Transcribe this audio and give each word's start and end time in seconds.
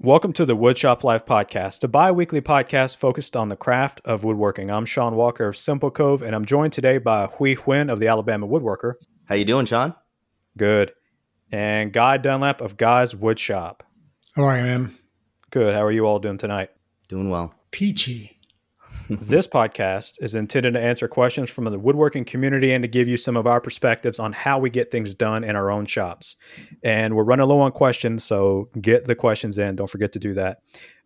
Welcome 0.00 0.32
to 0.34 0.44
the 0.44 0.56
Woodshop 0.56 1.02
Life 1.02 1.26
Podcast, 1.26 1.82
a 1.82 1.88
bi 1.88 2.12
weekly 2.12 2.40
podcast 2.40 2.98
focused 2.98 3.34
on 3.34 3.48
the 3.48 3.56
craft 3.56 4.00
of 4.04 4.22
woodworking. 4.22 4.70
I'm 4.70 4.86
Sean 4.86 5.16
Walker 5.16 5.48
of 5.48 5.56
Simple 5.56 5.90
Cove, 5.90 6.22
and 6.22 6.36
I'm 6.36 6.44
joined 6.44 6.72
today 6.72 6.98
by 6.98 7.26
Hui 7.26 7.56
Huynh 7.56 7.90
of 7.90 7.98
the 7.98 8.06
Alabama 8.06 8.46
Woodworker. 8.46 8.94
How 9.24 9.34
you 9.34 9.44
doing, 9.44 9.66
Sean? 9.66 9.96
Good. 10.56 10.92
And 11.50 11.92
Guy 11.92 12.16
Dunlap 12.16 12.60
of 12.60 12.76
Guy's 12.76 13.12
Woodshop. 13.12 13.80
How 14.36 14.44
are 14.44 14.56
you, 14.58 14.62
man? 14.62 14.96
Good. 15.50 15.74
How 15.74 15.82
are 15.82 15.90
you 15.90 16.04
all 16.04 16.20
doing 16.20 16.38
tonight? 16.38 16.70
Doing 17.08 17.28
well. 17.28 17.52
Peachy. 17.72 18.37
this 19.22 19.46
podcast 19.48 20.18
is 20.20 20.34
intended 20.34 20.74
to 20.74 20.80
answer 20.80 21.08
questions 21.08 21.48
from 21.48 21.64
the 21.64 21.78
woodworking 21.78 22.26
community 22.26 22.72
and 22.72 22.82
to 22.82 22.88
give 22.88 23.08
you 23.08 23.16
some 23.16 23.38
of 23.38 23.46
our 23.46 23.58
perspectives 23.58 24.18
on 24.18 24.34
how 24.34 24.58
we 24.58 24.68
get 24.68 24.90
things 24.90 25.14
done 25.14 25.44
in 25.44 25.56
our 25.56 25.70
own 25.70 25.86
shops. 25.86 26.36
And 26.82 27.16
we're 27.16 27.24
running 27.24 27.48
low 27.48 27.60
on 27.60 27.72
questions, 27.72 28.22
so 28.22 28.68
get 28.78 29.06
the 29.06 29.14
questions 29.14 29.56
in. 29.56 29.76
Don't 29.76 29.88
forget 29.88 30.12
to 30.12 30.18
do 30.18 30.34
that. 30.34 30.58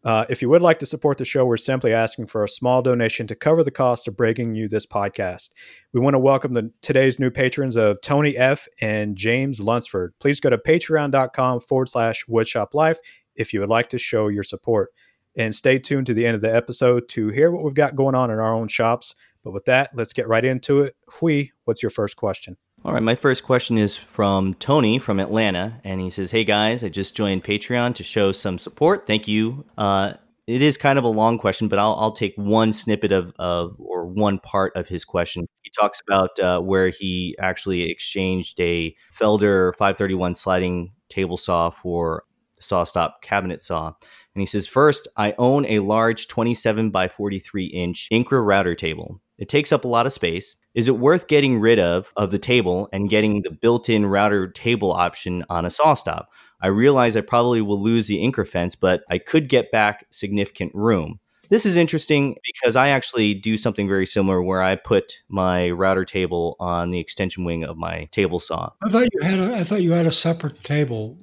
Uh, 0.04 0.24
if 0.28 0.42
you 0.42 0.48
would 0.48 0.62
like 0.62 0.80
to 0.80 0.86
support 0.86 1.16
the 1.16 1.24
show, 1.24 1.44
we're 1.44 1.56
simply 1.56 1.94
asking 1.94 2.26
for 2.26 2.42
a 2.42 2.48
small 2.48 2.82
donation 2.82 3.28
to 3.28 3.36
cover 3.36 3.62
the 3.62 3.70
cost 3.70 4.08
of 4.08 4.16
bringing 4.16 4.56
you 4.56 4.68
this 4.68 4.84
podcast. 4.84 5.50
We 5.92 6.00
want 6.00 6.14
to 6.14 6.18
welcome 6.18 6.54
the 6.54 6.72
today's 6.80 7.20
new 7.20 7.30
patrons 7.30 7.76
of 7.76 8.00
Tony 8.00 8.36
F. 8.36 8.66
and 8.80 9.14
James 9.14 9.60
Lunsford. 9.60 10.12
Please 10.18 10.40
go 10.40 10.50
to 10.50 10.58
patreon.com 10.58 11.60
forward 11.60 11.88
slash 11.88 12.24
woodshop 12.28 12.74
life 12.74 12.98
if 13.36 13.52
you 13.52 13.60
would 13.60 13.68
like 13.68 13.90
to 13.90 13.98
show 13.98 14.26
your 14.26 14.42
support 14.42 14.90
and 15.36 15.54
stay 15.54 15.78
tuned 15.78 16.06
to 16.06 16.14
the 16.14 16.26
end 16.26 16.34
of 16.34 16.42
the 16.42 16.54
episode 16.54 17.08
to 17.10 17.28
hear 17.28 17.50
what 17.50 17.64
we've 17.64 17.74
got 17.74 17.96
going 17.96 18.14
on 18.14 18.30
in 18.30 18.38
our 18.38 18.54
own 18.54 18.68
shops. 18.68 19.14
But 19.44 19.52
with 19.52 19.64
that, 19.64 19.90
let's 19.94 20.12
get 20.12 20.28
right 20.28 20.44
into 20.44 20.82
it. 20.82 20.94
Hui, 21.08 21.46
what's 21.64 21.82
your 21.82 21.90
first 21.90 22.16
question? 22.16 22.56
All 22.84 22.92
right, 22.92 23.02
my 23.02 23.14
first 23.14 23.44
question 23.44 23.78
is 23.78 23.96
from 23.96 24.54
Tony 24.54 24.98
from 24.98 25.20
Atlanta, 25.20 25.80
and 25.84 26.00
he 26.00 26.10
says, 26.10 26.32
"Hey 26.32 26.42
guys, 26.42 26.82
I 26.82 26.88
just 26.88 27.16
joined 27.16 27.44
Patreon 27.44 27.94
to 27.94 28.02
show 28.02 28.32
some 28.32 28.58
support. 28.58 29.06
Thank 29.06 29.28
you. 29.28 29.64
Uh, 29.78 30.14
it 30.48 30.62
is 30.62 30.76
kind 30.76 30.98
of 30.98 31.04
a 31.04 31.08
long 31.08 31.38
question, 31.38 31.68
but 31.68 31.78
I'll, 31.78 31.94
I'll 31.94 32.12
take 32.12 32.34
one 32.36 32.72
snippet 32.72 33.12
of, 33.12 33.32
of 33.38 33.76
or 33.78 34.06
one 34.06 34.38
part 34.40 34.72
of 34.74 34.88
his 34.88 35.04
question. 35.04 35.46
He 35.62 35.70
talks 35.78 36.00
about 36.06 36.38
uh, 36.40 36.60
where 36.60 36.88
he 36.88 37.36
actually 37.38 37.88
exchanged 37.88 38.58
a 38.58 38.94
Felder 39.16 39.72
531 39.76 40.34
sliding 40.34 40.92
table 41.08 41.36
saw 41.36 41.70
for 41.70 42.24
SawStop 42.60 43.12
cabinet 43.22 43.60
saw. 43.60 43.92
And 44.34 44.40
he 44.40 44.46
says, 44.46 44.66
First, 44.66 45.08
I 45.16 45.34
own 45.38 45.66
a 45.66 45.80
large 45.80 46.28
27 46.28 46.90
by 46.90 47.08
43 47.08 47.66
inch 47.66 48.08
Incra 48.10 48.44
router 48.44 48.74
table. 48.74 49.20
It 49.38 49.48
takes 49.48 49.72
up 49.72 49.84
a 49.84 49.88
lot 49.88 50.06
of 50.06 50.12
space. 50.12 50.56
Is 50.74 50.88
it 50.88 50.98
worth 50.98 51.26
getting 51.26 51.60
rid 51.60 51.78
of 51.78 52.12
of 52.16 52.30
the 52.30 52.38
table 52.38 52.88
and 52.92 53.10
getting 53.10 53.42
the 53.42 53.50
built-in 53.50 54.06
router 54.06 54.48
table 54.48 54.92
option 54.92 55.44
on 55.50 55.66
a 55.66 55.70
saw 55.70 55.94
stop? 55.94 56.30
I 56.60 56.68
realize 56.68 57.16
I 57.16 57.22
probably 57.22 57.60
will 57.60 57.80
lose 57.80 58.06
the 58.06 58.18
Incra 58.18 58.46
fence, 58.46 58.74
but 58.74 59.02
I 59.10 59.18
could 59.18 59.48
get 59.48 59.72
back 59.72 60.06
significant 60.10 60.72
room. 60.74 61.18
This 61.50 61.66
is 61.66 61.76
interesting 61.76 62.36
because 62.44 62.76
I 62.76 62.88
actually 62.88 63.34
do 63.34 63.58
something 63.58 63.86
very 63.86 64.06
similar 64.06 64.42
where 64.42 64.62
I 64.62 64.76
put 64.76 65.18
my 65.28 65.70
router 65.70 66.06
table 66.06 66.56
on 66.58 66.90
the 66.90 66.98
extension 66.98 67.44
wing 67.44 67.64
of 67.64 67.76
my 67.76 68.04
table 68.12 68.38
saw. 68.38 68.70
I 68.82 68.88
thought 68.88 69.08
you 69.12 69.20
had 69.20 69.38
a 69.38 69.56
I 69.56 69.64
thought 69.64 69.82
you 69.82 69.92
had 69.92 70.06
a 70.06 70.12
separate 70.12 70.64
table, 70.64 71.18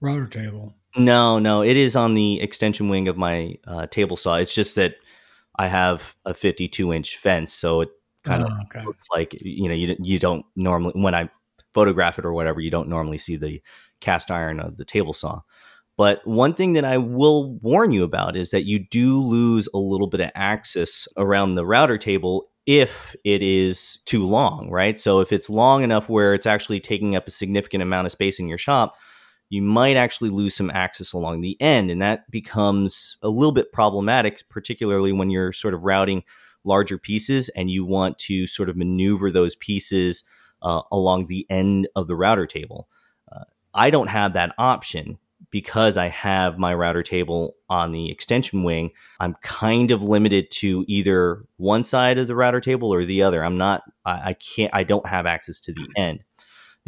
router 0.00 0.26
table. 0.26 0.74
No, 0.96 1.38
no, 1.38 1.62
it 1.62 1.76
is 1.76 1.94
on 1.96 2.14
the 2.14 2.40
extension 2.40 2.88
wing 2.88 3.08
of 3.08 3.16
my 3.16 3.54
uh, 3.66 3.86
table 3.86 4.16
saw. 4.16 4.36
It's 4.36 4.54
just 4.54 4.74
that 4.76 4.96
I 5.56 5.66
have 5.68 6.16
a 6.24 6.34
52 6.34 6.92
inch 6.92 7.16
fence, 7.18 7.52
so 7.52 7.82
it 7.82 7.90
kind 8.24 8.42
of 8.42 8.48
Oh, 8.50 8.62
okay. 8.64 8.84
looks 8.84 9.08
like 9.14 9.34
you 9.42 9.68
know 9.68 9.74
you 9.74 9.96
you 10.00 10.18
don't 10.18 10.44
normally 10.56 11.00
when 11.00 11.14
I 11.14 11.30
photograph 11.74 12.18
it 12.18 12.24
or 12.24 12.32
whatever 12.32 12.60
you 12.60 12.70
don't 12.70 12.88
normally 12.88 13.18
see 13.18 13.36
the 13.36 13.62
cast 14.00 14.30
iron 14.30 14.60
of 14.60 14.76
the 14.76 14.84
table 14.84 15.12
saw. 15.12 15.42
But 15.96 16.20
one 16.26 16.54
thing 16.54 16.74
that 16.74 16.84
I 16.84 16.98
will 16.98 17.54
warn 17.56 17.90
you 17.90 18.04
about 18.04 18.36
is 18.36 18.50
that 18.52 18.64
you 18.66 18.78
do 18.78 19.20
lose 19.20 19.68
a 19.74 19.78
little 19.78 20.06
bit 20.06 20.20
of 20.20 20.30
axis 20.34 21.08
around 21.16 21.54
the 21.56 21.66
router 21.66 21.98
table 21.98 22.50
if 22.66 23.16
it 23.24 23.42
is 23.42 23.98
too 24.04 24.26
long, 24.26 24.70
right? 24.70 25.00
So 25.00 25.20
if 25.20 25.32
it's 25.32 25.50
long 25.50 25.82
enough 25.82 26.08
where 26.08 26.34
it's 26.34 26.46
actually 26.46 26.80
taking 26.80 27.16
up 27.16 27.26
a 27.26 27.30
significant 27.32 27.82
amount 27.82 28.06
of 28.06 28.12
space 28.12 28.38
in 28.38 28.46
your 28.48 28.58
shop, 28.58 28.96
you 29.50 29.62
might 29.62 29.96
actually 29.96 30.30
lose 30.30 30.54
some 30.54 30.70
axis 30.70 31.12
along 31.12 31.40
the 31.40 31.60
end. 31.60 31.90
And 31.90 32.02
that 32.02 32.30
becomes 32.30 33.16
a 33.22 33.28
little 33.28 33.52
bit 33.52 33.72
problematic, 33.72 34.42
particularly 34.48 35.12
when 35.12 35.30
you're 35.30 35.52
sort 35.52 35.74
of 35.74 35.82
routing 35.82 36.22
larger 36.64 36.98
pieces 36.98 37.48
and 37.50 37.70
you 37.70 37.84
want 37.84 38.18
to 38.18 38.46
sort 38.46 38.68
of 38.68 38.76
maneuver 38.76 39.30
those 39.30 39.54
pieces 39.54 40.24
uh, 40.62 40.82
along 40.92 41.26
the 41.26 41.46
end 41.48 41.88
of 41.96 42.08
the 42.08 42.16
router 42.16 42.46
table. 42.46 42.88
Uh, 43.30 43.44
I 43.74 43.90
don't 43.90 44.08
have 44.08 44.34
that 44.34 44.54
option 44.58 45.18
because 45.50 45.96
I 45.96 46.08
have 46.08 46.58
my 46.58 46.74
router 46.74 47.02
table 47.02 47.56
on 47.70 47.92
the 47.92 48.10
extension 48.10 48.64
wing. 48.64 48.90
I'm 49.18 49.34
kind 49.40 49.90
of 49.90 50.02
limited 50.02 50.50
to 50.52 50.84
either 50.88 51.44
one 51.56 51.84
side 51.84 52.18
of 52.18 52.26
the 52.26 52.36
router 52.36 52.60
table 52.60 52.92
or 52.92 53.04
the 53.04 53.22
other. 53.22 53.42
I'm 53.42 53.56
not, 53.56 53.82
I, 54.04 54.30
I 54.30 54.32
can't, 54.34 54.74
I 54.74 54.84
don't 54.84 55.06
have 55.06 55.24
access 55.24 55.60
to 55.62 55.72
the 55.72 55.88
end. 55.96 56.24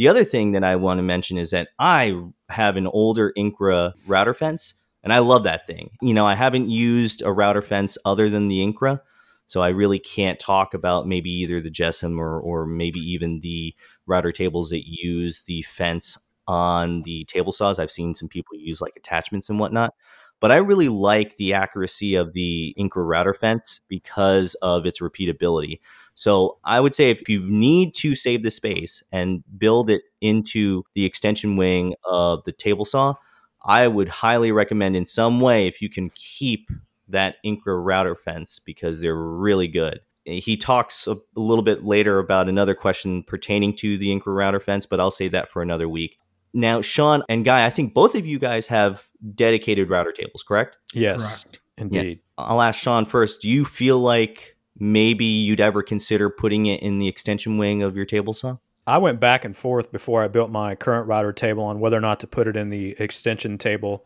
The 0.01 0.09
other 0.09 0.25
thing 0.25 0.53
that 0.53 0.65
I 0.65 0.77
want 0.77 0.97
to 0.97 1.03
mention 1.03 1.37
is 1.37 1.51
that 1.51 1.69
I 1.79 2.19
have 2.49 2.79
an 2.79 2.87
older 2.87 3.35
Incra 3.37 3.93
router 4.07 4.33
fence, 4.33 4.73
and 5.05 5.13
I 5.13 5.19
love 5.19 5.45
that 5.45 5.67
thing. 5.67 5.91
You 6.01 6.15
know, 6.15 6.25
I 6.25 6.35
haven't 6.35 6.71
used 6.71 7.21
a 7.21 7.31
router 7.31 7.61
fence 7.61 7.99
other 8.07 8.31
than 8.31 8.49
the 8.49 8.67
Incra, 8.67 9.01
so 9.47 9.61
I 9.61 9.69
really 9.69 9.99
can't 9.99 10.41
talk 10.41 10.73
about 10.73 11.07
maybe 11.07 11.31
either 11.31 11.61
the 11.61 11.71
JessEm 11.71 12.19
or, 12.19 12.41
or 12.41 12.65
maybe 12.65 12.99
even 12.99 13.41
the 13.41 13.75
router 14.07 14.33
tables 14.33 14.71
that 14.71 14.89
use 14.89 15.43
the 15.43 15.61
fence 15.61 16.17
on 16.49 17.03
the 17.03 17.25
table 17.25 17.53
saws. 17.53 17.79
I've 17.79 17.91
seen 17.91 18.15
some 18.15 18.31
people 18.31 18.57
use 18.57 18.81
like 18.81 18.97
attachments 18.97 19.51
and 19.51 19.61
whatnot. 19.61 19.93
But 20.41 20.51
I 20.51 20.57
really 20.57 20.89
like 20.89 21.37
the 21.37 21.53
accuracy 21.53 22.15
of 22.15 22.33
the 22.33 22.75
Incra 22.79 23.07
router 23.07 23.35
fence 23.35 23.81
because 23.89 24.55
of 24.57 24.87
its 24.87 25.01
repeatability. 25.01 25.81
So 26.15 26.59
I 26.65 26.81
would 26.81 26.95
say 26.95 27.11
if 27.11 27.29
you 27.29 27.41
need 27.41 27.95
to 27.97 28.15
save 28.15 28.43
the 28.43 28.51
space 28.51 29.03
and 29.13 29.45
build 29.59 29.91
it 29.91 30.03
into 30.21 30.85
the 30.95 31.05
extension 31.05 31.57
wing 31.57 31.95
of 32.05 32.45
the 32.45 32.53
table 32.53 32.85
saw, 32.85 33.15
I 33.63 33.89
would 33.89 34.09
highly 34.09 34.53
recommend 34.53 34.97
in 34.97 35.05
some 35.05 35.41
way 35.41 35.67
if 35.67 35.83
you 35.83 35.89
can 35.91 36.11
keep 36.15 36.71
that 37.09 37.37
Incra 37.45 37.85
router 37.85 38.15
fence 38.15 38.59
because 38.59 39.01
they're 39.01 39.15
really 39.15 39.69
good. 39.69 40.01
Eh, 40.27 40.41
he 40.41 40.57
talks 40.57 41.07
a 41.07 41.17
little 41.35 41.65
bit 41.65 41.85
later 41.85 42.19
about 42.19 42.49
another 42.49 42.75
question 42.75 43.23
pertaining 43.23 43.75
to 43.77 43.99
the 43.99 44.09
Incra 44.09 44.35
router 44.35 44.61
fence, 44.61 44.87
but 44.87 45.01
I'll 45.01 45.11
save 45.11 45.33
that 45.33 45.49
for 45.49 45.61
another 45.63 45.89
week. 45.89 46.19
Now, 46.53 46.83
Sean 46.83 47.23
and 47.29 47.45
Guy, 47.45 47.65
I 47.65 47.71
think 47.71 47.95
both 47.95 48.15
of 48.15 48.27
you 48.27 48.39
guys 48.39 48.67
have 48.69 49.09
dedicated 49.35 49.89
router 49.89 50.13
tables, 50.13 50.43
correct? 50.43 50.77
Yes, 50.93 51.45
Correct. 51.45 51.61
indeed. 51.79 52.21
I'll 52.37 52.63
ask 52.63 52.81
Sean 52.81 53.05
first. 53.05 53.43
Do 53.43 53.49
you 53.49 53.65
feel 53.65 53.99
like 53.99 54.57
maybe 54.79 55.25
you'd 55.25 55.61
ever 55.61 55.83
consider 55.83 56.31
putting 56.31 56.67
it 56.67 56.81
in 56.83 56.99
the 56.99 57.09
extension 57.09 57.59
wing 57.59 57.83
of 57.83 57.97
your 57.97 58.07
table 58.07 58.33
saw? 58.33 58.57
I 58.87 58.99
went 58.99 59.21
back 59.21 59.45
and 59.45 59.57
forth 59.57 59.93
before 59.93 60.23
I 60.23 60.29
built 60.29 60.51
my 60.51 60.75
current 60.75 61.07
router 61.07 61.33
table 61.33 61.63
on 61.63 61.81
whether 61.81 61.97
or 61.97 62.01
not 62.01 62.21
to 62.21 62.27
put 62.27 62.49
it 62.49 62.57
in 62.57 62.71
the 62.71 62.97
extension 62.99 63.59
table. 63.59 64.05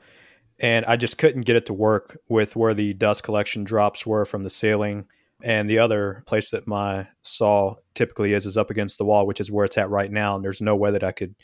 And 0.61 0.85
I 0.85 0.97
just 0.97 1.17
couldn't 1.17 1.43
get 1.43 1.57
it 1.57 1.67
to 1.67 1.73
work 1.73 2.19
with 2.29 2.55
where 2.55 2.75
the 2.75 2.93
dust 2.95 3.23
collection 3.23 3.65
drops 3.65 4.07
were 4.07 4.25
from 4.25 4.43
the 4.43 4.51
ceiling. 4.51 5.07
And 5.43 5.69
the 5.69 5.79
other 5.79 6.23
place 6.27 6.51
that 6.51 6.67
my 6.67 7.09
saw 7.23 7.77
typically 7.95 8.35
is 8.35 8.47
is 8.47 8.57
up 8.57 8.71
against 8.71 8.99
the 8.99 9.05
wall, 9.05 9.27
which 9.27 9.41
is 9.41 9.51
where 9.51 9.65
it's 9.65 9.79
at 9.79 9.91
right 9.91 10.11
now. 10.11 10.37
And 10.37 10.45
there's 10.45 10.61
no 10.61 10.77
way 10.77 10.91
that 10.91 11.05
I 11.05 11.13
could 11.13 11.35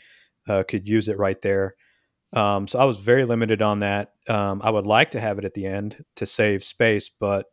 uh, 0.48 0.62
could 0.66 0.88
use 0.88 1.08
it 1.08 1.18
right 1.18 1.40
there. 1.40 1.74
Um, 2.32 2.66
so 2.66 2.78
I 2.78 2.84
was 2.84 3.00
very 3.00 3.24
limited 3.24 3.60
on 3.60 3.80
that. 3.80 4.12
Um, 4.28 4.60
I 4.62 4.70
would 4.70 4.86
like 4.86 5.12
to 5.12 5.20
have 5.20 5.38
it 5.38 5.44
at 5.44 5.54
the 5.54 5.66
end 5.66 6.04
to 6.16 6.26
save 6.26 6.62
space, 6.62 7.10
but 7.10 7.46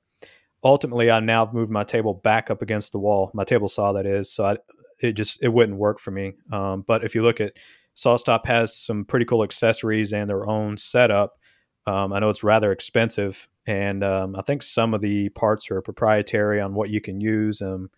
ultimately 0.64 1.10
I 1.10 1.20
now 1.20 1.50
moved 1.52 1.72
my 1.72 1.84
table 1.84 2.14
back 2.14 2.52
up 2.52 2.62
against 2.62 2.92
the 2.92 3.00
wall, 3.00 3.32
my 3.34 3.44
table 3.44 3.68
saw 3.68 3.94
that 3.94 4.06
is. 4.06 4.32
So 4.32 4.46
I, 4.46 4.58
it 5.00 5.14
just 5.14 5.42
it 5.44 5.50
wouldn't 5.50 5.78
work 5.78 6.00
for 6.00 6.12
me. 6.12 6.34
Um, 6.52 6.84
but 6.86 7.04
if 7.04 7.16
you 7.16 7.24
look 7.24 7.42
at 7.42 7.54
SawStop 7.98 8.46
has 8.46 8.76
some 8.76 9.06
pretty 9.06 9.26
cool 9.26 9.44
accessories 9.44 10.14
and 10.14 10.30
their 10.30 10.48
own 10.48 10.78
setup. 10.78 11.40
Um, 11.88 12.14
I 12.14 12.20
know 12.20 12.30
it's 12.30 12.44
rather 12.44 12.72
expensive, 12.72 13.50
and 13.66 14.04
um, 14.04 14.36
I 14.36 14.44
think 14.44 14.62
some 14.62 14.94
of 14.94 15.02
the 15.02 15.30
parts 15.30 15.72
are 15.72 15.82
proprietary 15.82 16.62
on 16.62 16.76
what 16.76 16.92
you 16.92 17.02
can 17.02 17.20
use, 17.20 17.62
um, 17.62 17.90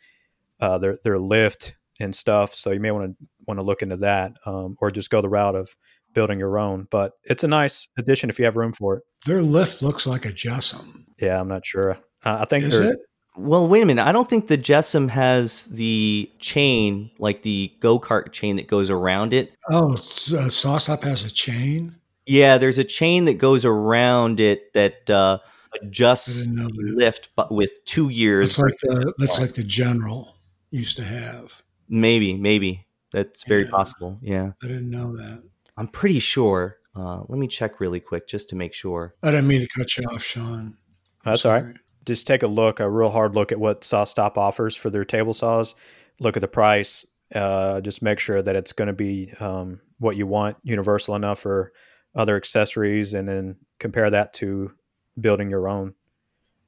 uh, 0.62 0.78
their 0.78 0.98
their 1.04 1.20
lift 1.20 1.76
and 2.00 2.16
stuff. 2.16 2.54
So 2.54 2.72
you 2.72 2.80
may 2.80 2.92
want 2.92 3.12
to 3.18 3.26
want 3.48 3.60
to 3.60 3.64
look 3.64 3.82
into 3.82 3.98
that, 3.98 4.34
um, 4.46 4.76
or 4.80 4.92
just 4.92 5.10
go 5.10 5.22
the 5.22 5.30
route 5.30 5.56
of 5.56 5.76
building 6.14 6.40
your 6.40 6.58
own. 6.60 6.88
But 6.92 7.14
it's 7.24 7.44
a 7.44 7.48
nice 7.48 7.88
addition 7.98 8.30
if 8.30 8.40
you 8.40 8.46
have 8.46 8.56
room 8.56 8.74
for 8.74 8.98
it. 8.98 9.04
Their 9.26 9.42
lift 9.42 9.82
looks 9.82 10.06
like 10.08 10.26
a 10.26 10.32
JessEm. 10.32 11.06
Yeah, 11.20 11.40
I'm 11.40 11.48
not 11.48 11.66
sure. 11.66 11.92
Uh, 12.24 12.38
I 12.42 12.46
think 12.46 12.64
Is 12.66 12.78
it? 12.80 13.00
Well, 13.38 13.68
wait 13.70 13.84
a 13.84 13.86
minute. 13.86 14.06
I 14.06 14.12
don't 14.12 14.30
think 14.30 14.48
the 14.48 14.58
JessEm 14.58 15.08
has 15.10 15.68
the 15.68 16.30
chain, 16.40 17.10
like 17.20 17.44
the 17.44 17.72
go 17.80 17.98
kart 18.00 18.34
chain 18.34 18.58
that 18.58 18.68
goes 18.68 18.90
around 18.90 19.34
it. 19.34 19.54
Oh, 19.72 19.94
s- 19.94 20.34
uh, 20.34 20.48
SawStop 20.48 21.04
has 21.04 21.24
a 21.24 21.32
chain. 21.32 21.96
Yeah, 22.26 22.58
there's 22.58 22.78
a 22.80 22.84
chain 22.84 23.26
that 23.26 23.36
goes 23.36 23.64
around 23.66 24.40
it 24.40 24.74
that 24.74 25.10
uh, 25.10 25.40
adjusts 25.82 26.48
the 26.48 26.52
that. 26.54 26.94
lift, 26.96 27.30
but 27.36 27.52
with 27.52 27.72
two 27.86 28.12
gears. 28.12 28.46
It's 28.46 28.60
like 28.60 28.78
the 28.82 29.14
that's 29.18 29.40
like 29.40 29.54
the 29.54 29.64
general 29.64 30.36
used 30.72 30.98
to 30.98 31.04
have. 31.04 31.62
Maybe, 31.90 32.36
maybe 32.36 32.86
that's 33.12 33.44
very 33.44 33.64
Yeah. 33.64 33.72
possible. 33.72 34.20
Yeah, 34.22 34.52
I 34.64 34.68
didn't 34.68 34.90
know 34.90 35.16
that. 35.18 35.44
I'm 35.76 35.88
pretty 35.88 36.20
sure. 36.20 36.78
Uh, 36.96 37.24
let 37.28 37.40
me 37.40 37.48
check 37.48 37.80
really 37.80 38.00
quick 38.00 38.28
just 38.28 38.50
to 38.50 38.56
make 38.56 38.74
sure. 38.74 39.16
I 39.24 39.32
didn't 39.32 39.48
mean 39.48 39.62
to 39.62 39.68
cut 39.68 39.98
you 39.98 40.04
off, 40.06 40.24
Sean. 40.24 40.78
That's 41.24 41.46
all 41.46 41.54
right. 41.62 41.76
Just 42.06 42.28
take 42.28 42.44
a 42.44 42.48
look, 42.48 42.80
a 42.80 42.90
real 42.90 43.10
hard 43.10 43.36
look 43.36 43.52
at 43.52 43.60
what 43.60 43.82
SawStop 43.82 44.38
offers 44.38 44.76
for 44.76 44.90
their 44.90 45.06
table 45.06 45.34
saws. 45.34 45.76
Look 46.20 46.36
at 46.38 46.42
the 46.42 46.48
price. 46.48 47.06
Uh, 47.34 47.80
just 47.82 48.02
make 48.02 48.20
sure 48.20 48.42
that 48.42 48.56
it's 48.56 48.74
going 48.74 48.88
to 48.88 48.94
be 48.94 49.32
um, 49.40 49.80
what 50.00 50.16
you 50.16 50.26
want, 50.26 50.58
universal 50.64 51.16
enough 51.16 51.40
for 51.40 51.72
other 52.16 52.36
accessories, 52.36 53.14
and 53.14 53.28
then 53.28 53.56
compare 53.78 54.10
that 54.10 54.34
to 54.34 54.72
building 55.20 55.50
your 55.50 55.70
own. 55.70 55.94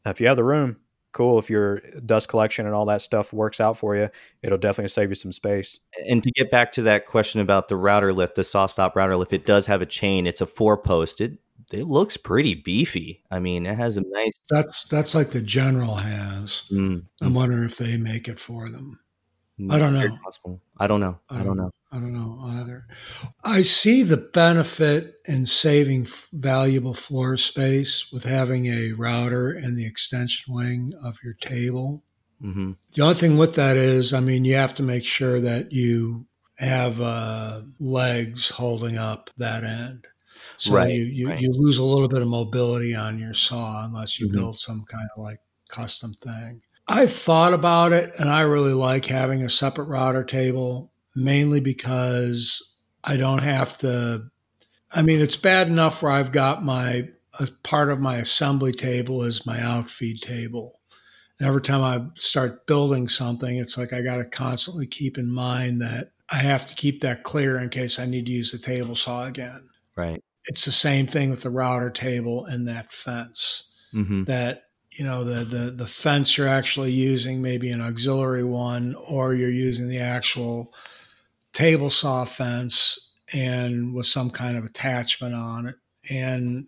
Now, 0.05 0.11
if 0.11 0.21
you 0.21 0.27
have 0.27 0.37
the 0.37 0.43
room, 0.43 0.77
cool. 1.11 1.39
If 1.39 1.49
your 1.49 1.81
dust 2.05 2.29
collection 2.29 2.65
and 2.65 2.75
all 2.75 2.85
that 2.85 3.01
stuff 3.01 3.33
works 3.33 3.59
out 3.59 3.77
for 3.77 3.95
you, 3.95 4.09
it'll 4.41 4.57
definitely 4.57 4.89
save 4.89 5.09
you 5.09 5.15
some 5.15 5.31
space. 5.31 5.79
And 6.07 6.23
to 6.23 6.31
get 6.31 6.51
back 6.51 6.71
to 6.73 6.81
that 6.83 7.05
question 7.05 7.41
about 7.41 7.67
the 7.67 7.75
router 7.75 8.13
lift, 8.13 8.35
the 8.35 8.43
saw 8.43 8.65
stop 8.65 8.95
router 8.95 9.15
lift, 9.15 9.33
it 9.33 9.45
does 9.45 9.67
have 9.67 9.81
a 9.81 9.85
chain. 9.85 10.27
It's 10.27 10.41
a 10.41 10.45
four 10.45 10.77
post. 10.77 11.21
It 11.21 11.39
it 11.73 11.87
looks 11.87 12.17
pretty 12.17 12.55
beefy. 12.55 13.23
I 13.31 13.39
mean, 13.39 13.65
it 13.65 13.75
has 13.75 13.97
a 13.97 14.01
nice. 14.05 14.39
That's 14.49 14.83
that's 14.85 15.15
like 15.15 15.29
the 15.29 15.41
general 15.41 15.95
has. 15.95 16.63
Mm, 16.71 17.05
I'm 17.21 17.33
wondering 17.33 17.63
if 17.63 17.77
they 17.77 17.97
make 17.97 18.27
it 18.27 18.39
for 18.39 18.69
them. 18.69 18.99
I 19.69 19.79
don't 19.79 19.93
know. 19.93 20.17
Possible. 20.23 20.61
I 20.77 20.87
don't 20.87 21.01
know. 21.01 21.19
I 21.29 21.43
don't 21.43 21.57
know. 21.57 21.71
I 21.91 21.99
don't 21.99 22.13
know 22.13 22.39
either. 22.59 22.85
I 23.43 23.63
see 23.63 24.03
the 24.03 24.15
benefit 24.17 25.15
in 25.25 25.45
saving 25.45 26.07
valuable 26.31 26.93
floor 26.93 27.35
space 27.35 28.11
with 28.13 28.23
having 28.23 28.67
a 28.67 28.93
router 28.93 29.51
in 29.51 29.75
the 29.75 29.85
extension 29.85 30.53
wing 30.53 30.93
of 31.03 31.17
your 31.21 31.33
table. 31.33 32.03
Mm-hmm. 32.41 32.71
The 32.93 33.01
only 33.01 33.15
thing 33.15 33.37
with 33.37 33.55
that 33.55 33.75
is, 33.75 34.13
I 34.13 34.21
mean, 34.21 34.45
you 34.45 34.55
have 34.55 34.73
to 34.75 34.83
make 34.83 35.05
sure 35.05 35.41
that 35.41 35.73
you 35.73 36.25
have 36.57 37.01
uh, 37.01 37.61
legs 37.79 38.49
holding 38.49 38.97
up 38.97 39.29
that 39.37 39.63
end. 39.65 40.07
So 40.57 40.73
Right, 40.75 40.93
you, 40.93 41.03
you, 41.03 41.27
right. 41.29 41.41
you 41.41 41.51
lose 41.51 41.77
a 41.77 41.83
little 41.83 42.07
bit 42.07 42.21
of 42.21 42.27
mobility 42.27 42.95
on 42.95 43.19
your 43.19 43.33
saw 43.33 43.83
unless 43.85 44.19
you 44.19 44.29
Mhm. 44.29 44.33
build 44.33 44.59
some 44.59 44.83
kind 44.87 45.07
of 45.15 45.23
like 45.23 45.39
custom 45.69 46.13
thing. 46.23 46.61
I've 46.87 47.11
thought 47.11 47.53
about 47.53 47.93
it 47.93 48.13
and 48.17 48.29
I 48.29 48.41
really 48.41 48.73
like 48.73 49.05
having 49.05 49.43
a 49.43 49.49
separate 49.49 49.85
router 49.85 50.23
table 50.23 50.90
mainly 51.15 51.59
because 51.59 52.75
I 53.03 53.17
don't 53.17 53.41
have 53.43 53.77
to. 53.79 54.29
I 54.91 55.01
mean, 55.01 55.21
it's 55.21 55.37
bad 55.37 55.67
enough 55.67 56.01
where 56.01 56.11
I've 56.11 56.31
got 56.31 56.63
my 56.63 57.09
a 57.39 57.47
part 57.63 57.89
of 57.89 57.99
my 57.99 58.17
assembly 58.17 58.73
table 58.73 59.23
is 59.23 59.45
my 59.45 59.59
outfeed 59.59 60.21
table. 60.21 60.79
And 61.39 61.47
every 61.47 61.61
time 61.61 61.81
I 61.81 62.05
start 62.19 62.67
building 62.67 63.07
something, 63.07 63.55
it's 63.55 63.77
like 63.77 63.93
I 63.93 64.01
got 64.01 64.17
to 64.17 64.25
constantly 64.25 64.85
keep 64.85 65.17
in 65.17 65.33
mind 65.33 65.81
that 65.81 66.11
I 66.29 66.37
have 66.37 66.67
to 66.67 66.75
keep 66.75 67.01
that 67.01 67.23
clear 67.23 67.57
in 67.57 67.69
case 67.69 67.99
I 67.99 68.05
need 68.05 68.25
to 68.25 68.31
use 68.31 68.51
the 68.51 68.57
table 68.57 68.95
saw 68.95 69.25
again. 69.25 69.69
Right. 69.95 70.21
It's 70.45 70.65
the 70.65 70.71
same 70.71 71.07
thing 71.07 71.29
with 71.29 71.41
the 71.41 71.49
router 71.49 71.89
table 71.89 72.45
and 72.45 72.67
that 72.67 72.91
fence 72.91 73.71
Mm-hmm. 73.93 74.23
that 74.23 74.69
you 74.91 75.03
know 75.03 75.25
the 75.25 75.43
the 75.43 75.71
the 75.71 75.87
fence 75.87 76.37
you're 76.37 76.47
actually 76.47 76.91
using 76.91 77.41
maybe 77.41 77.71
an 77.71 77.81
auxiliary 77.81 78.45
one 78.45 78.95
or 79.05 79.33
you're 79.33 79.49
using 79.49 79.89
the 79.89 79.99
actual 79.99 80.73
table 81.53 81.89
saw 81.89 82.25
fence 82.25 83.13
and 83.33 83.93
with 83.93 84.05
some 84.05 84.29
kind 84.29 84.57
of 84.57 84.65
attachment 84.65 85.33
on 85.33 85.67
it 85.67 85.75
and 86.09 86.67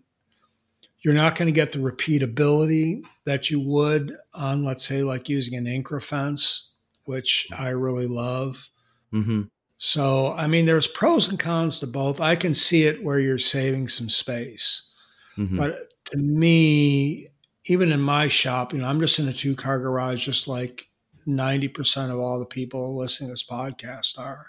you're 1.00 1.14
not 1.14 1.36
going 1.36 1.46
to 1.46 1.52
get 1.52 1.72
the 1.72 1.78
repeatability 1.78 3.02
that 3.26 3.50
you 3.50 3.60
would 3.60 4.16
on 4.34 4.64
let's 4.64 4.86
say 4.86 5.02
like 5.02 5.28
using 5.28 5.54
an 5.54 5.66
Incra 5.66 6.02
fence 6.02 6.72
which 7.04 7.46
I 7.58 7.70
really 7.70 8.06
love 8.06 8.68
Mm-hmm. 9.14 9.42
so, 9.76 10.32
I 10.32 10.48
mean, 10.48 10.66
there's 10.66 10.88
pros 10.88 11.28
and 11.28 11.38
cons 11.38 11.78
to 11.80 11.86
both. 11.86 12.20
I 12.20 12.34
can 12.34 12.52
see 12.52 12.82
it 12.82 13.02
where 13.02 13.20
you're 13.20 13.38
saving 13.38 13.86
some 13.86 14.08
space. 14.08 14.90
Mm-hmm. 15.38 15.56
But 15.56 15.92
to 16.06 16.18
me, 16.18 17.28
even 17.66 17.92
in 17.92 18.00
my 18.00 18.26
shop, 18.26 18.72
you 18.72 18.80
know, 18.80 18.88
I'm 18.88 19.00
just 19.00 19.20
in 19.20 19.28
a 19.28 19.32
two 19.32 19.54
car 19.54 19.78
garage, 19.78 20.24
just 20.24 20.48
like 20.48 20.88
90% 21.28 22.10
of 22.10 22.18
all 22.18 22.40
the 22.40 22.46
people 22.46 22.96
listening 22.96 23.28
to 23.28 23.34
this 23.34 23.46
podcast 23.46 24.18
are. 24.18 24.46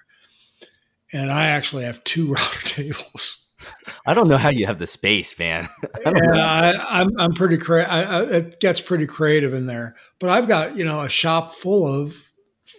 And 1.16 1.32
I 1.32 1.48
actually 1.48 1.86
have 1.86 2.04
two 2.04 2.28
router 2.34 2.68
tables. 2.68 3.42
I 4.06 4.14
don't 4.14 4.28
know 4.28 4.38
how 4.38 4.50
you 4.50 4.68
have 4.68 4.80
the 4.80 4.86
space, 4.86 5.38
man. 5.40 5.70
I 6.06 6.12
yeah, 6.14 6.46
I, 6.46 7.02
I'm, 7.02 7.10
I'm 7.18 7.34
pretty 7.34 7.58
I, 7.72 8.22
it 8.24 8.60
gets 8.60 8.82
pretty 8.82 9.08
creative 9.08 9.54
in 9.54 9.66
there. 9.66 9.96
But 10.20 10.30
I've 10.30 10.48
got, 10.48 10.76
you 10.76 10.84
know, 10.84 11.02
a 11.02 11.10
shop 11.10 11.54
full 11.54 11.88
of 11.88 12.22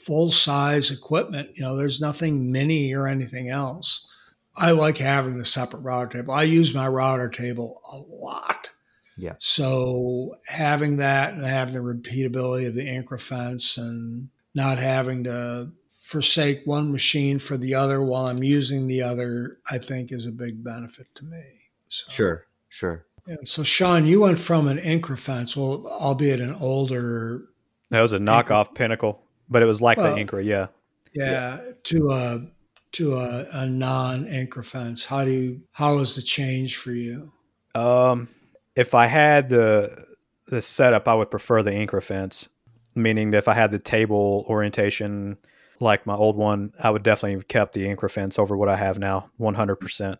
full 0.05 0.31
size 0.31 0.91
equipment. 0.91 1.50
You 1.55 1.62
know, 1.62 1.77
there's 1.77 2.00
nothing 2.00 2.53
mini 2.53 2.94
or 2.94 3.09
anything 3.09 3.49
else. 3.49 4.06
I 4.55 4.73
like 4.73 4.99
having 4.99 5.38
the 5.38 5.44
separate 5.44 5.81
router 5.81 6.19
table. 6.19 6.35
I 6.35 6.44
use 6.44 6.75
my 6.75 6.87
router 6.87 7.29
table 7.29 7.81
a 7.91 7.97
lot. 7.97 8.71
Yeah. 9.17 9.35
So 9.38 10.37
having 10.47 10.99
that 10.99 11.35
and 11.35 11.44
having 11.44 11.75
the 11.75 11.81
repeatability 11.81 12.69
of 12.69 12.75
the 12.75 12.87
Incra 12.87 13.21
fence 13.21 13.79
and 13.79 14.29
not 14.55 14.79
having 14.79 15.25
to 15.25 15.73
forsake 16.06 16.64
one 16.64 16.93
machine 16.93 17.37
for 17.37 17.56
the 17.56 17.75
other 17.75 18.00
while 18.00 18.29
I'm 18.29 18.44
using 18.44 18.87
the 18.87 19.03
other, 19.03 19.58
I 19.69 19.79
think 19.79 20.12
is 20.12 20.25
a 20.26 20.31
big 20.31 20.62
benefit 20.62 21.08
to 21.17 21.25
me. 21.25 21.43
So. 21.88 22.08
Sure. 22.12 22.47
Sure. 22.69 23.05
Yeah. 23.26 23.38
So, 23.43 23.64
Sean, 23.64 24.06
you 24.06 24.20
went 24.20 24.38
from 24.38 24.69
an 24.69 24.79
Incra 24.79 25.19
fence, 25.19 25.56
well, 25.56 25.85
albeit 25.88 26.41
an 26.41 26.55
older, 26.61 27.49
That 27.91 28.03
was 28.03 28.12
a 28.12 28.19
knockoff 28.19 28.73
Pinnacle, 28.73 29.20
but 29.49 29.62
it 29.62 29.67
was 29.67 29.82
like 29.82 29.99
Well- 29.99 30.14
the 30.14 30.25
Incra, 30.25 30.44
yeah. 30.44 30.69
yeah, 31.12 31.58
to 31.82 32.11
a 32.11 32.47
to 32.93 33.14
a, 33.14 33.44
a 33.50 33.67
non 33.67 34.26
Incra 34.26 34.64
fence. 34.64 35.05
How 35.05 35.25
do 35.25 35.32
you? 35.32 35.62
How 35.73 35.97
was 35.97 36.14
the 36.14 36.23
change 36.23 36.76
for 36.76 36.93
you? 36.93 37.32
Um, 37.75 38.29
if 38.76 38.94
I 38.94 39.06
had 39.06 39.49
the 39.49 40.06
the 40.47 40.62
setup, 40.62 41.09
I 41.09 41.14
would 41.14 41.32
prefer 41.32 41.64
the 41.64 41.73
Incra 41.73 42.02
fence. 42.02 42.49
Meaning 42.94 43.32
that 43.32 43.38
if 43.38 43.49
I 43.49 43.55
had 43.55 43.73
the 43.73 43.81
table 43.81 44.47
orientation 44.49 45.37
like 45.81 46.06
my 46.06 46.14
old 46.14 46.37
one, 46.37 46.73
I 46.78 46.90
would 46.90 47.02
definitely 47.02 47.34
have 47.34 47.49
kept 47.49 47.75
the 47.75 47.87
Incra 47.87 48.11
fence 48.11 48.38
over 48.38 48.56
what 48.56 48.69
I 48.69 48.76
have 48.76 48.99
now, 48.99 49.31
one 49.37 49.55
hundred 49.55 49.76
percent. 49.76 50.19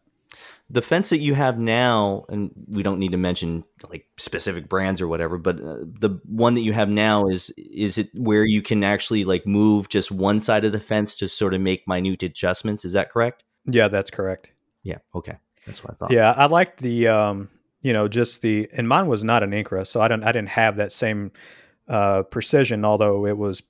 The 0.69 0.83
fence 0.83 1.11
that 1.11 1.19
you 1.19 1.35
have 1.35 1.59
now, 1.59 2.27
and 2.29 2.51
we 2.69 2.83
don't 2.83 2.99
need 2.99 3.13
to 3.13 3.19
mention 3.19 3.65
like 3.89 4.07
specific 4.17 4.69
brands 4.69 5.01
or 5.01 5.07
whatever, 5.07 5.39
but 5.39 5.61
uh, 5.61 5.79
the 6.01 6.21
one 6.25 6.55
that 6.55 6.63
you 6.63 6.73
have 6.73 6.89
now 6.89 7.27
is 7.27 7.51
is 7.57 7.99
it 7.99 8.11
where 8.15 8.45
you 8.45 8.63
can 8.63 8.83
actually 8.83 9.25
like 9.25 9.47
move 9.47 9.89
just 9.89 10.11
one 10.11 10.41
side 10.41 10.65
of 10.65 10.73
the 10.73 10.81
fence 10.81 11.15
to 11.17 11.29
sort 11.29 11.55
of 11.55 11.61
make 11.61 11.87
minute 11.87 12.23
adjustments? 12.23 12.85
Is 12.85 12.95
that 12.95 13.11
correct? 13.11 13.45
Yeah, 13.65 13.89
that's 13.89 14.11
correct. 14.11 14.51
Yeah. 14.83 14.99
Okay. 15.15 15.37
That's 15.67 15.83
what 15.83 15.93
I 15.93 15.97
thought. 15.97 16.11
Yeah, 16.11 16.33
I 16.37 16.47
liked 16.47 16.81
the 16.81 17.09
um, 17.09 17.49
you 17.81 17.93
know, 17.93 18.09
just 18.09 18.43
the 18.43 18.69
and 18.73 18.89
mine 18.89 19.07
was 19.07 19.23
not 19.23 19.43
an 19.43 19.53
Incra, 19.53 19.87
so 19.87 20.01
I 20.01 20.09
don't 20.09 20.25
I 20.25 20.33
didn't 20.33 20.51
have 20.51 20.77
that 20.77 20.93
same 20.93 21.31
uh, 21.89 22.25
precision, 22.25 22.85
although 22.85 23.27
it 23.27 23.39
was 23.39 23.63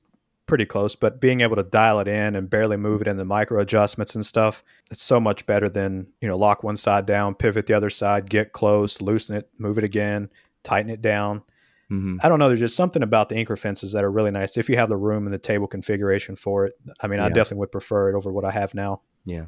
pretty 0.46 0.64
close. 0.64 0.96
But 0.96 1.20
being 1.20 1.40
able 1.40 1.56
to 1.56 1.62
dial 1.62 2.00
it 2.00 2.08
in 2.08 2.34
and 2.36 2.48
barely 2.48 2.76
move 2.76 3.02
it 3.02 3.08
in 3.08 3.16
the 3.16 3.24
micro 3.24 3.60
adjustments 3.60 4.14
and 4.14 4.24
stuff, 4.24 4.62
it's 4.90 5.02
so 5.02 5.20
much 5.20 5.46
better 5.46 5.68
than 5.68 6.06
you 6.20 6.28
know 6.28 6.36
lock 6.36 6.62
one 6.62 6.76
side 6.76 7.06
down, 7.06 7.34
pivot 7.34 7.66
the 7.66 7.74
other 7.74 7.90
side, 7.90 8.30
get 8.30 8.52
close, 8.52 9.00
loosen 9.00 9.36
it, 9.36 9.50
move 9.58 9.78
it 9.78 9.84
again, 9.84 10.30
tighten 10.62 10.90
it 10.90 11.02
down. 11.02 11.42
hmm 11.88 12.16
I 12.22 12.28
don't 12.28 12.38
know. 12.38 12.48
There's 12.48 12.60
just 12.60 12.76
something 12.76 13.02
about 13.02 13.28
the 13.28 13.34
Incra 13.34 13.58
fences 13.58 13.92
that 13.92 14.04
are 14.04 14.10
really 14.10 14.30
nice 14.30 14.56
if 14.56 14.68
you 14.68 14.76
have 14.76 14.88
the 14.88 14.96
room 14.96 15.26
and 15.26 15.34
the 15.34 15.38
table 15.38 15.66
configuration 15.66 16.36
for 16.36 16.66
it. 16.66 16.74
I 17.02 17.06
mean, 17.06 17.20
I 17.20 17.28
definitely 17.28 17.58
would 17.58 17.72
prefer 17.72 18.10
it 18.10 18.16
over 18.16 18.32
what 18.32 18.44
I 18.44 18.50
have 18.50 18.74
now. 18.74 19.02
Yeah. 19.24 19.46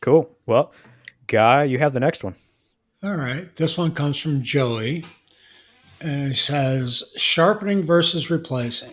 Cool. 0.00 0.28
Well, 0.46 0.72
Guy, 1.26 1.64
you 1.64 1.78
have 1.78 1.92
the 1.92 2.00
next 2.00 2.24
one. 2.24 2.34
All 3.02 3.16
right. 3.16 3.54
This 3.56 3.76
one 3.76 3.92
comes 3.92 4.18
from 4.18 4.42
Joey. 4.42 5.04
And 6.00 6.28
he 6.28 6.34
says 6.34 7.12
sharpening 7.16 7.84
versus 7.84 8.30
replacing. 8.30 8.92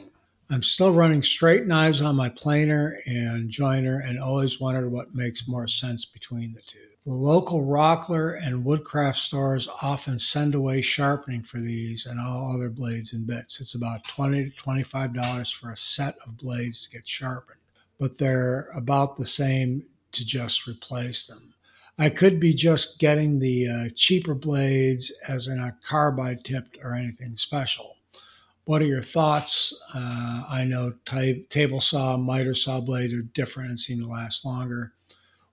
I'm 0.49 0.63
still 0.63 0.93
running 0.93 1.23
straight 1.23 1.67
knives 1.67 2.01
on 2.01 2.15
my 2.15 2.29
planer 2.29 2.99
and 3.05 3.49
joiner 3.49 3.99
and 3.99 4.19
always 4.19 4.59
wondered 4.59 4.91
what 4.91 5.15
makes 5.15 5.47
more 5.47 5.67
sense 5.67 6.05
between 6.05 6.53
the 6.53 6.61
two. 6.67 6.79
The 7.05 7.13
local 7.13 7.65
Rockler 7.65 8.41
and 8.41 8.63
Woodcraft 8.63 9.17
stores 9.17 9.67
often 9.81 10.17
send 10.19 10.55
away 10.55 10.81
sharpening 10.81 11.43
for 11.43 11.59
these 11.59 12.05
and 12.05 12.19
all 12.19 12.53
other 12.55 12.69
blades 12.69 13.13
and 13.13 13.27
bits. 13.27 13.59
It's 13.59 13.75
about 13.75 14.05
20 14.05 14.51
to 14.51 14.63
$25 14.63 15.53
for 15.53 15.71
a 15.71 15.77
set 15.77 16.15
of 16.25 16.37
blades 16.37 16.87
to 16.87 16.97
get 16.97 17.07
sharpened, 17.07 17.59
but 17.99 18.17
they're 18.17 18.67
about 18.75 19.17
the 19.17 19.25
same 19.25 19.85
to 20.13 20.25
just 20.25 20.67
replace 20.67 21.25
them. 21.25 21.53
I 21.99 22.09
could 22.09 22.39
be 22.39 22.53
just 22.53 22.99
getting 22.99 23.39
the 23.39 23.67
uh, 23.67 23.89
cheaper 23.95 24.33
blades 24.33 25.11
as 25.27 25.45
they're 25.45 25.55
not 25.55 25.83
carbide 25.83 26.43
tipped 26.43 26.77
or 26.81 26.95
anything 26.95 27.37
special. 27.37 27.97
What 28.65 28.81
are 28.81 28.85
your 28.85 29.01
thoughts? 29.01 29.73
Uh, 29.93 30.43
I 30.49 30.63
know 30.63 30.93
type, 31.05 31.49
table 31.49 31.81
saw, 31.81 32.17
miter 32.17 32.53
saw 32.53 32.79
blades 32.79 33.13
are 33.13 33.21
different 33.21 33.69
and 33.69 33.79
seem 33.79 33.99
to 33.99 34.07
last 34.07 34.45
longer. 34.45 34.93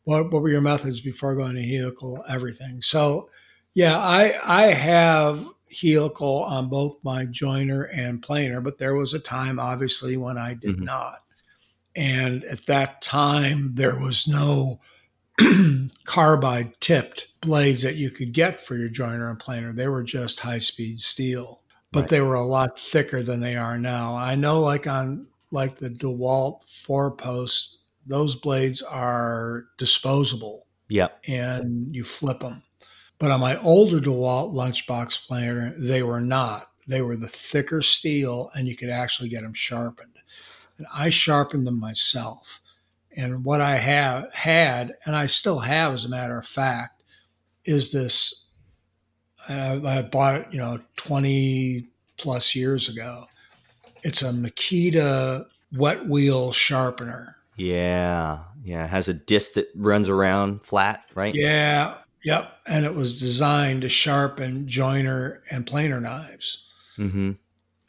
What, 0.04 0.32
what 0.32 0.42
were 0.42 0.48
your 0.48 0.60
methods 0.60 1.00
before 1.00 1.34
going 1.36 1.56
to 1.56 1.62
helical? 1.62 2.24
Everything. 2.28 2.82
So, 2.82 3.30
yeah, 3.74 3.98
I 3.98 4.34
I 4.44 4.62
have 4.72 5.46
helical 5.72 6.42
on 6.44 6.68
both 6.68 6.98
my 7.04 7.26
joiner 7.26 7.84
and 7.84 8.22
planer, 8.22 8.60
but 8.60 8.78
there 8.78 8.94
was 8.94 9.14
a 9.14 9.20
time, 9.20 9.58
obviously, 9.60 10.16
when 10.16 10.38
I 10.38 10.54
did 10.54 10.78
Mhm. 10.78 10.84
not. 10.84 11.22
And 11.96 12.44
at 12.44 12.66
that 12.66 13.02
time, 13.02 13.74
there 13.74 13.98
was 13.98 14.26
no 14.28 14.80
carbide 16.04 16.80
tipped 16.80 17.28
blades 17.42 17.82
that 17.82 17.96
you 17.96 18.10
could 18.10 18.32
get 18.32 18.60
for 18.60 18.76
your 18.76 18.88
joiner 18.88 19.30
and 19.30 19.38
planer. 19.40 19.72
They 19.72 19.88
were 19.88 20.02
just 20.04 20.40
high 20.40 20.58
speed 20.58 21.00
steel, 21.00 21.62
but 21.92 22.02
Right. 22.02 22.10
they 22.10 22.20
were 22.20 22.34
a 22.34 22.44
lot 22.44 22.78
thicker 22.78 23.22
than 23.22 23.40
they 23.40 23.56
are 23.56 23.78
now. 23.78 24.14
I 24.16 24.34
know, 24.34 24.60
like 24.60 24.86
on 24.86 25.26
like 25.50 25.76
the 25.76 25.90
DeWalt 25.90 26.60
four 26.84 27.10
post, 27.10 27.78
those 28.06 28.36
blades 28.36 28.82
are 28.82 29.66
disposable 29.78 30.66
Yep. 30.88 31.18
and 31.26 31.94
you 31.94 32.04
flip 32.04 32.40
them. 32.40 32.62
But 33.18 33.30
on 33.32 33.40
my 33.40 33.56
older 33.60 33.98
DeWalt 34.00 34.54
lunchbox 34.54 35.26
planer, 35.26 35.74
they 35.76 36.02
were 36.02 36.20
not. 36.20 36.70
They 36.86 37.02
were 37.02 37.16
the 37.16 37.28
thicker 37.28 37.82
steel, 37.82 38.50
and 38.54 38.66
you 38.66 38.76
could 38.76 38.88
actually 38.90 39.28
get 39.28 39.42
them 39.42 39.54
sharpened. 39.54 40.16
And 40.78 40.86
I 40.92 41.10
sharpened 41.10 41.66
them 41.66 41.78
myself. 41.78 42.60
And 43.16 43.44
what 43.44 43.60
I 43.60 43.76
have 43.76 44.32
had, 44.32 44.96
and 45.04 45.14
I 45.16 45.26
still 45.26 45.58
have, 45.58 45.92
as 45.92 46.04
a 46.04 46.08
matter 46.08 46.38
of 46.38 46.46
fact, 46.46 47.02
is 47.64 47.92
this. 47.92 48.39
I, 49.52 49.98
I 49.98 50.02
bought 50.02 50.34
it, 50.36 50.46
you 50.50 50.58
know, 50.58 50.78
twenty 50.96 51.88
plus 52.18 52.54
years 52.54 52.88
ago. 52.88 53.24
It's 54.02 54.22
a 54.22 54.30
Makita 54.32 55.46
wet 55.72 56.06
wheel 56.06 56.52
sharpener. 56.52 57.36
Yeah. 57.56 58.40
Yeah. 58.62 58.84
It 58.84 58.90
has 58.90 59.08
a 59.08 59.14
disc 59.14 59.54
that 59.54 59.68
runs 59.74 60.08
around 60.08 60.62
flat, 60.64 61.04
right? 61.14 61.34
Yeah, 61.34 61.94
yep. 62.24 62.58
And 62.66 62.84
it 62.86 62.94
was 62.94 63.18
designed 63.20 63.82
to 63.82 63.88
sharpen 63.88 64.66
joiner 64.68 65.42
and 65.50 65.66
planer 65.66 66.00
knives. 66.00 66.64
Mm-hmm. 66.98 67.32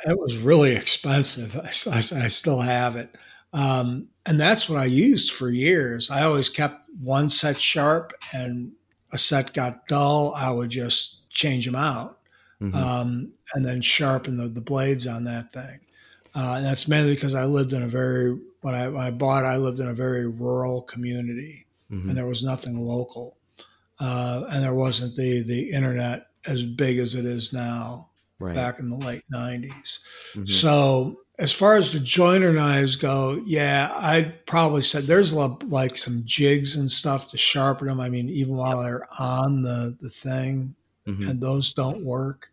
It 0.08 0.20
was 0.20 0.38
really 0.38 0.76
expensive. 0.76 1.56
I, 1.56 1.70
I- 1.92 2.24
I 2.26 2.28
still 2.28 2.62
have 2.62 2.96
it. 2.96 3.16
Um, 3.54 4.08
and 4.26 4.40
that's 4.40 4.70
what 4.70 4.80
I 4.80 4.86
used 4.86 5.34
for 5.34 5.50
years. 5.50 6.10
I 6.10 6.24
always 6.24 6.48
kept 6.50 6.86
one 7.02 7.30
set 7.30 7.60
sharp, 7.60 8.14
and 8.34 8.72
a 9.12 9.18
set 9.18 9.54
got 9.54 9.88
dull. 9.88 10.34
I 10.36 10.52
would 10.52 10.70
just 10.70 11.21
change 11.32 11.66
them 11.66 11.76
out 11.76 12.20
hmm 12.60 12.76
um, 12.76 13.34
and 13.56 13.66
then 13.66 13.82
sharpen 13.82 14.38
the, 14.38 14.48
the 14.48 14.62
blades 14.62 15.08
on 15.08 15.24
that 15.24 15.52
thing. 15.52 15.80
Uh, 16.36 16.54
and 16.58 16.66
that's 16.66 16.88
mainly 16.88 17.14
because 17.16 17.36
I 17.36 17.46
lived 17.46 17.74
in 17.74 17.84
a 17.84 17.88
very, 17.88 18.38
when 18.62 18.76
I, 18.76 18.88
when 18.88 19.02
I 19.02 19.12
bought, 19.12 19.44
I 19.46 19.58
lived 19.58 19.80
in 19.80 19.88
a 19.90 19.94
very 19.94 20.28
rural 20.28 20.82
community 20.84 21.66
hmm 21.90 22.08
and 22.08 22.18
there 22.18 22.28
was 22.28 22.44
nothing 22.44 22.78
local, 22.78 23.38
uh, 24.00 24.46
and 24.50 24.64
there 24.64 24.74
wasn't 24.76 25.16
the 25.16 25.44
the 25.44 25.72
internet 25.72 26.28
as 26.48 26.64
big 26.66 27.00
as 27.00 27.16
it 27.16 27.26
is 27.26 27.54
now 27.54 28.10
Right. 28.40 28.56
back 28.56 28.80
in 28.80 28.90
the 28.90 28.98
late 28.98 29.24
'90s. 29.32 30.00
Mhm. 30.36 30.50
So 30.50 31.22
as 31.38 31.52
far 31.52 31.76
as 31.76 31.92
the 31.94 32.00
joiner 32.00 32.52
knives 32.52 32.96
go, 32.96 33.42
yeah, 33.46 33.92
I'd 33.96 34.46
probably 34.48 34.82
said 34.82 35.04
there's 35.04 35.32
like 35.34 35.98
some 35.98 36.24
jigs 36.26 36.76
and 36.76 36.90
stuff 36.90 37.28
to 37.30 37.38
sharpen 37.38 37.88
them. 37.88 38.00
I 38.00 38.10
mean, 38.10 38.30
even 38.30 38.56
while 38.56 38.82
they're 38.82 39.08
on 39.20 39.62
the 39.62 39.96
the 40.02 40.10
thing, 40.10 40.76
Mhm. 41.08 41.30
and 41.30 41.42
those 41.42 41.74
don't 41.74 42.04
work. 42.06 42.52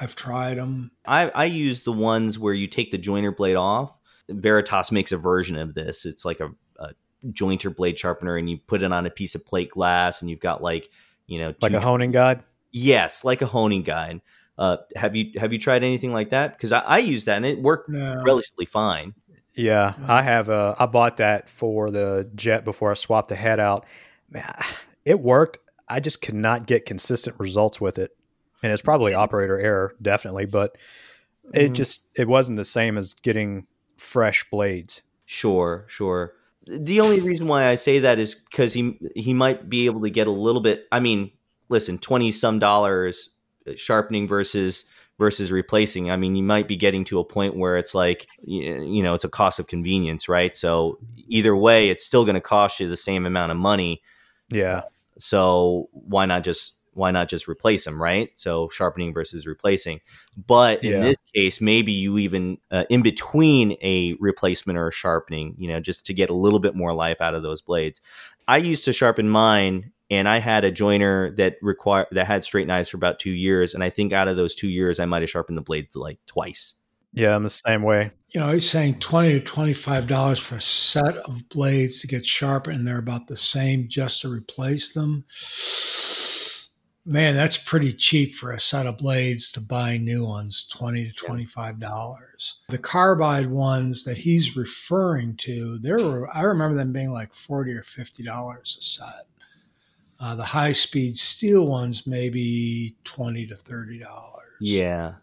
I've 0.00 0.16
tried 0.16 0.56
them. 0.56 0.90
I, 1.04 1.28
I 1.30 1.44
use 1.46 1.82
the 1.82 1.92
ones 1.92 2.38
where 2.38 2.54
you 2.54 2.66
take 2.66 2.90
the 2.90 2.98
joiner 2.98 3.32
blade 3.32 3.56
off. 3.56 3.96
Veritas 4.28 4.90
makes 4.92 5.12
a 5.12 5.16
version 5.18 5.56
of 5.56 5.74
this. 5.74 6.06
It's 6.06 6.24
like 6.24 6.40
a, 6.40 6.50
a 6.78 6.90
jointer 7.26 7.74
blade 7.74 7.98
sharpener, 7.98 8.36
and 8.36 8.48
you 8.48 8.58
put 8.66 8.82
it 8.82 8.92
on 8.92 9.04
a 9.04 9.10
piece 9.10 9.34
of 9.34 9.44
plate 9.44 9.70
glass, 9.70 10.20
and 10.22 10.30
you've 10.30 10.40
got 10.40 10.62
like 10.62 10.88
you 11.26 11.38
know 11.40 11.52
Like 11.60 11.72
a 11.72 11.80
honing 11.80 12.12
guide. 12.12 12.42
yes, 12.70 13.24
like 13.24 13.42
a 13.42 13.46
honing 13.46 13.82
guide. 13.82 14.20
Uh, 14.56 14.76
have 14.96 15.16
you 15.16 15.32
have 15.38 15.52
you 15.52 15.58
tried 15.58 15.82
anything 15.82 16.12
like 16.12 16.30
that? 16.30 16.52
Because 16.56 16.70
I, 16.72 16.80
I 16.80 16.98
use 16.98 17.24
that 17.26 17.36
and 17.36 17.46
it 17.46 17.60
worked 17.60 17.88
No. 17.88 18.22
relatively 18.24 18.66
fine. 18.66 19.14
Yeah, 19.54 19.94
Yeah. 19.98 20.06
I 20.08 20.22
have. 20.22 20.48
Uh, 20.48 20.74
I 20.78 20.86
bought 20.86 21.16
that 21.18 21.50
for 21.50 21.90
the 21.90 22.30
jet 22.36 22.64
before 22.64 22.90
I 22.90 22.94
swapped 22.94 23.28
the 23.30 23.34
head 23.36 23.58
out. 23.58 23.84
Man, 24.30 24.48
it 25.04 25.18
worked. 25.20 25.58
I 25.90 26.00
just 26.00 26.22
could 26.22 26.34
not 26.34 26.66
get 26.66 26.86
consistent 26.86 27.38
results 27.38 27.80
with 27.80 27.98
it, 27.98 28.16
and 28.62 28.72
it's 28.72 28.82
probably 28.82 29.12
operator 29.14 29.58
error, 29.58 29.94
definitely. 30.00 30.46
But 30.46 30.76
it 31.52 31.72
Mhm. 31.72 31.74
just 31.74 32.06
it 32.14 32.28
wasn't 32.28 32.56
the 32.56 32.64
same 32.64 32.96
as 32.96 33.14
getting 33.14 33.66
fresh 33.96 34.48
blades. 34.50 35.02
Sure, 35.26 35.84
sure. 35.88 36.34
The 36.66 37.00
only 37.00 37.20
reason 37.20 37.48
why 37.48 37.66
I 37.66 37.74
say 37.74 37.98
that 38.00 38.18
is 38.18 38.34
because 38.34 38.72
he 38.72 38.98
he 39.16 39.34
might 39.34 39.68
be 39.68 39.86
able 39.86 40.02
to 40.02 40.10
get 40.10 40.26
a 40.26 40.30
little 40.32 40.60
bit. 40.60 40.86
I 40.92 41.00
mean, 41.00 41.32
listen, 41.68 41.98
twenty 41.98 42.30
some 42.30 42.58
dollars 42.58 43.30
uh, 43.66 43.72
sharpening 43.76 44.28
versus 44.28 44.84
versus 45.18 45.52
replacing. 45.52 46.10
I 46.10 46.16
mean, 46.16 46.34
you 46.34 46.42
might 46.42 46.66
be 46.66 46.76
getting 46.76 47.04
to 47.06 47.18
a 47.18 47.24
point 47.24 47.56
where 47.56 47.76
it's 47.76 47.94
like 47.94 48.26
you 48.42 49.02
know 49.02 49.14
it's 49.14 49.24
a 49.24 49.28
cost 49.28 49.58
of 49.58 49.66
convenience, 49.66 50.28
right? 50.28 50.54
So 50.54 50.98
either 51.28 51.56
way, 51.56 51.88
it's 51.90 52.04
still 52.04 52.24
going 52.24 52.34
to 52.36 52.40
cost 52.40 52.80
you 52.80 52.88
the 52.88 52.96
same 52.96 53.26
amount 53.26 53.52
of 53.52 53.58
money. 53.58 54.02
Yeah, 54.50 54.82
So 55.20 55.88
why 55.92 56.26
not 56.26 56.42
just 56.44 56.74
why 56.92 57.12
not 57.12 57.28
just 57.28 57.46
replace 57.48 57.84
them, 57.84 58.02
right? 58.02 58.30
So 58.34 58.68
sharpening 58.68 59.14
versus 59.14 59.46
replacing. 59.46 60.00
But 60.36 60.82
in 60.82 60.94
Yeah. 60.94 61.00
this 61.00 61.16
case, 61.34 61.60
maybe 61.60 61.92
you 61.92 62.18
even 62.18 62.58
uh, 62.70 62.84
in 62.90 63.02
between 63.02 63.76
a 63.80 64.14
replacement 64.18 64.76
or 64.78 64.88
a 64.88 64.92
sharpening, 64.92 65.54
you 65.56 65.68
know, 65.68 65.78
just 65.80 66.04
to 66.06 66.14
get 66.14 66.30
a 66.30 66.34
little 66.34 66.58
bit 66.58 66.74
more 66.74 66.92
life 66.92 67.20
out 67.20 67.34
of 67.34 67.42
those 67.42 67.62
blades. 67.62 68.00
I 68.48 68.56
used 68.56 68.84
to 68.86 68.92
sharpen 68.92 69.28
mine, 69.28 69.92
and 70.10 70.28
I 70.28 70.40
had 70.40 70.64
a 70.64 70.72
joiner 70.72 71.30
that 71.36 71.56
require 71.62 72.08
that 72.10 72.26
had 72.26 72.44
straight 72.44 72.66
knives 72.66 72.88
for 72.88 72.96
about 72.96 73.20
two 73.20 73.30
years, 73.30 73.74
and 73.74 73.84
I 73.84 73.90
think 73.90 74.12
out 74.12 74.26
of 74.26 74.36
those 74.36 74.56
two 74.56 74.68
years, 74.68 74.98
I 74.98 75.04
might 75.04 75.22
have 75.22 75.30
sharpened 75.30 75.56
the 75.58 75.62
blades 75.62 75.94
like 75.94 76.18
twice. 76.26 76.74
Yeah, 77.12 77.34
I'm 77.34 77.42
the 77.42 77.50
same 77.50 77.82
way. 77.82 78.12
You 78.30 78.40
know, 78.40 78.52
he's 78.52 78.68
saying 78.68 79.00
twenty 79.00 79.32
to 79.32 79.40
twenty-five 79.40 80.06
dollars 80.06 80.38
for 80.38 80.56
a 80.56 80.60
set 80.60 81.16
of 81.16 81.48
blades 81.48 82.00
to 82.00 82.06
get 82.06 82.24
sharpened, 82.24 82.78
and 82.78 82.86
they're 82.86 82.98
about 82.98 83.26
the 83.26 83.36
same 83.36 83.88
just 83.88 84.20
to 84.22 84.28
replace 84.28 84.92
them. 84.92 85.24
Man, 87.06 87.34
that's 87.34 87.56
pretty 87.56 87.94
cheap 87.94 88.34
for 88.34 88.52
a 88.52 88.60
set 88.60 88.86
of 88.86 88.98
blades 88.98 89.50
to 89.52 89.60
buy 89.60 89.96
new 89.96 90.24
ones, 90.24 90.68
twenty 90.70 91.06
to 91.06 91.12
twenty-five 91.12 91.80
dollars. 91.80 92.56
The 92.68 92.78
carbide 92.78 93.50
ones 93.50 94.04
that 94.04 94.18
he's 94.18 94.56
referring 94.56 95.36
to, 95.38 95.78
there 95.78 95.96
were 95.96 96.28
I 96.32 96.42
remember 96.42 96.76
them 96.76 96.92
being 96.92 97.10
like 97.10 97.34
forty 97.34 97.72
or 97.72 97.82
fifty 97.82 98.22
dollars 98.22 98.76
a 98.78 98.84
set. 98.84 99.26
Uh, 100.20 100.34
the 100.34 100.44
high-speed 100.44 101.16
steel 101.16 101.66
ones 101.66 102.06
maybe 102.06 102.94
twenty 103.04 103.46
to 103.46 103.54
thirty 103.54 103.98
dollars. 103.98 104.58
Yeah, 104.60 105.14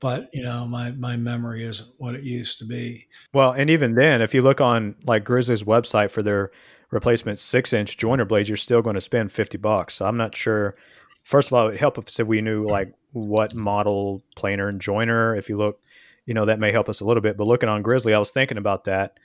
but 0.00 0.30
you 0.32 0.42
know 0.42 0.66
my 0.66 0.92
my 0.92 1.16
memory 1.16 1.64
isn't 1.64 1.88
what 1.98 2.14
it 2.14 2.22
used 2.22 2.58
to 2.58 2.64
be. 2.64 3.06
Well, 3.32 3.52
and 3.52 3.68
even 3.70 3.94
then, 3.94 4.22
if 4.22 4.34
you 4.34 4.42
look 4.42 4.60
on 4.60 4.94
like 5.04 5.24
Grizzly's 5.24 5.62
website 5.64 6.10
for 6.10 6.22
their 6.22 6.50
replacement 6.90 7.38
six 7.38 7.72
inch 7.72 7.96
joiner 7.96 8.24
blades, 8.24 8.48
you're 8.48 8.56
still 8.56 8.82
going 8.82 8.94
to 8.94 9.00
spend 9.00 9.32
50 9.32 9.58
bucks. 9.58 9.94
So 9.94 10.06
I'm 10.06 10.16
not 10.16 10.36
sure. 10.36 10.76
First 11.24 11.48
of 11.48 11.54
all, 11.54 11.66
it 11.66 11.72
would 11.72 11.80
help 11.80 11.98
if 11.98 12.18
we 12.26 12.40
knew 12.40 12.68
like 12.68 12.92
what 13.12 13.54
model 13.54 14.22
planer 14.36 14.68
and 14.68 14.80
joiner. 14.80 15.36
If 15.36 15.48
you 15.48 15.56
look, 15.56 15.80
you 16.26 16.34
know, 16.34 16.44
that 16.46 16.58
may 16.58 16.72
help 16.72 16.88
us 16.88 17.00
a 17.00 17.04
little 17.04 17.20
bit. 17.20 17.36
But 17.36 17.46
looking 17.46 17.68
on 17.68 17.82
Grizzly, 17.82 18.14
I 18.14 18.18
was 18.18 18.30
thinking 18.30 18.58
about 18.58 18.84
that. 18.84 19.18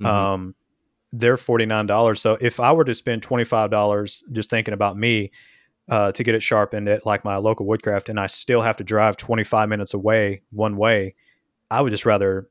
Mhm. 0.00 0.06
Um, 0.06 0.54
they're 1.12 1.36
$49. 1.36 2.18
So 2.18 2.36
if 2.40 2.58
I 2.58 2.72
were 2.72 2.84
to 2.84 2.94
spend 2.94 3.22
$25 3.22 4.22
just 4.32 4.50
thinking 4.50 4.74
about 4.74 4.96
me 4.96 5.30
uh, 5.88 6.12
to 6.12 6.22
get 6.24 6.34
it 6.34 6.42
sharpened 6.42 6.88
at 6.88 7.04
like 7.04 7.24
my 7.24 7.36
local 7.36 7.66
woodcraft 7.66 8.08
and 8.08 8.18
I 8.18 8.26
still 8.26 8.62
have 8.62 8.76
to 8.78 8.84
drive 8.84 9.16
25 9.16 9.68
minutes 9.68 9.92
away 9.94 10.42
one 10.50 10.76
way, 10.76 11.14
I 11.70 11.80
would 11.82 11.90
just 11.90 12.06
rather 12.06 12.48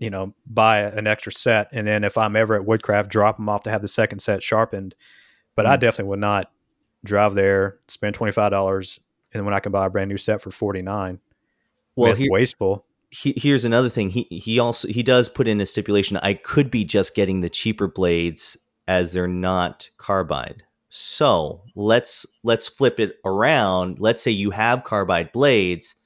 you 0.00 0.10
know, 0.10 0.34
buy 0.44 0.80
an 0.80 1.06
extra 1.06 1.30
set, 1.32 1.68
and 1.72 1.86
then 1.86 2.02
if 2.02 2.18
I'm 2.18 2.34
ever 2.34 2.56
at 2.56 2.66
Woodcraft, 2.66 3.08
drop 3.10 3.36
them 3.36 3.48
off 3.48 3.62
to 3.62 3.70
have 3.70 3.80
the 3.80 3.86
second 3.88 4.18
set 4.18 4.42
sharpened. 4.42 4.94
But 5.54 5.66
I 5.66 5.76
Mm. 5.76 5.80
definitely 5.80 6.08
would 6.10 6.18
not 6.18 6.50
drive 7.04 7.34
there, 7.34 7.78
spend 7.86 8.14
twenty 8.16 8.32
five 8.32 8.50
dollars, 8.50 8.98
and 9.32 9.44
when 9.44 9.54
I 9.54 9.60
can 9.60 9.70
buy 9.70 9.86
a 9.86 9.90
brand 9.90 10.10
new 10.10 10.16
set 10.18 10.42
for 10.42 10.50
forty 10.50 10.82
nine. 10.82 11.20
well, 11.94 12.04
Well, 12.06 12.12
it's 12.12 12.20
here- 12.20 12.30
wasteful. 12.32 12.84
he, 13.10 13.34
here's 13.36 13.64
another 13.64 13.88
thing. 13.88 14.10
He 14.10 14.24
he 14.30 14.58
also 14.58 14.88
he 14.88 15.04
does 15.04 15.28
put 15.28 15.46
in 15.46 15.60
a 15.60 15.64
stipulation. 15.64 16.16
I 16.18 16.34
could 16.34 16.72
be 16.72 16.84
just 16.84 17.14
getting 17.14 17.40
the 17.40 17.48
cheaper 17.48 17.86
blades 17.86 18.56
as 18.88 19.12
they're 19.12 19.28
not 19.28 19.90
carbide. 19.96 20.64
So 20.96 21.64
let's 21.74 22.24
let's 22.44 22.68
flip 22.68 23.00
it 23.00 23.16
around. 23.24 23.98
Let's 23.98 24.22
say 24.22 24.30
you 24.30 24.52
have 24.52 24.84
carbide 24.84 25.32
blades. 25.32 25.96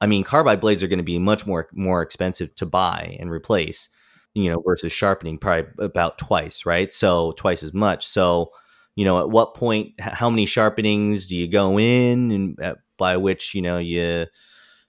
I 0.00 0.08
mean, 0.08 0.24
carbide 0.24 0.60
blades 0.60 0.82
are 0.82 0.88
going 0.88 0.98
to 0.98 1.04
be 1.04 1.20
much 1.20 1.46
more 1.46 1.68
more 1.72 2.02
expensive 2.02 2.52
to 2.56 2.66
buy 2.66 3.16
and 3.20 3.30
replace, 3.30 3.90
you 4.34 4.50
know, 4.50 4.60
versus 4.60 4.90
sharpening 4.90 5.38
probably 5.38 5.70
about 5.78 6.18
twice, 6.18 6.66
right? 6.66 6.92
So 6.92 7.30
twice 7.36 7.62
as 7.62 7.72
much. 7.72 8.08
So 8.08 8.50
you 8.96 9.04
know, 9.04 9.20
at 9.20 9.30
what 9.30 9.54
point, 9.54 9.92
how 10.00 10.30
many 10.30 10.46
sharpenings 10.46 11.28
do 11.28 11.36
you 11.36 11.46
go 11.46 11.78
in, 11.78 12.32
and 12.32 12.60
uh, 12.60 12.74
by 12.96 13.16
which 13.16 13.54
you 13.54 13.62
know 13.62 13.78
you 13.78 14.26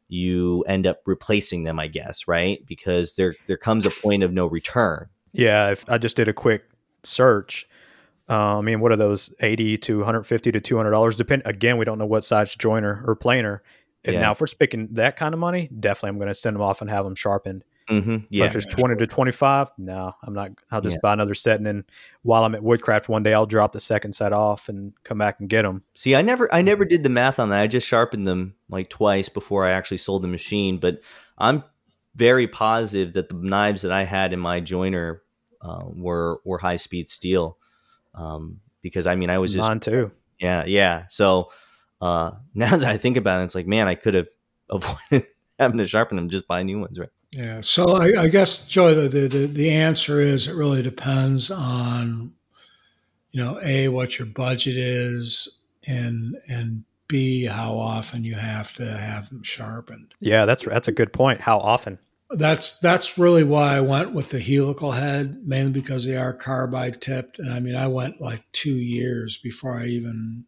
you 0.08 0.64
end 0.68 0.88
up 0.88 1.02
replacing 1.06 1.66
them, 1.66 1.80
I 1.80 1.86
guess, 1.86 2.28
right? 2.28 2.66
Because 2.66 3.14
there 3.14 3.36
there 3.46 3.58
comes 3.58 3.86
a 3.86 3.92
point 3.92 4.24
of 4.24 4.34
no 4.34 4.48
return. 4.48 5.08
Yeah, 5.34 5.70
if 5.70 5.88
I 5.88 6.00
just 6.00 6.16
did 6.16 6.28
a 6.28 6.34
quick 6.34 6.64
search, 7.04 7.68
uh, 8.30 8.58
I 8.58 8.62
mean, 8.62 8.80
what 8.80 8.92
are 8.92 8.96
those 8.98 9.34
eighty 9.40 9.78
to 9.80 9.98
one 9.98 10.06
hundred 10.06 10.24
fifty 10.24 10.52
to 10.52 10.60
two 10.60 10.78
hundred 10.78 10.92
dollars? 10.92 11.16
Depend 11.18 11.44
again, 11.46 11.78
we 11.78 11.86
don't 11.86 11.98
know 12.00 12.06
what 12.06 12.24
size 12.24 12.56
joiner 12.56 13.04
or 13.06 13.16
planer. 13.16 13.62
If 14.04 14.14
Yeah. 14.14 14.22
now 14.22 14.32
if 14.32 14.42
we're 14.42 14.48
speaking 14.48 14.90
that 14.94 15.16
kind 15.18 15.34
of 15.34 15.40
money, 15.40 15.70
definitely 15.80 16.10
I'm 16.10 16.18
going 16.18 16.28
to 16.28 16.36
send 16.36 16.56
them 16.56 16.62
off 16.62 16.82
and 16.82 16.90
have 16.90 17.06
them 17.06 17.16
sharpened. 17.16 17.64
Mm-hmm. 17.90 18.16
But 18.18 18.26
Yeah. 18.32 18.46
if 18.46 18.56
it's 18.56 18.66
20 18.66 18.96
to 18.98 19.06
25, 19.08 19.70
no, 19.78 20.14
I'm 20.24 20.34
not. 20.34 20.52
I'll 20.72 20.82
just 20.82 20.96
Yeah. 20.96 21.00
buy 21.04 21.14
another 21.14 21.36
set. 21.36 21.58
And 21.58 21.66
then 21.68 21.84
while 22.24 22.44
I'm 22.44 22.56
at 22.56 22.64
Woodcraft 22.64 23.10
one 23.10 23.22
day, 23.24 23.34
I'll 23.34 23.46
drop 23.46 23.74
the 23.74 23.80
second 23.80 24.14
set 24.14 24.34
off 24.34 24.70
and 24.70 24.94
come 25.04 25.20
back 25.20 25.40
and 25.40 25.48
get 25.50 25.64
them. 25.64 25.84
See, 25.96 26.16
I 26.16 26.22
never, 26.24 26.52
I 26.54 26.62
never 26.64 26.84
did 26.86 27.04
the 27.04 27.10
math 27.10 27.40
on 27.40 27.50
that. 27.50 27.62
I 27.62 27.68
just 27.68 27.88
sharpened 27.88 28.28
them 28.28 28.56
like 28.70 28.90
twice 28.90 29.30
before 29.30 29.66
I 29.66 29.72
actually 29.72 29.98
sold 29.98 30.24
the 30.24 30.28
machine. 30.28 30.78
But 30.80 31.02
I'm 31.38 31.64
very 32.16 32.48
positive 32.48 33.14
that 33.14 33.30
the 33.30 33.36
knives 33.36 33.84
that 33.84 33.92
I 33.92 34.04
had 34.06 34.34
in 34.34 34.40
my 34.40 34.60
joiner 34.62 35.22
uh, 35.62 35.84
were 35.86 36.40
were 36.44 36.58
high 36.60 36.78
speed 36.78 37.10
steel. 37.10 37.58
Um, 38.16 38.62
because 38.82 39.08
I 39.08 39.16
mean, 39.16 39.30
I 39.30 39.38
was 39.38 39.54
just 39.54 39.68
Mine 39.68 39.80
too. 39.80 40.12
Yeah, 40.40 40.66
yeah. 40.66 41.06
So 41.10 41.52
uh, 42.02 42.32
now 42.54 42.78
that 42.78 42.88
I 42.88 42.98
think 42.98 43.18
about 43.18 43.42
it, 43.42 43.46
it's 43.46 43.56
like, 43.56 43.68
man, 43.68 43.88
I 43.88 43.96
could 43.96 44.14
have 44.14 44.28
avoided 44.70 45.28
having 45.60 45.78
to 45.78 45.86
sharpen 45.86 46.18
them 46.18 46.30
just 46.30 46.48
buy 46.48 46.64
new 46.64 46.80
ones, 46.80 47.00
right? 47.00 47.10
Yeah. 47.32 47.62
So 47.62 47.98
I, 47.98 48.24
I 48.24 48.28
guess, 48.30 48.68
Joy, 48.68 48.94
the, 48.94 49.10
the, 49.10 49.28
the, 49.28 49.46
the 49.48 49.72
answer 49.72 50.22
is 50.22 50.48
it 50.48 50.56
really 50.56 50.82
depends 50.82 51.52
on, 51.52 52.34
you 53.32 53.44
know, 53.44 53.60
A, 53.62 53.90
what 53.90 54.18
your 54.18 54.28
budget 54.28 54.78
is, 54.78 55.60
and, 55.86 56.38
and 56.48 56.84
B, 57.08 57.46
how 57.46 57.78
often 57.78 58.24
you 58.24 58.36
have 58.36 58.74
to 58.74 58.86
have 58.86 59.30
them 59.30 59.44
sharpened. 59.44 60.14
Yeah, 60.20 60.46
that's 60.46 60.64
that's 60.64 60.88
a 60.88 60.92
good 60.92 61.14
point. 61.14 61.42
How 61.42 61.60
often? 61.60 62.00
That's 62.32 62.80
that's 62.80 63.18
really 63.18 63.44
why 63.44 63.76
I 63.76 63.82
went 63.82 64.14
with 64.14 64.30
the 64.30 64.40
helical 64.40 64.92
head, 64.92 65.48
mainly 65.48 65.74
because 65.74 66.06
they 66.06 66.18
are 66.18 66.34
carbide 66.34 67.02
tipped. 67.02 67.38
And 67.40 67.52
I 67.52 67.60
mean, 67.60 67.76
I 67.76 67.88
went 67.88 68.20
like 68.20 68.44
two 68.52 68.74
years 68.76 69.38
before 69.38 69.78
I 69.78 69.86
even 69.86 70.46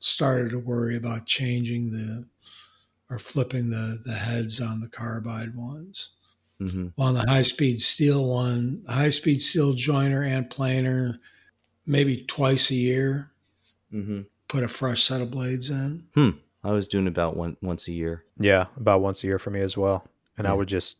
started 0.00 0.50
to 0.50 0.58
worry 0.58 0.96
about 0.96 1.26
changing 1.26 1.90
the 1.90 2.26
or 3.08 3.18
flipping 3.18 3.70
the 3.70 4.00
the 4.04 4.12
heads 4.14 4.60
on 4.60 4.80
the 4.80 4.88
carbide 4.88 5.54
ones. 5.54 6.10
Mm-hmm. 6.60 7.00
on 7.00 7.14
the 7.14 7.24
high 7.26 7.42
speed 7.42 7.80
steel 7.80 8.24
one, 8.24 8.84
high 8.88 9.10
speed 9.10 9.42
steel 9.42 9.72
joiner 9.72 10.22
and 10.22 10.48
planer, 10.48 11.18
maybe 11.86 12.24
twice 12.28 12.70
a 12.70 12.76
year, 12.76 13.32
Mm-hmm. 13.92 14.20
put 14.46 14.62
a 14.62 14.68
fresh 14.68 15.02
set 15.02 15.20
of 15.20 15.32
blades 15.32 15.70
in. 15.70 16.04
Hmm. 16.14 16.30
I 16.62 16.70
was 16.70 16.86
doing 16.86 17.08
about 17.08 17.36
one 17.36 17.56
once 17.62 17.88
a 17.88 17.92
year. 17.92 18.22
Yeah, 18.38 18.66
about 18.76 19.00
once 19.00 19.24
a 19.24 19.26
year 19.26 19.40
for 19.40 19.50
me 19.50 19.60
as 19.60 19.76
well. 19.76 20.04
And 20.38 20.46
I 20.46 20.52
would 20.52 20.68
just 20.68 20.98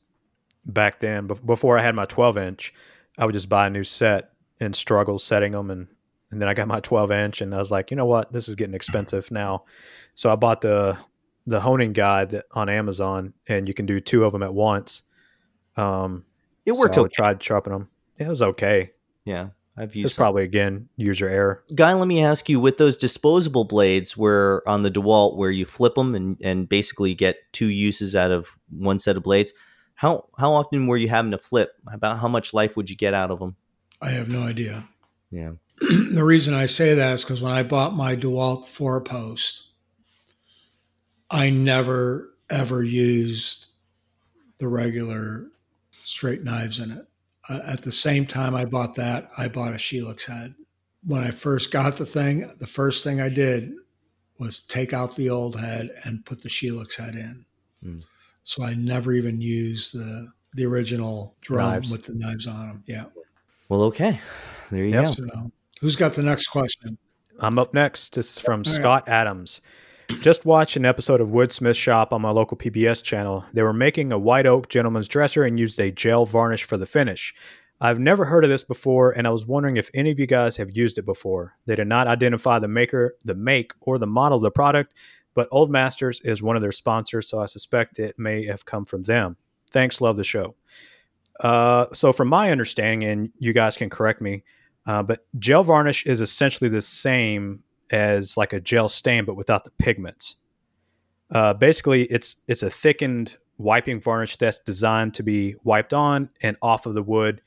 back 0.66 1.00
then 1.00 1.28
bef- 1.28 1.44
before 1.44 1.78
I 1.78 1.82
had 1.82 1.94
my 1.94 2.04
12 2.04 2.36
inch, 2.38 2.74
I 3.18 3.24
would 3.24 3.32
just 3.32 3.48
buy 3.48 3.66
a 3.66 3.70
new 3.70 3.84
set 3.84 4.32
and 4.60 4.74
struggle 4.74 5.18
setting 5.18 5.52
them 5.52 5.70
and 5.70 5.88
and 6.30 6.40
then 6.40 6.48
I 6.48 6.54
got 6.54 6.66
my 6.66 6.80
12 6.80 7.10
inch 7.10 7.40
and 7.42 7.54
I 7.54 7.58
was 7.58 7.70
like, 7.70 7.90
you 7.90 7.96
know 7.96 8.06
what, 8.06 8.32
this 8.32 8.48
is 8.48 8.54
getting 8.54 8.74
expensive 8.74 9.30
now. 9.30 9.64
So 10.14 10.32
I 10.32 10.36
bought 10.36 10.62
the 10.62 10.96
the 11.46 11.60
honing 11.60 11.92
guide 11.92 12.42
on 12.52 12.68
Amazon 12.68 13.34
and 13.48 13.68
you 13.68 13.74
can 13.74 13.84
do 13.84 14.00
two 14.00 14.24
of 14.24 14.32
them 14.32 14.42
at 14.42 14.54
once. 14.54 15.02
Um, 15.76 16.24
It 16.64 16.74
so 16.74 16.80
worked 16.80 16.98
I 16.98 17.06
tried 17.12 17.42
sharpening 17.42 17.80
them. 17.80 17.88
It 18.18 18.28
was 18.28 18.42
okay. 18.42 18.92
Yeah, 19.24 19.48
I've 19.76 19.90
It's 19.90 19.96
used. 19.96 20.16
probably 20.16 20.44
again 20.44 20.88
user 20.96 21.28
error. 21.28 21.64
Guy, 21.74 21.92
let 21.94 22.06
me 22.06 22.22
ask 22.22 22.48
you: 22.48 22.60
with 22.60 22.76
those 22.78 22.96
disposable 22.96 23.64
blades, 23.64 24.16
where 24.16 24.66
on 24.68 24.82
the 24.82 24.90
Dewalt, 24.90 25.36
where 25.36 25.50
you 25.50 25.64
flip 25.64 25.94
them 25.94 26.14
and 26.14 26.36
and 26.42 26.68
basically 26.68 27.14
get 27.14 27.36
two 27.52 27.68
uses 27.68 28.14
out 28.14 28.30
of 28.30 28.48
one 28.70 28.98
set 28.98 29.16
of 29.16 29.22
blades, 29.22 29.52
how 29.94 30.28
how 30.38 30.52
often 30.52 30.86
were 30.86 30.96
you 30.96 31.08
having 31.08 31.30
to 31.30 31.38
flip? 31.38 31.72
About 31.90 32.18
how 32.18 32.28
much 32.28 32.52
life 32.52 32.76
would 32.76 32.90
you 32.90 32.96
get 32.96 33.14
out 33.14 33.30
of 33.30 33.38
them? 33.38 33.56
I 34.02 34.10
have 34.10 34.28
no 34.28 34.42
idea. 34.42 34.88
Yeah. 35.30 35.52
the 35.80 36.24
reason 36.24 36.52
I 36.54 36.66
say 36.66 36.94
that 36.94 37.14
is 37.14 37.22
because 37.24 37.42
when 37.42 37.52
I 37.52 37.62
bought 37.62 37.94
my 37.94 38.14
DeWalt 38.14 38.66
four 38.66 39.00
post, 39.00 39.68
I 41.30 41.48
never 41.50 42.34
ever 42.50 42.82
used 42.84 43.68
the 44.58 44.68
regular 44.68 45.46
straight 46.04 46.44
knives 46.44 46.78
in 46.78 46.90
it. 46.90 47.06
Uh, 47.48 47.60
at 47.66 47.82
the 47.82 47.92
same 47.92 48.26
time 48.26 48.54
I 48.54 48.64
bought 48.64 48.94
that, 48.96 49.30
I 49.36 49.48
bought 49.48 49.72
a 49.72 49.76
Shelix 49.76 50.26
head. 50.28 50.54
When 51.04 51.22
I 51.22 51.30
first 51.32 51.72
got 51.72 51.96
the 51.96 52.06
thing, 52.06 52.50
the 52.60 52.66
first 52.66 53.02
thing 53.02 53.20
I 53.20 53.28
did 53.28 53.72
was 54.38 54.62
take 54.62 54.92
out 54.92 55.16
the 55.16 55.30
old 55.30 55.58
head 55.58 55.90
and 56.04 56.24
put 56.24 56.42
the 56.42 56.48
Shelix 56.48 56.96
head 56.98 57.14
in. 57.16 57.44
Mm. 57.84 58.04
So 58.44 58.62
I 58.64 58.74
never 58.74 59.12
even 59.12 59.40
used 59.40 59.94
the 59.94 60.28
the 60.54 60.66
original 60.66 61.34
drum 61.40 61.70
Knives. 61.70 61.90
with 61.90 62.04
the 62.06 62.14
knives 62.14 62.46
on 62.46 62.68
them. 62.68 62.84
Yeah. 62.86 63.04
Well, 63.70 63.82
okay. 63.84 64.20
There 64.70 64.84
you 64.84 64.92
Yep. 64.92 65.04
go. 65.04 65.10
So 65.12 65.50
who's 65.80 65.96
got 65.96 66.12
the 66.14 66.22
next 66.22 66.48
question? 66.48 66.98
I'm 67.40 67.58
up 67.58 67.72
next. 67.72 68.14
This 68.14 68.36
is 68.36 68.42
from 68.42 68.60
right. 68.60 68.66
Scott 68.66 69.08
Adams. 69.08 69.62
Just 70.20 70.44
watched 70.44 70.76
an 70.76 70.84
episode 70.84 71.20
of 71.20 71.28
Woodsmith 71.28 71.76
Shop 71.76 72.12
on 72.12 72.22
my 72.22 72.30
local 72.30 72.56
PBS 72.56 73.02
channel. 73.02 73.44
They 73.52 73.62
were 73.62 73.72
making 73.72 74.12
a 74.12 74.18
white 74.18 74.46
oak 74.46 74.68
gentleman's 74.68 75.08
dresser 75.08 75.44
and 75.44 75.58
used 75.58 75.80
a 75.80 75.90
gel 75.90 76.26
varnish 76.26 76.64
for 76.64 76.76
the 76.76 76.86
finish. 76.86 77.34
I've 77.80 77.98
never 77.98 78.24
heard 78.24 78.44
of 78.44 78.50
this 78.50 78.62
before, 78.62 79.10
and 79.10 79.26
I 79.26 79.30
was 79.30 79.46
wondering 79.46 79.76
if 79.76 79.90
any 79.94 80.10
of 80.10 80.20
you 80.20 80.26
guys 80.26 80.56
have 80.58 80.76
used 80.76 80.98
it 80.98 81.04
before. 81.04 81.56
They 81.66 81.74
did 81.74 81.88
not 81.88 82.06
identify 82.06 82.60
the 82.60 82.68
maker, 82.68 83.16
the 83.24 83.34
make, 83.34 83.72
or 83.80 83.98
the 83.98 84.06
model 84.06 84.36
of 84.36 84.42
the 84.42 84.52
product, 84.52 84.94
but 85.34 85.48
Old 85.50 85.70
Masters 85.70 86.20
is 86.20 86.42
one 86.42 86.54
of 86.54 86.62
their 86.62 86.72
sponsors, 86.72 87.28
so 87.28 87.40
I 87.40 87.46
suspect 87.46 87.98
it 87.98 88.18
may 88.18 88.44
have 88.44 88.64
come 88.64 88.84
from 88.84 89.02
them. 89.02 89.36
Thanks, 89.70 90.00
love 90.00 90.16
the 90.16 90.24
show. 90.24 90.54
Uh, 91.40 91.86
so, 91.92 92.12
from 92.12 92.28
my 92.28 92.52
understanding, 92.52 93.08
and 93.08 93.30
you 93.38 93.52
guys 93.52 93.76
can 93.76 93.90
correct 93.90 94.20
me, 94.20 94.44
uh, 94.86 95.02
but 95.02 95.26
gel 95.38 95.64
varnish 95.64 96.06
is 96.06 96.20
essentially 96.20 96.70
the 96.70 96.82
same 96.82 97.64
as 97.92 98.36
like 98.36 98.52
a 98.52 98.60
gel 98.60 98.88
stain, 98.88 99.24
but 99.24 99.36
without 99.36 99.64
the 99.64 99.70
pigments. 99.72 100.36
Uh, 101.30 101.54
basically, 101.54 102.04
it's 102.04 102.36
it's 102.48 102.62
a 102.62 102.70
thickened 102.70 103.36
wiping 103.58 104.00
varnish 104.00 104.36
that's 104.36 104.58
designed 104.60 105.14
to 105.14 105.22
be 105.22 105.54
wiped 105.62 105.94
on 105.94 106.28
and 106.42 106.56
off 106.62 106.86
of 106.86 106.94
the 106.94 107.02
wood, 107.02 107.40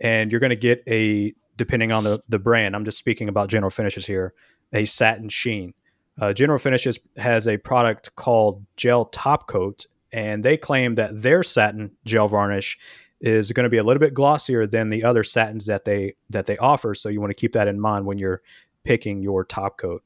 and 0.00 0.32
you're 0.32 0.40
going 0.40 0.50
to 0.50 0.56
get 0.56 0.82
a 0.88 1.34
depending 1.56 1.92
on 1.92 2.04
the 2.04 2.20
the 2.28 2.38
brand. 2.38 2.74
I'm 2.74 2.84
just 2.84 2.98
speaking 2.98 3.28
about 3.28 3.48
General 3.48 3.70
Finishes 3.70 4.06
here, 4.06 4.34
a 4.72 4.84
satin 4.84 5.28
sheen. 5.28 5.74
Uh, 6.20 6.32
General 6.32 6.58
Finishes 6.58 6.98
has 7.16 7.48
a 7.48 7.56
product 7.56 8.14
called 8.16 8.64
Gel 8.76 9.06
Top 9.06 9.48
Coat, 9.48 9.86
and 10.12 10.44
they 10.44 10.56
claim 10.56 10.94
that 10.96 11.22
their 11.22 11.42
satin 11.42 11.90
gel 12.04 12.28
varnish 12.28 12.78
is 13.20 13.52
going 13.52 13.64
to 13.64 13.70
be 13.70 13.78
a 13.78 13.82
little 13.82 14.00
bit 14.00 14.12
glossier 14.12 14.66
than 14.66 14.90
the 14.90 15.04
other 15.04 15.24
satins 15.24 15.66
that 15.66 15.84
they 15.84 16.14
that 16.28 16.46
they 16.46 16.58
offer. 16.58 16.94
So 16.94 17.08
you 17.08 17.20
want 17.20 17.30
to 17.30 17.34
keep 17.40 17.52
that 17.52 17.68
in 17.68 17.80
mind 17.80 18.04
when 18.04 18.18
you're 18.18 18.42
picking 18.84 19.22
your 19.22 19.44
top 19.44 19.78
coat. 19.78 20.02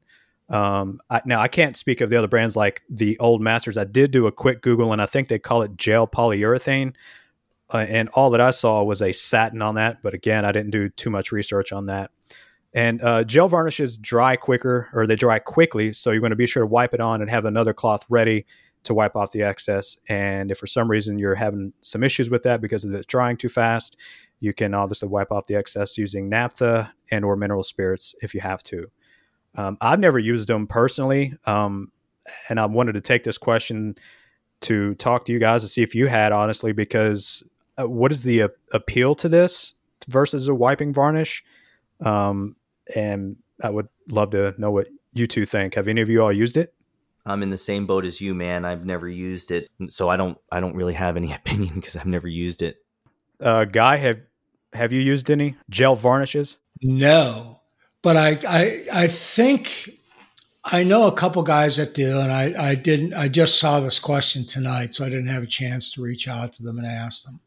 Um, 0.49 1.01
I, 1.11 1.23
now 1.25 1.41
I 1.41 1.49
can't 1.49 1.77
speak 1.77 2.01
of 2.01 2.11
the 2.11 2.17
other 2.17 2.29
brands 2.29 2.57
like 2.57 2.83
the 2.89 3.19
old 3.19 3.41
masters. 3.41 3.77
I 3.77 3.85
did 3.85 4.11
do 4.11 4.27
a 4.27 4.33
quick 4.33 4.62
Google 4.62 4.93
and 4.93 5.03
I 5.03 5.07
think 5.07 5.29
they 5.29 5.39
call 5.39 5.62
it 5.62 5.77
gel 5.77 6.07
polyurethane. 6.07 6.95
Uh, 7.73 7.85
and 7.89 8.09
all 8.11 8.31
that 8.31 8.41
I 8.41 8.51
saw 8.51 8.85
was 8.85 9.03
a 9.03 9.12
satin 9.12 9.61
on 9.61 9.75
that. 9.75 10.03
But 10.03 10.15
again, 10.15 10.45
I 10.45 10.53
didn't 10.53 10.71
do 10.71 10.89
too 10.89 11.11
much 11.11 11.33
research 11.33 11.73
on 11.73 11.87
that. 11.87 12.12
And 12.73 13.03
uh, 13.03 13.25
gel 13.25 13.49
varnishes 13.49 13.97
dry 13.97 14.37
quicker 14.37 14.89
or 14.93 15.07
they 15.07 15.17
dry 15.17 15.39
quickly. 15.41 15.93
So 15.93 16.11
you're 16.11 16.21
going 16.21 16.31
to 16.31 16.37
be 16.37 16.47
sure 16.47 16.62
to 16.62 16.67
wipe 16.67 16.95
it 16.95 17.01
on 17.01 17.23
and 17.23 17.31
have 17.31 17.45
another 17.45 17.73
cloth 17.73 18.07
ready 18.09 18.47
to 18.85 18.95
wipe 18.95 19.17
off 19.17 19.33
the 19.33 19.43
excess. 19.43 19.97
And 20.09 20.51
if 20.51 20.59
for 20.59 20.67
some 20.67 20.89
reason 20.89 21.19
you're 21.19 21.35
having 21.35 21.73
some 21.81 22.05
issues 22.05 22.31
with 22.31 22.45
that 22.45 22.61
because 22.61 22.85
of 22.85 22.95
it 22.95 23.07
drying 23.09 23.37
too 23.37 23.49
fast, 23.49 23.97
you 24.40 24.53
can 24.53 24.75
obviously 24.75 25.09
wipe 25.09 25.33
off 25.33 25.46
the 25.46 25.55
excess 25.55 25.96
using 25.96 26.29
naphtha 26.29 26.92
and 27.11 27.25
or 27.25 27.37
mineral 27.37 27.62
spirits 27.62 28.14
if 28.22 28.35
you 28.35 28.40
have 28.40 28.62
to. 28.64 28.90
Um, 29.55 29.79
I've 29.81 30.01
never 30.01 30.18
used 30.18 30.49
them 30.49 30.66
personally, 30.66 31.35
um, 31.46 31.90
and 32.49 32.61
I 32.61 32.66
wanted 32.66 32.92
to 32.92 33.01
take 33.01 33.25
this 33.25 33.38
question 33.38 33.96
to 34.62 34.94
talk 34.96 35.25
to 35.27 35.33
you 35.33 35.38
guys 35.38 35.62
to 35.62 35.68
see 35.68 35.83
if 35.83 35.94
you 35.94 36.07
had 36.07 36.33
honestly, 36.33 36.72
because 36.72 37.42
uh, 37.79 37.88
what 37.88 38.12
is 38.12 38.22
the 38.22 38.42
uh, 38.42 38.49
appeal 38.72 39.14
to 39.16 39.29
this 39.29 39.75
versus 40.09 40.49
a 40.49 40.55
wiping 40.55 40.92
varnish? 40.92 41.42
Um, 42.05 42.57
and 42.94 43.37
I 43.62 43.70
would 43.70 43.88
love 44.09 44.31
to 44.31 44.55
know 44.59 44.70
what 44.70 44.88
you 45.14 45.27
two 45.27 45.46
think. 45.46 45.75
Have 45.75 45.88
any 45.88 46.01
of 46.01 46.09
you 46.09 46.22
all 46.22 46.33
used 46.33 46.57
it? 46.57 46.75
I'm 47.25 47.42
in 47.42 47.51
the 47.51 47.59
same 47.59 47.87
boat 47.87 48.05
as 48.05 48.20
you, 48.20 48.35
man. 48.35 48.64
I've 48.64 48.85
never 48.85 49.09
used 49.09 49.51
it, 49.51 49.68
so 49.88 50.09
I 50.09 50.16
don't. 50.16 50.38
I 50.53 50.61
don't 50.61 50.77
really 50.77 50.94
have 50.94 51.16
any 51.16 51.33
opinion 51.35 51.75
because 51.75 51.96
I've 51.96 52.07
never 52.07 52.29
used 52.29 52.62
it. 52.62 52.77
Uh, 53.40 53.64
Guy, 53.64 53.96
have 53.96 54.20
have 54.72 54.92
you 54.92 55.01
used 55.01 55.31
any 55.31 55.57
gel 55.70 55.94
varnishes? 55.94 56.59
No, 56.83 57.61
but 58.03 58.16
I, 58.16 58.38
I, 58.46 58.83
I 58.92 59.07
think 59.09 59.90
I 60.72 60.83
know 60.83 61.07
a 61.07 61.12
couple 61.12 61.42
guys 61.42 61.77
that 61.77 61.94
do, 61.94 62.20
and 62.20 62.33
I, 62.33 62.70
I 62.70 62.75
didn't. 62.75 63.14
I 63.14 63.29
just 63.29 63.59
saw 63.59 63.81
this 63.81 63.99
question 63.99 64.44
tonight, 64.44 64.94
so 64.94 65.05
I 65.05 65.09
didn't 65.09 65.29
have 65.29 65.42
a 65.42 65.46
chance 65.46 65.90
to 65.92 66.03
reach 66.03 66.29
out 66.29 66.53
to 66.55 66.62
them 66.62 66.79
and 66.79 66.87
ask 66.87 67.25
them. 67.25 67.40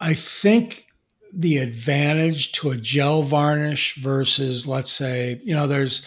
I 0.00 0.14
think 0.14 0.86
the 1.32 1.58
advantage 1.58 2.52
to 2.52 2.70
a 2.70 2.76
gel 2.76 3.22
varnish 3.22 3.96
versus, 3.96 4.66
let's 4.66 4.90
say, 4.90 5.40
you 5.44 5.54
know, 5.54 5.66
there's 5.66 6.06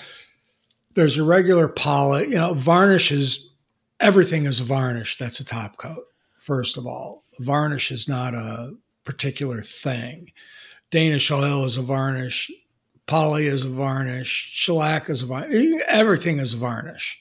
there's 0.95 1.17
a 1.17 1.23
regular 1.23 1.67
polish. 1.67 2.29
You 2.29 2.35
know, 2.35 2.53
varnish 2.55 3.11
is 3.11 3.49
everything 3.99 4.45
is 4.45 4.59
a 4.59 4.63
varnish. 4.63 5.17
That's 5.17 5.39
a 5.39 5.45
top 5.45 5.77
coat. 5.77 6.05
First 6.39 6.77
of 6.77 6.87
all, 6.87 7.23
varnish 7.39 7.91
is 7.91 8.07
not 8.07 8.33
a 8.33 8.75
particular 9.09 9.63
thing. 9.63 10.31
Danish 10.91 11.31
oil 11.31 11.65
is 11.65 11.77
a 11.77 11.81
varnish. 11.81 12.51
Poly 13.07 13.47
is 13.47 13.65
a 13.65 13.69
varnish. 13.69 14.51
Shellac 14.51 15.09
is 15.09 15.23
a 15.23 15.25
varnish. 15.25 15.81
Everything 15.87 16.37
is 16.37 16.53
a 16.53 16.57
varnish. 16.57 17.19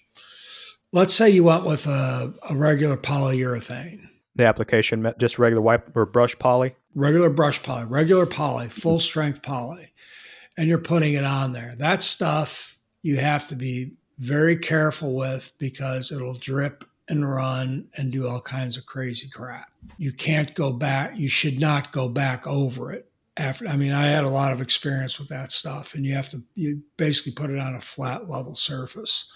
Let's 0.92 1.14
say 1.14 1.30
you 1.30 1.44
went 1.44 1.64
with 1.64 1.86
a, 1.86 2.34
a 2.50 2.54
regular 2.54 2.98
polyurethane. 2.98 4.06
the 4.36 4.44
application? 4.44 5.14
Just 5.18 5.38
regular 5.38 5.62
wipe 5.62 5.96
or 5.96 6.04
brush 6.04 6.38
poly? 6.38 6.74
Regular 6.94 7.30
brush 7.30 7.62
poly, 7.62 7.86
regular 7.86 8.26
poly, 8.26 8.68
full 8.68 9.00
strength 9.00 9.40
poly. 9.42 9.90
And 10.58 10.68
you're 10.68 10.76
putting 10.76 11.14
it 11.14 11.24
on 11.24 11.54
there. 11.54 11.74
That 11.78 12.02
stuff 12.02 12.76
you 13.00 13.16
have 13.16 13.48
to 13.48 13.56
be 13.56 13.92
very 14.18 14.58
careful 14.58 15.14
with 15.14 15.52
because 15.56 16.12
it'll 16.12 16.34
drip 16.34 16.84
and 17.08 17.26
run 17.26 17.88
and 17.96 18.12
do 18.12 18.28
all 18.28 18.42
kinds 18.42 18.76
of 18.76 18.84
crazy 18.84 19.30
crap. 19.30 19.67
You 19.96 20.12
can't 20.12 20.54
go 20.54 20.72
back, 20.72 21.16
you 21.16 21.28
should 21.28 21.58
not 21.58 21.92
go 21.92 22.08
back 22.08 22.46
over 22.46 22.92
it. 22.92 23.10
After 23.36 23.68
I 23.68 23.76
mean, 23.76 23.92
I 23.92 24.06
had 24.06 24.24
a 24.24 24.30
lot 24.30 24.52
of 24.52 24.60
experience 24.60 25.18
with 25.18 25.28
that 25.28 25.52
stuff, 25.52 25.94
and 25.94 26.04
you 26.04 26.14
have 26.14 26.28
to 26.30 26.42
you 26.54 26.82
basically 26.96 27.32
put 27.32 27.50
it 27.50 27.58
on 27.58 27.76
a 27.76 27.80
flat 27.80 28.28
level 28.28 28.54
surface. 28.54 29.30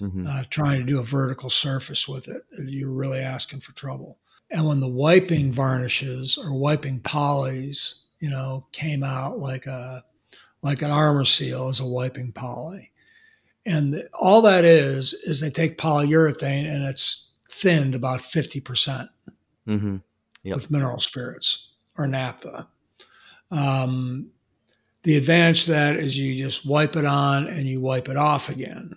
Mm-hmm. 0.00 0.26
Uh, 0.28 0.44
trying 0.48 0.78
to 0.78 0.86
do 0.86 1.00
a 1.00 1.04
vertical 1.04 1.50
surface 1.50 2.06
with 2.06 2.28
it, 2.28 2.44
you're 2.66 2.88
really 2.88 3.18
asking 3.18 3.58
for 3.58 3.72
trouble. 3.72 4.18
And 4.48 4.64
when 4.64 4.78
the 4.78 4.88
wiping 4.88 5.52
varnishes 5.52 6.38
or 6.38 6.54
wiping 6.54 7.00
polys, 7.00 8.04
you 8.20 8.30
know, 8.30 8.64
came 8.70 9.02
out 9.02 9.40
like 9.40 9.66
a 9.66 10.04
like 10.62 10.82
an 10.82 10.92
Arm-R-Seal 10.92 11.68
as 11.68 11.80
a 11.80 11.86
wiping 11.86 12.30
poly, 12.30 12.92
and 13.66 13.92
the, 13.92 14.08
all 14.12 14.40
that 14.42 14.64
is 14.64 15.14
is 15.14 15.40
they 15.40 15.50
take 15.50 15.78
polyurethane 15.78 16.72
and 16.72 16.84
it's 16.84 17.34
thinned 17.50 17.96
about 17.96 18.20
fifty 18.20 18.60
percent 18.60 19.08
mm-hmm. 19.68 19.96
yep. 20.42 20.56
with 20.56 20.70
mineral 20.70 21.00
spirits 21.00 21.72
or 21.96 22.06
naphtha. 22.06 22.66
Um, 23.50 24.30
the 25.02 25.16
advantage 25.16 25.64
to 25.64 25.70
that 25.72 25.96
is 25.96 26.18
you 26.18 26.34
just 26.34 26.66
wipe 26.66 26.96
it 26.96 27.06
on 27.06 27.46
and 27.46 27.66
you 27.66 27.80
wipe 27.80 28.08
it 28.08 28.16
off 28.16 28.48
again, 28.48 28.92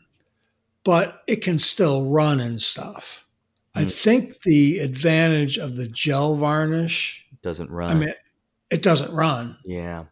but 0.84 1.23
it 1.27 1.43
can 1.43 1.60
still 1.60 2.10
run 2.10 2.39
and 2.39 2.62
stuff. 2.62 3.25
I 3.75 3.84
mm. 3.84 3.91
think 3.91 4.41
the 4.41 4.79
advantage 4.79 5.57
of 5.57 5.77
the 5.77 5.88
gel 5.88 6.36
varnish 6.36 7.25
doesn't 7.41 7.69
run. 7.69 7.91
I 7.91 7.93
mean, 7.93 8.13
it 8.69 8.81
doesn't 8.81 9.13
run. 9.13 9.57
Yeah. 9.63 10.05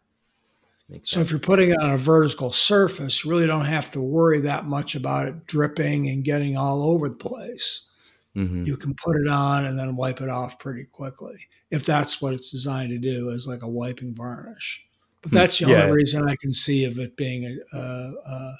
so 1.02 1.20
if 1.20 1.30
you're 1.30 1.38
putting 1.38 1.70
it 1.70 1.82
on 1.82 1.90
a 1.90 1.98
vertical 1.98 2.52
surface, 2.52 3.24
you 3.24 3.30
really 3.30 3.46
don't 3.46 3.64
have 3.64 3.92
to 3.92 4.00
worry 4.00 4.40
that 4.40 4.66
much 4.66 4.94
about 4.94 5.26
it 5.26 5.46
dripping 5.46 6.08
and 6.08 6.24
getting 6.24 6.56
all 6.56 6.82
over 6.82 7.08
the 7.08 7.14
place. 7.14 7.89
Mm-hmm. 8.36 8.62
You 8.62 8.76
can 8.76 8.94
put 8.94 9.16
it 9.16 9.28
on 9.28 9.64
and 9.64 9.78
then 9.78 9.96
wipe 9.96 10.20
it 10.20 10.28
off 10.28 10.58
pretty 10.58 10.84
quickly 10.84 11.36
if 11.70 11.84
that's 11.84 12.22
what 12.22 12.32
it's 12.32 12.50
designed 12.50 12.90
to 12.90 12.98
do 12.98 13.30
as 13.30 13.46
like 13.46 13.62
a 13.62 13.68
wiping 13.68 14.14
varnish. 14.14 14.86
But 15.22 15.30
hmm. 15.30 15.36
that's 15.36 15.58
the 15.58 15.68
yeah. 15.68 15.82
only 15.82 15.96
reason 15.96 16.28
I 16.28 16.36
can 16.40 16.52
see 16.52 16.84
of 16.84 16.98
it 16.98 17.16
being 17.16 17.44
a, 17.44 17.76
a, 17.76 17.80
a, 17.80 18.54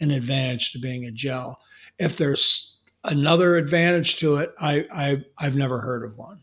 an 0.00 0.10
advantage 0.10 0.72
to 0.72 0.78
being 0.78 1.06
a 1.06 1.10
gel. 1.10 1.58
If 1.98 2.16
there's 2.16 2.78
another 3.04 3.56
advantage 3.56 4.16
to 4.16 4.36
it, 4.36 4.52
I, 4.60 4.86
I 4.92 5.24
I've 5.38 5.56
never 5.56 5.80
heard 5.80 6.04
of 6.04 6.16
one. 6.16 6.40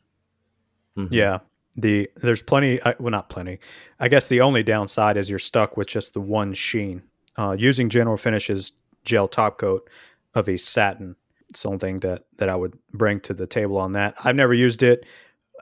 Mm-hmm. 0.97 1.13
Yeah, 1.13 1.39
the 1.77 2.09
there's 2.17 2.41
plenty. 2.41 2.79
Well, 2.99 3.11
not 3.11 3.29
plenty. 3.29 3.59
I 3.99 4.07
guess 4.07 4.27
the 4.27 4.41
only 4.41 4.63
downside 4.63 5.17
is 5.17 5.29
you're 5.29 5.39
stuck 5.39 5.77
with 5.77 5.87
just 5.87 6.13
the 6.13 6.21
one 6.21 6.53
sheen. 6.53 7.03
Uh, 7.37 7.55
using 7.57 7.89
General 7.89 8.17
Finishes 8.17 8.71
gel 9.03 9.27
top 9.27 9.57
coat 9.57 9.89
of 10.33 10.49
a 10.49 10.57
satin. 10.57 11.15
It's 11.55 11.63
the 11.63 11.69
only 11.69 11.79
thing 11.79 11.99
that 11.99 12.25
that 12.37 12.49
I 12.49 12.55
would 12.55 12.77
bring 12.91 13.21
to 13.21 13.33
the 13.33 13.47
table 13.47 13.77
on 13.77 13.93
that. 13.93 14.17
I've 14.25 14.35
never 14.35 14.53
used 14.53 14.83
it. 14.83 15.05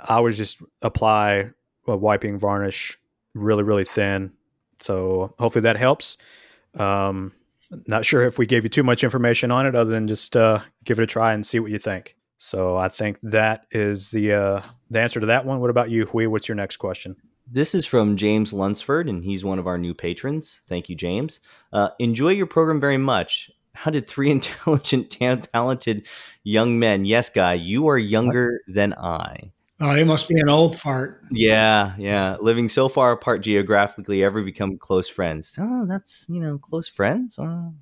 I 0.03 0.19
would 0.19 0.33
just 0.33 0.59
apply 0.81 1.51
a 1.87 1.95
wiping 1.95 2.39
varnish 2.39 2.97
really 3.35 3.61
really 3.61 3.83
thin. 3.83 4.33
So 4.79 5.35
hopefully 5.37 5.61
that 5.61 5.77
helps. 5.77 6.17
Um, 6.73 7.31
not 7.85 8.05
sure 8.05 8.23
if 8.23 8.39
we 8.39 8.47
gave 8.47 8.63
you 8.63 8.69
too 8.69 8.81
much 8.81 9.03
information 9.03 9.51
on 9.51 9.67
it, 9.67 9.75
other 9.75 9.91
than 9.91 10.07
just 10.07 10.35
uh, 10.35 10.61
give 10.83 10.97
it 10.97 11.03
a 11.03 11.05
try 11.05 11.31
and 11.31 11.45
see 11.45 11.59
what 11.59 11.69
you 11.69 11.77
think. 11.77 12.15
So 12.39 12.75
I 12.75 12.89
think 12.89 13.19
that 13.21 13.67
is 13.69 14.09
the 14.09 14.33
uh, 14.33 14.61
the 14.89 14.99
answer 14.99 15.19
to 15.19 15.27
that 15.27 15.45
one. 15.45 15.59
What 15.59 15.69
about 15.69 15.91
you, 15.91 16.07
Hui? 16.07 16.25
What's 16.25 16.47
your 16.47 16.55
next 16.55 16.77
question? 16.77 17.15
This 17.45 17.75
is 17.75 17.85
from 17.85 18.17
James 18.17 18.51
Lunsford, 18.51 19.07
and 19.07 19.23
he's 19.23 19.45
one 19.45 19.59
of 19.59 19.67
our 19.67 19.77
new 19.77 19.93
patrons. 19.93 20.59
Thank 20.67 20.89
you, 20.89 20.95
James. 20.95 21.39
Uh, 21.71 21.89
enjoy 21.99 22.29
your 22.29 22.47
program 22.47 22.79
very 22.79 22.97
much. 22.97 23.51
How 23.73 23.91
did 23.91 24.07
three 24.07 24.31
intelligent, 24.31 25.17
talented 25.51 26.05
young 26.43 26.79
men? 26.79 27.05
Yes, 27.05 27.29
guy, 27.29 27.53
you 27.53 27.87
are 27.87 27.97
younger 27.97 28.61
than 28.67 28.93
I. 28.93 29.51
Oh, 29.81 29.93
he 29.95 30.03
must 30.03 30.29
be 30.29 30.39
an 30.39 30.49
old 30.49 30.79
fart. 30.79 31.21
Yeah, 31.31 31.93
yeah. 31.97 32.37
Living 32.39 32.69
so 32.69 32.87
far 32.87 33.11
apart 33.11 33.41
geographically, 33.41 34.23
ever 34.23 34.41
become 34.41 34.77
close 34.77 35.09
friends? 35.09 35.55
Oh, 35.59 35.85
that's 35.85 36.25
you 36.29 36.39
know, 36.39 36.57
close 36.57 36.87
friends. 36.87 37.37
Oh. 37.37 37.73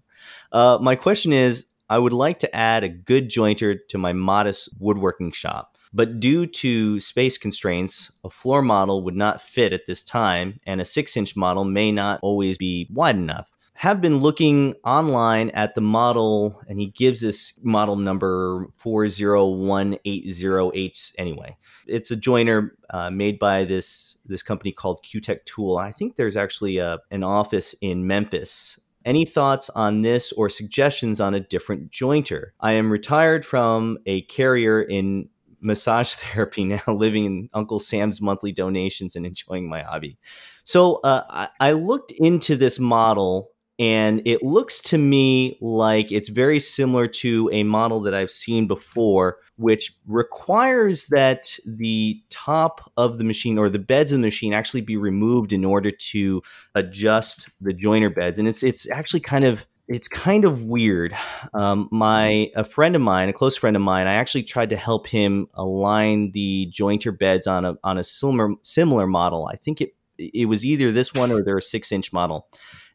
Uh, 0.51 0.80
my 0.82 0.95
question 0.95 1.34
is, 1.34 1.67
I 1.89 1.97
would 1.97 2.13
like 2.13 2.39
to 2.39 2.56
add 2.56 2.84
a 2.84 2.89
good 2.89 3.30
jointer 3.30 3.77
to 3.89 3.97
my 3.97 4.13
modest 4.13 4.69
woodworking 4.80 5.32
shop, 5.34 5.77
but 5.93 6.19
due 6.19 6.47
to 6.47 6.99
space 7.01 7.38
constraints, 7.38 8.12
a 8.23 8.30
floor 8.30 8.62
model 8.62 9.04
would 9.04 9.15
not 9.15 9.41
fit 9.41 9.73
at 9.73 9.86
this 9.86 10.01
time, 10.01 10.60
and 10.65 10.80
a 10.80 10.86
six-inch 10.86 11.36
model 11.36 11.65
may 11.65 11.91
not 11.91 12.19
always 12.23 12.58
be 12.58 12.88
wide 12.89 13.17
enough 13.17 13.50
have 13.81 13.99
been 13.99 14.19
looking 14.19 14.75
online 14.85 15.49
at 15.55 15.73
the 15.73 15.81
model, 15.81 16.61
and 16.67 16.79
he 16.79 16.85
gives 16.85 17.19
this 17.19 17.59
model 17.63 17.95
number 17.95 18.67
40180H 18.77 21.15
anyway. 21.17 21.57
It's 21.87 22.11
a 22.11 22.15
joiner 22.15 22.75
uh, 22.91 23.09
made 23.09 23.39
by 23.39 23.63
this, 23.63 24.19
this 24.23 24.43
company 24.43 24.71
called 24.71 25.03
Cutech 25.03 25.45
Tool. 25.45 25.79
I 25.79 25.91
think 25.91 26.15
there's 26.15 26.37
actually 26.37 26.77
a, 26.77 26.99
an 27.09 27.23
office 27.23 27.73
in 27.81 28.05
Memphis. 28.05 28.79
Any 29.03 29.25
thoughts 29.25 29.71
on 29.71 30.03
this 30.03 30.31
or 30.33 30.47
suggestions 30.47 31.19
on 31.19 31.33
a 31.33 31.39
different 31.39 31.89
jointer? 31.89 32.49
I 32.59 32.73
am 32.73 32.91
retired 32.91 33.43
from 33.43 33.97
a 34.05 34.21
carrier 34.21 34.79
in 34.79 35.27
massage 35.59 36.13
therapy 36.13 36.65
now, 36.65 36.83
living 36.85 37.25
in 37.25 37.49
Uncle 37.55 37.79
Sam's 37.79 38.21
monthly 38.21 38.51
donations 38.51 39.15
and 39.15 39.25
enjoying 39.25 39.67
my 39.67 39.81
hobby. 39.81 40.19
So 40.65 40.97
uh, 40.97 41.23
I, 41.31 41.47
I 41.59 41.71
looked 41.71 42.11
into 42.11 42.55
this 42.55 42.77
model 42.77 43.47
and 43.81 44.21
it 44.25 44.43
looks 44.43 44.79
to 44.79 44.97
me 44.99 45.57
like 45.59 46.11
it's 46.11 46.29
very 46.29 46.59
similar 46.59 47.07
to 47.07 47.49
a 47.51 47.63
model 47.63 47.99
that 48.01 48.13
I've 48.13 48.29
seen 48.29 48.67
before, 48.67 49.39
which 49.55 49.95
requires 50.05 51.07
that 51.07 51.57
the 51.65 52.21
top 52.29 52.91
of 52.95 53.17
the 53.17 53.23
machine 53.23 53.57
or 53.57 53.69
the 53.69 53.79
beds 53.79 54.11
in 54.11 54.21
the 54.21 54.27
machine 54.27 54.53
actually 54.53 54.81
be 54.81 54.97
removed 54.97 55.51
in 55.51 55.65
order 55.65 55.89
to 55.89 56.43
adjust 56.75 57.49
the 57.59 57.73
joiner 57.73 58.11
beds. 58.11 58.37
And 58.37 58.47
it's 58.47 58.61
it's 58.61 58.87
actually 58.91 59.21
kind 59.21 59.45
of 59.45 59.65
it's 59.87 60.07
kind 60.07 60.45
of 60.45 60.63
weird. 60.65 61.17
Um, 61.55 61.89
my 61.91 62.51
a 62.55 62.63
friend 62.63 62.95
of 62.95 63.01
mine, 63.01 63.29
a 63.29 63.33
close 63.33 63.57
friend 63.57 63.75
of 63.75 63.81
mine, 63.81 64.05
I 64.05 64.13
actually 64.13 64.43
tried 64.43 64.69
to 64.69 64.77
help 64.77 65.07
him 65.07 65.47
align 65.55 66.33
the 66.33 66.71
jointer 66.71 67.17
beds 67.17 67.47
on 67.47 67.65
a 67.65 67.77
on 67.83 67.97
a 67.97 68.03
similar 68.03 68.53
similar 68.61 69.07
model. 69.07 69.49
I 69.51 69.55
think 69.55 69.81
it 69.81 69.95
it 70.19 70.47
was 70.47 70.63
either 70.63 70.91
this 70.91 71.15
one 71.15 71.31
or 71.31 71.41
their 71.41 71.59
six 71.59 71.91
inch 71.91 72.13
model 72.13 72.47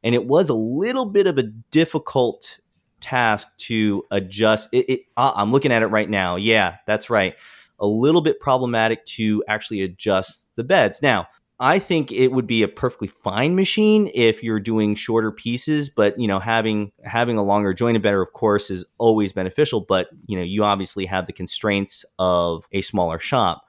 and 0.03 0.15
it 0.15 0.27
was 0.27 0.49
a 0.49 0.55
little 0.55 1.07
bit 1.07 1.27
of 1.27 1.39
a 1.39 1.43
difficult 1.43 2.59
task 3.01 3.49
to 3.59 4.05
adjust. 4.11 4.69
It, 4.73 4.89
it 4.89 5.01
uh, 5.17 5.33
I'm 5.35 5.53
looking 5.53 5.73
at 5.73 5.83
it 5.83 5.87
right 5.87 6.09
now. 6.09 6.37
Yeah, 6.37 6.77
that's 6.87 7.11
right. 7.11 7.35
A 7.79 7.87
little 7.87 8.23
bit 8.23 8.41
problematic 8.41 9.05
to 9.07 9.45
actually 9.49 9.83
adjust 9.83 10.49
the 10.57 10.65
beds. 10.65 11.03
Now, 11.03 11.29
I 11.59 11.79
think 11.79 12.13
it 12.13 12.29
would 12.29 12.47
be 12.47 12.63
a 12.63 12.69
perfectly 12.69 13.09
fine 13.09 13.55
machine 13.55 14.11
if 14.15 14.43
you're 14.43 14.61
doing 14.61 14.95
shorter 14.95 15.33
pieces, 15.33 15.89
but 15.89 16.19
you 16.19 16.29
know, 16.29 16.39
having 16.39 16.93
having 17.03 17.39
a 17.39 17.43
longer 17.43 17.73
jointed 17.73 18.03
bed, 18.03 18.15
of 18.15 18.33
course, 18.33 18.71
is 18.71 18.85
always 18.99 19.33
beneficial. 19.33 19.81
But 19.81 20.09
you 20.27 20.37
know, 20.37 20.43
you 20.43 20.65
obviously 20.65 21.07
have 21.07 21.27
the 21.27 21.33
constraints 21.33 22.05
of 22.19 22.67
a 22.73 22.83
smaller 22.83 23.19
shop 23.19 23.66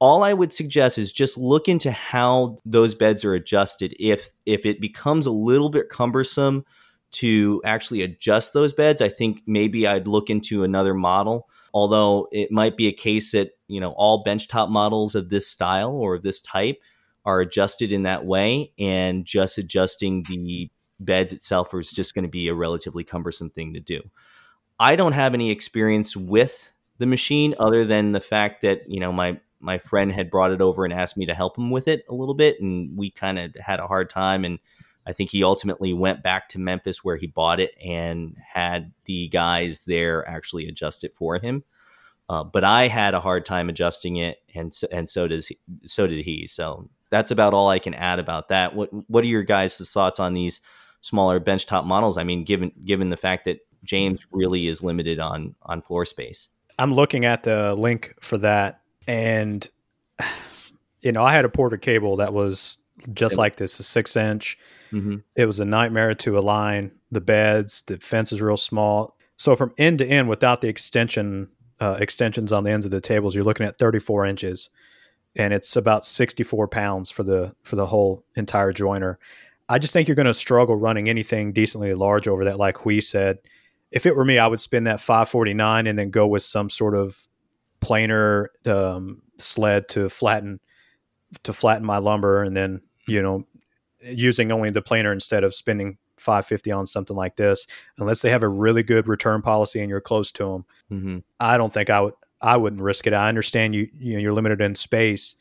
all 0.00 0.24
I 0.24 0.32
would 0.32 0.52
suggest 0.52 0.98
is 0.98 1.12
just 1.12 1.36
look 1.36 1.68
into 1.68 1.92
how 1.92 2.56
those 2.64 2.94
beds 2.94 3.24
are 3.24 3.34
adjusted. 3.34 3.94
If 4.00 4.30
if 4.46 4.64
it 4.64 4.80
becomes 4.80 5.26
a 5.26 5.30
little 5.30 5.68
bit 5.68 5.90
cumbersome 5.90 6.64
to 7.12 7.60
actually 7.64 8.02
adjust 8.02 8.54
those 8.54 8.72
beds, 8.72 9.02
I 9.02 9.08
think 9.08 9.42
maybe 9.46 9.86
I'd 9.86 10.08
look 10.08 10.30
into 10.30 10.64
another 10.64 10.94
model. 10.94 11.48
Although 11.74 12.28
it 12.32 12.50
might 12.50 12.76
be 12.76 12.88
a 12.88 12.92
case 12.92 13.32
that 13.32 13.50
you 13.68 13.78
know 13.78 13.90
all 13.92 14.24
benchtop 14.24 14.70
models 14.70 15.14
of 15.14 15.28
this 15.28 15.46
style 15.46 15.92
or 15.92 16.18
this 16.18 16.40
type 16.40 16.80
are 17.26 17.40
adjusted 17.40 17.92
in 17.92 18.04
that 18.04 18.24
way, 18.24 18.72
and 18.78 19.26
just 19.26 19.58
adjusting 19.58 20.24
the 20.24 20.70
beds 20.98 21.32
itself 21.32 21.74
is 21.74 21.92
just 21.92 22.14
going 22.14 22.24
to 22.24 22.28
be 22.28 22.48
a 22.48 22.54
relatively 22.54 23.04
cumbersome 23.04 23.50
thing 23.50 23.74
to 23.74 23.80
do. 23.80 24.00
I 24.78 24.96
don't 24.96 25.12
have 25.12 25.34
any 25.34 25.50
experience 25.50 26.16
with 26.16 26.72
the 26.96 27.06
machine 27.06 27.54
other 27.58 27.84
than 27.84 28.12
the 28.12 28.20
fact 28.20 28.62
that 28.62 28.88
you 28.88 28.98
know 28.98 29.12
my 29.12 29.38
my 29.60 29.78
friend 29.78 30.12
had 30.12 30.30
brought 30.30 30.50
it 30.50 30.60
over 30.60 30.84
and 30.84 30.92
asked 30.92 31.16
me 31.16 31.26
to 31.26 31.34
help 31.34 31.56
him 31.56 31.70
with 31.70 31.86
it 31.86 32.04
a 32.08 32.14
little 32.14 32.34
bit, 32.34 32.60
and 32.60 32.96
we 32.96 33.10
kind 33.10 33.38
of 33.38 33.54
had 33.60 33.80
a 33.80 33.86
hard 33.86 34.10
time. 34.10 34.44
And 34.44 34.58
I 35.06 35.12
think 35.12 35.30
he 35.30 35.44
ultimately 35.44 35.92
went 35.92 36.22
back 36.22 36.48
to 36.50 36.58
Memphis 36.58 37.04
where 37.04 37.16
he 37.16 37.26
bought 37.26 37.60
it 37.60 37.72
and 37.84 38.36
had 38.54 38.92
the 39.04 39.28
guys 39.28 39.84
there 39.84 40.26
actually 40.28 40.66
adjust 40.66 41.04
it 41.04 41.16
for 41.16 41.38
him. 41.38 41.64
Uh, 42.28 42.44
but 42.44 42.64
I 42.64 42.88
had 42.88 43.14
a 43.14 43.20
hard 43.20 43.44
time 43.44 43.68
adjusting 43.68 44.16
it, 44.16 44.38
and 44.54 44.72
so, 44.72 44.86
and 44.92 45.08
so 45.08 45.26
does 45.26 45.48
he, 45.48 45.58
so 45.84 46.06
did 46.06 46.24
he. 46.24 46.46
So 46.46 46.88
that's 47.10 47.32
about 47.32 47.54
all 47.54 47.68
I 47.68 47.80
can 47.80 47.92
add 47.94 48.18
about 48.20 48.48
that. 48.48 48.74
What 48.74 48.90
what 49.10 49.24
are 49.24 49.28
your 49.28 49.42
guys' 49.42 49.90
thoughts 49.90 50.20
on 50.20 50.34
these 50.34 50.60
smaller 51.00 51.40
benchtop 51.40 51.84
models? 51.84 52.16
I 52.16 52.24
mean, 52.24 52.44
given 52.44 52.70
given 52.84 53.10
the 53.10 53.16
fact 53.16 53.46
that 53.46 53.58
James 53.82 54.26
really 54.30 54.68
is 54.68 54.82
limited 54.82 55.18
on 55.18 55.56
on 55.62 55.82
floor 55.82 56.04
space. 56.04 56.50
I'm 56.78 56.94
looking 56.94 57.24
at 57.24 57.42
the 57.42 57.74
link 57.74 58.14
for 58.20 58.38
that 58.38 58.79
and 59.06 59.68
you 61.00 61.12
know, 61.12 61.22
I 61.22 61.32
had 61.32 61.44
a 61.44 61.48
Porter 61.48 61.76
cable 61.76 62.16
that 62.16 62.32
was 62.32 62.78
just 63.12 63.32
Same. 63.32 63.38
like 63.38 63.56
this, 63.56 63.78
a 63.80 63.82
six 63.82 64.16
inch. 64.16 64.58
Mm-hmm. 64.92 65.16
It 65.36 65.46
was 65.46 65.60
a 65.60 65.64
nightmare 65.64 66.14
to 66.14 66.38
align 66.38 66.90
the 67.10 67.20
beds. 67.20 67.82
The 67.82 67.98
fence 67.98 68.32
is 68.32 68.42
real 68.42 68.56
small. 68.56 69.16
So 69.36 69.56
from 69.56 69.72
end 69.78 69.98
to 69.98 70.06
end, 70.06 70.28
without 70.28 70.60
the 70.60 70.68
extension 70.68 71.48
uh, 71.80 71.96
extensions 71.98 72.52
on 72.52 72.64
the 72.64 72.70
ends 72.70 72.84
of 72.84 72.92
the 72.92 73.00
tables, 73.00 73.34
you're 73.34 73.44
looking 73.44 73.66
at 73.66 73.78
34 73.78 74.26
inches, 74.26 74.68
and 75.34 75.54
it's 75.54 75.76
about 75.76 76.04
64 76.04 76.68
pounds 76.68 77.10
for 77.10 77.22
the 77.22 77.54
for 77.62 77.76
the 77.76 77.86
whole 77.86 78.24
entire 78.36 78.72
joiner. 78.72 79.18
I 79.68 79.78
just 79.78 79.92
think 79.92 80.08
you're 80.08 80.16
going 80.16 80.26
to 80.26 80.34
struggle 80.34 80.74
running 80.74 81.08
anything 81.08 81.52
decently 81.52 81.94
large 81.94 82.26
over 82.26 82.44
that. 82.44 82.58
Like 82.58 82.84
we 82.84 83.00
said, 83.00 83.38
if 83.92 84.04
it 84.04 84.16
were 84.16 84.24
me, 84.24 84.38
I 84.38 84.48
would 84.48 84.60
spend 84.60 84.88
that 84.88 85.00
549 85.00 85.86
and 85.86 85.98
then 85.98 86.10
go 86.10 86.26
with 86.26 86.42
some 86.42 86.68
sort 86.68 86.94
of 86.96 87.28
planer 87.80 88.50
um, 88.66 89.22
sled 89.38 89.88
to 89.90 90.08
flatten 90.08 90.60
to 91.42 91.52
flatten 91.52 91.86
my 91.86 91.98
lumber, 91.98 92.42
and 92.42 92.56
then 92.56 92.80
you 93.06 93.22
know 93.22 93.46
using 94.02 94.50
only 94.50 94.70
the 94.70 94.82
planer 94.82 95.12
instead 95.12 95.44
of 95.44 95.54
spending 95.54 95.98
550 96.16 96.70
on 96.72 96.86
something 96.86 97.16
like 97.16 97.36
this 97.36 97.66
unless 97.98 98.22
they 98.22 98.30
have 98.30 98.42
a 98.42 98.48
really 98.48 98.82
good 98.82 99.08
return 99.08 99.40
policy 99.42 99.80
and 99.80 99.88
you're 99.88 100.00
close 100.00 100.30
to 100.32 100.44
them 100.44 100.64
Mm-hmm. 100.90 101.18
i 101.38 101.56
don't 101.56 101.72
think 101.72 101.88
i 101.90 102.00
would 102.00 102.14
i 102.40 102.56
wouldn't 102.56 102.82
risk 102.82 103.06
it. 103.06 103.12
I 103.12 103.28
understand 103.28 103.74
you 103.74 103.88
you 103.98 104.14
know 104.14 104.20
you're 104.20 104.32
limited 104.32 104.60
in 104.60 104.74
space. 104.74 105.36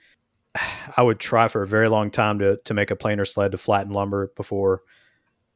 I 0.97 1.01
would 1.01 1.19
try 1.19 1.47
for 1.47 1.61
a 1.61 1.67
very 1.67 1.89
long 1.89 2.11
time 2.11 2.39
to 2.39 2.57
to 2.57 2.73
make 2.73 2.91
a 2.91 2.95
planer 2.95 3.25
sled 3.25 3.51
to 3.51 3.57
flatten 3.57 3.93
lumber 3.93 4.31
before 4.35 4.81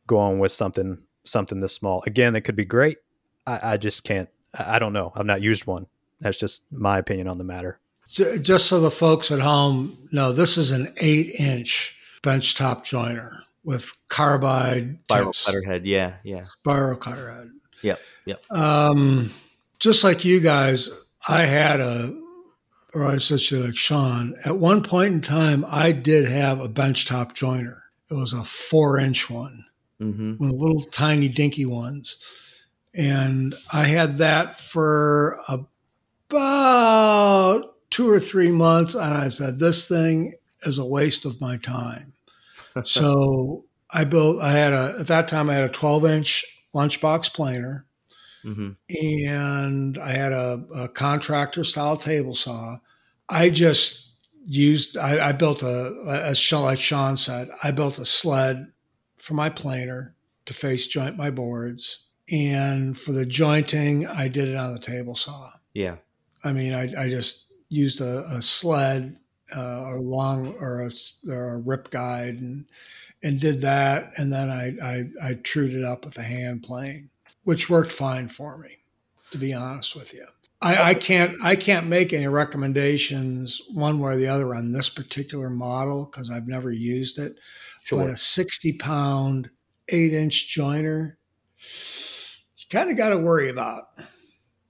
going 0.08 0.40
with 0.40 0.52
something 0.52 0.98
something 1.26 1.60
this 1.60 1.74
small. 1.74 2.04
Again 2.06 2.36
it 2.36 2.42
could 2.42 2.56
be 2.56 2.66
great. 2.66 2.98
I, 3.46 3.74
I 3.74 3.78
just 3.78 4.04
can't 4.04 4.30
I, 4.54 4.76
I 4.76 4.80
don't 4.80 4.94
know. 4.94 5.12
I've 5.16 5.26
not 5.26 5.42
used 5.42 5.66
one 5.66 5.88
that's 6.22 6.38
just 6.38 6.64
my 6.72 6.98
opinion 6.98 7.28
on 7.28 7.38
the 7.38 7.44
matter 7.44 7.80
Just 8.08 8.68
so 8.68 8.80
the 8.80 8.92
folks 8.92 9.32
at 9.32 9.40
home 9.40 9.98
know, 10.12 10.32
this 10.32 10.58
is 10.58 10.72
an 10.72 10.94
eight 10.98 11.36
inch 11.40 12.00
benchtop 12.22 12.84
joiner 12.84 13.44
with 13.64 13.92
carbide 14.10 14.98
Spiral 15.10 15.32
tips, 15.34 15.46
cutter 15.46 15.64
head. 15.64 15.86
Yeah, 15.86 16.14
yeah. 16.24 16.44
spiral 16.60 16.98
cutter 16.98 17.32
head. 17.32 17.50
Yep, 17.82 18.00
yep. 18.26 18.44
Um, 18.52 19.34
just 19.80 20.04
like 20.04 20.24
you 20.26 20.40
guys, 20.40 20.90
I 21.28 21.44
had 21.44 21.80
a, 21.82 22.18
or 22.94 23.06
I 23.06 23.18
said 23.18 23.40
to 23.40 23.64
like 23.64 23.78
Sean, 23.78 24.36
at 24.46 24.58
one 24.58 24.84
point 24.84 25.14
in 25.14 25.22
time, 25.22 25.66
I 25.68 25.92
did 25.94 26.30
have 26.30 26.60
a 26.60 26.70
benchtop 26.70 27.34
joiner. 27.34 27.84
It 28.12 28.14
was 28.16 28.34
a 28.34 28.44
four 28.44 29.00
inch 29.00 29.30
one, 29.30 29.66
Mm-hmm. 30.02 30.34
one 30.38 30.50
of 30.50 30.58
the 30.58 30.64
little 30.64 30.84
tiny 30.92 31.30
dinky 31.30 31.66
ones. 31.66 32.18
And 32.94 33.56
I 33.72 33.84
had 33.86 34.18
that 34.20 34.60
for 34.60 35.40
about 36.34 37.76
two 37.90 38.10
or 38.10 38.20
three 38.20 38.52
months. 38.52 38.96
And 38.96 39.14
I 39.14 39.30
said, 39.30 39.60
this 39.60 39.88
thing 39.88 40.34
is 40.64 40.80
a 40.80 40.86
waste 40.86 41.26
of 41.26 41.40
my 41.40 41.58
time. 41.58 42.14
so 42.84 43.66
I 43.92 44.04
built, 44.04 44.42
I 44.42 44.52
had 44.52 44.74
a, 44.74 44.96
at 45.00 45.08
that 45.08 45.28
time, 45.28 45.50
I 45.50 45.56
had 45.56 45.64
a 45.64 45.70
12 45.70 46.06
inch 46.06 46.46
lunchbox 46.74 47.34
planer 47.34 47.86
Mm-hmm. 48.46 48.72
and 48.90 49.98
I 49.98 50.10
had 50.10 50.34
a, 50.34 50.66
a 50.76 50.90
contractor 50.90 51.64
style 51.64 51.96
table 51.96 52.36
saw. 52.36 52.76
I 53.30 53.50
just 53.50 54.16
used, 54.46 54.98
I, 54.98 55.30
I 55.30 55.32
built 55.32 55.64
a, 55.64 55.96
as 56.26 56.38
Sean, 56.38 56.64
like 56.64 56.80
Sean 56.82 57.16
said, 57.16 57.50
I 57.64 57.72
built 57.72 58.00
a 58.00 58.06
sled 58.06 58.68
for 59.18 59.34
my 59.34 59.50
planer 59.50 60.14
to 60.46 60.54
face 60.54 60.88
joint 60.88 61.16
my 61.16 61.32
boards. 61.32 62.08
And 62.30 63.00
for 63.00 63.14
the 63.14 63.26
jointing, 63.26 64.08
I 64.08 64.28
did 64.28 64.50
it 64.50 64.58
on 64.58 64.74
the 64.74 64.80
table 64.80 65.16
saw. 65.16 65.52
Yeah. 65.74 65.96
I 66.44 66.52
mean, 66.54 66.74
I, 66.74 66.92
I 66.98 67.10
just 67.10 67.54
used 67.70 68.02
a, 68.02 68.26
a 68.36 68.42
sled 68.42 69.18
uh, 69.56 69.84
or 69.86 70.00
long 70.00 70.56
or 70.60 70.82
a, 70.82 70.92
or 71.32 71.56
a 71.56 71.58
rip 71.58 71.90
guide 71.90 72.36
and 72.36 72.66
and 73.26 73.40
did 73.40 73.62
that, 73.62 74.12
and 74.18 74.32
then 74.32 74.50
I 74.50 74.76
I, 74.86 75.30
I 75.30 75.34
trued 75.36 75.74
it 75.74 75.86
up 75.86 76.06
with 76.06 76.18
a 76.18 76.24
hand 76.24 76.64
plane, 76.64 77.10
which 77.44 77.70
worked 77.70 77.94
fine 77.94 78.28
for 78.28 78.58
me, 78.58 78.78
to 79.32 79.38
be 79.38 79.54
honest 79.54 79.96
with 79.96 80.14
you. 80.14 80.26
I, 80.62 80.90
I 80.90 80.94
can't 80.94 81.42
I 81.44 81.56
can't 81.56 81.88
make 81.88 82.14
any 82.14 82.28
recommendations 82.28 83.62
one 83.74 84.00
way 84.00 84.14
or 84.14 84.18
the 84.18 84.28
other 84.28 84.54
on 84.56 84.72
this 84.72 84.90
particular 84.90 85.50
model 85.50 86.06
because 86.06 86.30
I've 86.30 86.48
never 86.48 86.72
used 86.72 87.18
it. 87.18 87.38
Sure. 87.84 88.04
But 88.06 88.14
a 88.14 88.18
sixty 88.18 88.74
pound 88.78 89.50
eight 89.90 90.14
inch 90.14 90.50
joiner, 90.50 91.18
you 91.58 92.66
kind 92.70 92.90
of 92.92 92.98
got 92.98 93.10
to 93.10 93.18
worry 93.18 93.50
about. 93.50 93.86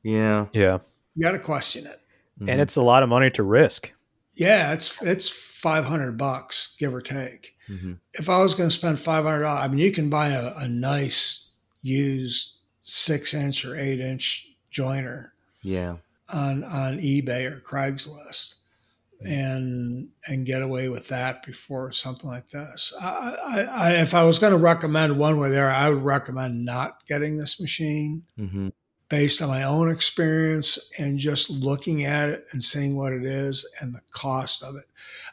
Yeah. 0.04 0.48
yeah 0.54 0.80
You 1.16 1.24
got 1.24 1.32
to 1.34 1.40
question 1.40 1.86
it. 1.86 2.00
Mhm. 2.42 2.50
and 2.50 2.60
it's 2.62 2.76
a 2.76 2.82
lot 2.82 3.04
of 3.04 3.10
money 3.10 3.30
to 3.32 3.44
risk 3.44 3.92
Yeah, 4.36 4.74
it's 4.74 5.00
it's 5.04 5.30
five 5.30 5.86
hundred 5.86 6.18
bucks, 6.18 6.76
give 6.80 6.94
or 6.94 7.02
take. 7.02 7.56
Mhm. 7.70 8.00
If 8.14 8.28
I 8.30 8.42
was 8.42 8.56
going 8.56 8.70
to 8.70 8.76
spend 8.76 9.00
five 9.00 9.24
hundred 9.24 9.46
I 9.46 9.68
mean, 9.68 9.78
you 9.78 9.92
can 9.92 10.10
buy 10.10 10.30
a, 10.30 10.52
a 10.58 10.68
nice 10.68 11.52
used 11.84 12.56
six 12.82 13.34
inch 13.34 13.64
or 13.66 13.76
eight 13.76 14.00
inch 14.00 14.48
joiner 14.72 15.34
Yeah. 15.64 15.98
on 16.34 16.64
on 16.64 16.98
eBay 16.98 17.46
or 17.52 17.60
Craigslist, 17.62 18.56
and 19.26 20.10
and 20.28 20.46
get 20.46 20.62
away 20.64 20.90
with 20.90 21.08
that 21.10 21.46
before 21.46 21.92
something 21.92 22.30
like 22.30 22.50
this. 22.50 22.94
I, 23.00 23.36
I, 23.46 23.62
I 23.62 23.92
if 24.02 24.14
I 24.14 24.24
was 24.24 24.40
going 24.40 24.52
to 24.54 24.58
recommend 24.58 25.18
one 25.18 25.40
way 25.40 25.50
there, 25.50 25.70
I 25.70 25.90
would 25.90 26.04
recommend 26.04 26.66
not 26.66 27.06
getting 27.08 27.38
this 27.38 27.60
machine 27.62 28.24
Mm-hmm. 28.40 28.70
Based 29.14 29.44
on 29.44 29.48
my 29.48 29.62
own 29.62 29.92
experience 29.92 30.80
and 30.98 31.20
just 31.20 31.48
looking 31.52 32.04
at 32.04 32.30
it 32.30 32.46
and 32.52 32.64
seeing 32.64 32.96
what 32.96 33.14
it 33.14 33.24
is 33.24 33.64
and 33.80 33.94
the 33.94 34.02
cost 34.10 34.64
of 34.64 34.76
it. 34.76 34.86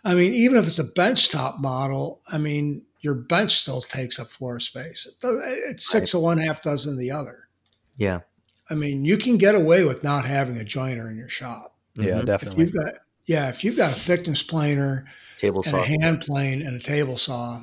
I 0.05 0.13
mean, 0.15 0.35
even 0.35 0.59
if 0.59 0.67
it's 0.69 0.79
a 0.79 0.85
benchtop 0.85 1.61
model, 1.61 2.21
I 2.29 2.37
mean, 2.37 2.83
your 3.01 3.15
bench 3.15 3.57
still 3.57 3.81
takes 3.81 4.21
up 4.21 4.27
floor 4.27 4.61
space. 4.61 5.09
It's 5.23 5.89
six 5.91 6.13
of 6.13 6.21
one, 6.21 6.37
half 6.37 6.63
dozen 6.63 6.93
of 6.93 6.99
the 6.99 7.11
other. 7.11 7.49
Yeah. 7.97 8.21
I 8.69 8.75
mean, 8.75 9.07
you 9.07 9.17
can 9.17 9.39
get 9.39 9.55
away 9.55 9.85
with 9.85 10.05
not 10.05 10.27
having 10.27 10.59
a 10.59 10.65
joiner 10.65 11.09
in 11.09 11.17
your 11.17 11.31
shop. 11.31 11.75
yeah 11.95 12.05
Mhm. 12.17 12.19
If 12.21 12.27
definitely 12.27 12.65
you've 12.67 12.75
got, 12.75 12.95
yeah, 13.25 13.49
if 13.49 13.65
you've 13.65 13.79
got 13.79 13.93
a 13.93 13.99
thickness 13.99 14.43
planer 14.43 15.07
Table 15.39 15.63
and 15.63 15.71
saw. 15.71 15.83
a 15.83 15.87
hand 15.87 16.21
plane 16.21 16.61
and 16.61 16.77
a 16.77 16.85
table 16.85 17.17
saw, 17.17 17.63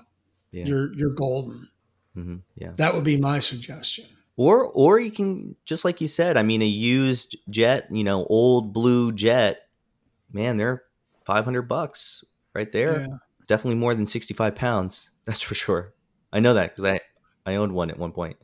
Yeah. 0.52 0.66
you're 0.66 0.94
you're 0.96 1.14
golden. 1.14 1.70
Mhm. 2.18 2.42
Yeah. 2.56 2.72
That 2.76 2.96
would 2.96 3.04
be 3.04 3.18
my 3.18 3.40
suggestion. 3.40 4.06
Or 4.38 4.66
or 4.68 5.00
you 5.00 5.12
can 5.12 5.56
just 5.66 5.84
like 5.84 6.00
you 6.00 6.08
said, 6.08 6.38
I 6.38 6.44
mean 6.44 6.62
a 6.62 6.66
used 6.66 7.36
jet, 7.50 7.88
you 7.92 8.04
know, 8.04 8.26
old 8.30 8.72
blue 8.72 9.12
jet, 9.12 9.62
man, 10.32 10.58
they're 10.58 10.84
five 11.26 11.44
hundred 11.44 11.64
bucks 11.64 12.24
right 12.54 12.72
there. 12.72 13.02
Yeah. 13.02 13.08
Definitely 13.48 13.80
more 13.80 13.96
than 13.96 14.06
sixty 14.06 14.34
five 14.36 14.56
pounds. 14.56 15.10
That's 15.26 15.42
for 15.42 15.56
sure. 15.56 15.94
I 16.32 16.40
know 16.40 16.54
that 16.54 16.76
because 16.76 16.86
I 16.86 17.00
I 17.52 17.56
owned 17.56 17.72
one 17.74 17.90
at 17.90 17.98
one 17.98 18.12
point. 18.12 18.38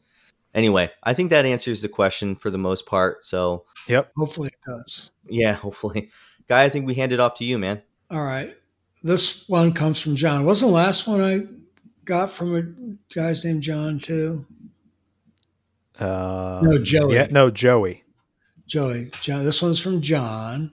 Anyway, 0.55 0.91
I 1.03 1.13
think 1.13 1.29
that 1.29 1.45
answers 1.45 1.81
the 1.81 1.89
question 1.89 2.35
for 2.35 2.49
the 2.49 2.57
most 2.57 2.85
part. 2.87 3.23
So 3.23 3.65
yep 3.87 4.11
Hopefully 4.17 4.49
it 4.49 4.71
does. 4.71 5.11
yeah, 5.27 5.53
hopefully, 5.65 6.09
guy, 6.49 6.63
I 6.63 6.69
think 6.69 6.87
we 6.87 6.95
hand 6.95 7.11
it 7.11 7.19
off 7.19 7.35
to 7.35 7.45
you, 7.45 7.59
man. 7.59 7.83
All 8.09 8.23
right. 8.23 8.55
This 9.03 9.47
one 9.47 9.73
comes 9.73 10.01
from 10.01 10.15
John. 10.15 10.45
Wasn't 10.45 10.69
the 10.69 10.75
last 10.75 11.07
one 11.07 11.21
I 11.21 11.41
got 12.05 12.31
from 12.31 12.55
a 12.55 13.13
guy's 13.13 13.43
named 13.45 13.61
John 13.61 13.99
too? 13.99 14.45
Uh, 16.03 16.59
No, 16.61 16.77
Joey. 16.77 17.15
yeah 17.15 17.27
no 17.31 17.49
joey 17.49 18.03
Joey. 18.65 19.11
John. 19.21 19.43
This 19.43 19.61
one's 19.61 19.79
from 19.79 20.01
John. 20.01 20.71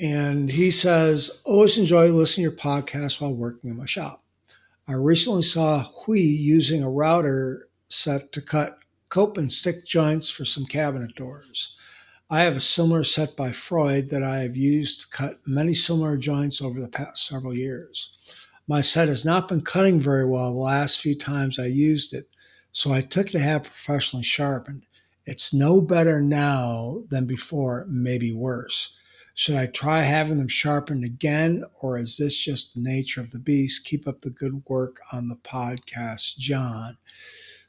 And 0.00 0.50
he 0.50 0.70
says, 0.70 1.42
always 1.44 1.78
enjoy 1.78 2.08
listening 2.08 2.48
to 2.48 2.50
your 2.54 2.60
podcast 2.60 3.20
while 3.20 3.34
working 3.34 3.70
in 3.70 3.76
my 3.76 3.86
shop. 3.86 4.22
I 4.88 4.92
recently 4.92 5.42
saw 5.42 5.82
Hui 5.82 6.18
using 6.20 6.82
a 6.82 6.90
router 6.90 7.68
set 7.88 8.32
to 8.32 8.40
cut 8.40 8.78
cope 9.08 9.36
and 9.36 9.50
stick 9.52 9.84
joints 9.86 10.30
for 10.30 10.44
some 10.44 10.64
cabinet 10.64 11.14
doors. 11.16 11.76
I 12.30 12.42
have 12.42 12.56
a 12.56 12.60
similar 12.60 13.04
set 13.04 13.36
by 13.36 13.52
Freud 13.52 14.10
that 14.10 14.22
I 14.22 14.38
have 14.38 14.56
used 14.56 15.02
to 15.02 15.16
cut 15.16 15.40
many 15.46 15.74
similar 15.74 16.16
joints 16.16 16.60
over 16.62 16.80
the 16.80 16.88
past 16.88 17.26
several 17.26 17.54
years. 17.54 18.10
My 18.66 18.80
set 18.80 19.08
has 19.08 19.24
not 19.24 19.48
been 19.48 19.60
cutting 19.60 20.00
very 20.00 20.26
well 20.26 20.52
the 20.52 20.58
last 20.58 21.00
few 21.00 21.16
times 21.16 21.58
I 21.58 21.66
used 21.66 22.14
it, 22.14 22.28
so 22.74 22.92
I 22.92 23.02
took 23.02 23.28
it 23.28 23.30
to 23.30 23.38
have 23.38 23.62
professionally 23.62 24.24
sharpened. 24.24 24.82
It's 25.26 25.54
no 25.54 25.80
better 25.80 26.20
now 26.20 27.04
than 27.08 27.24
before, 27.24 27.86
maybe 27.88 28.32
worse. 28.32 28.96
Should 29.34 29.54
I 29.54 29.66
try 29.66 30.02
having 30.02 30.38
them 30.38 30.48
sharpened 30.48 31.04
again, 31.04 31.64
or 31.80 31.98
is 31.98 32.16
this 32.16 32.36
just 32.36 32.74
the 32.74 32.80
nature 32.80 33.20
of 33.20 33.30
the 33.30 33.38
beast? 33.38 33.84
Keep 33.84 34.08
up 34.08 34.20
the 34.20 34.30
good 34.30 34.60
work 34.66 35.00
on 35.12 35.28
the 35.28 35.36
podcast, 35.36 36.36
John. 36.38 36.98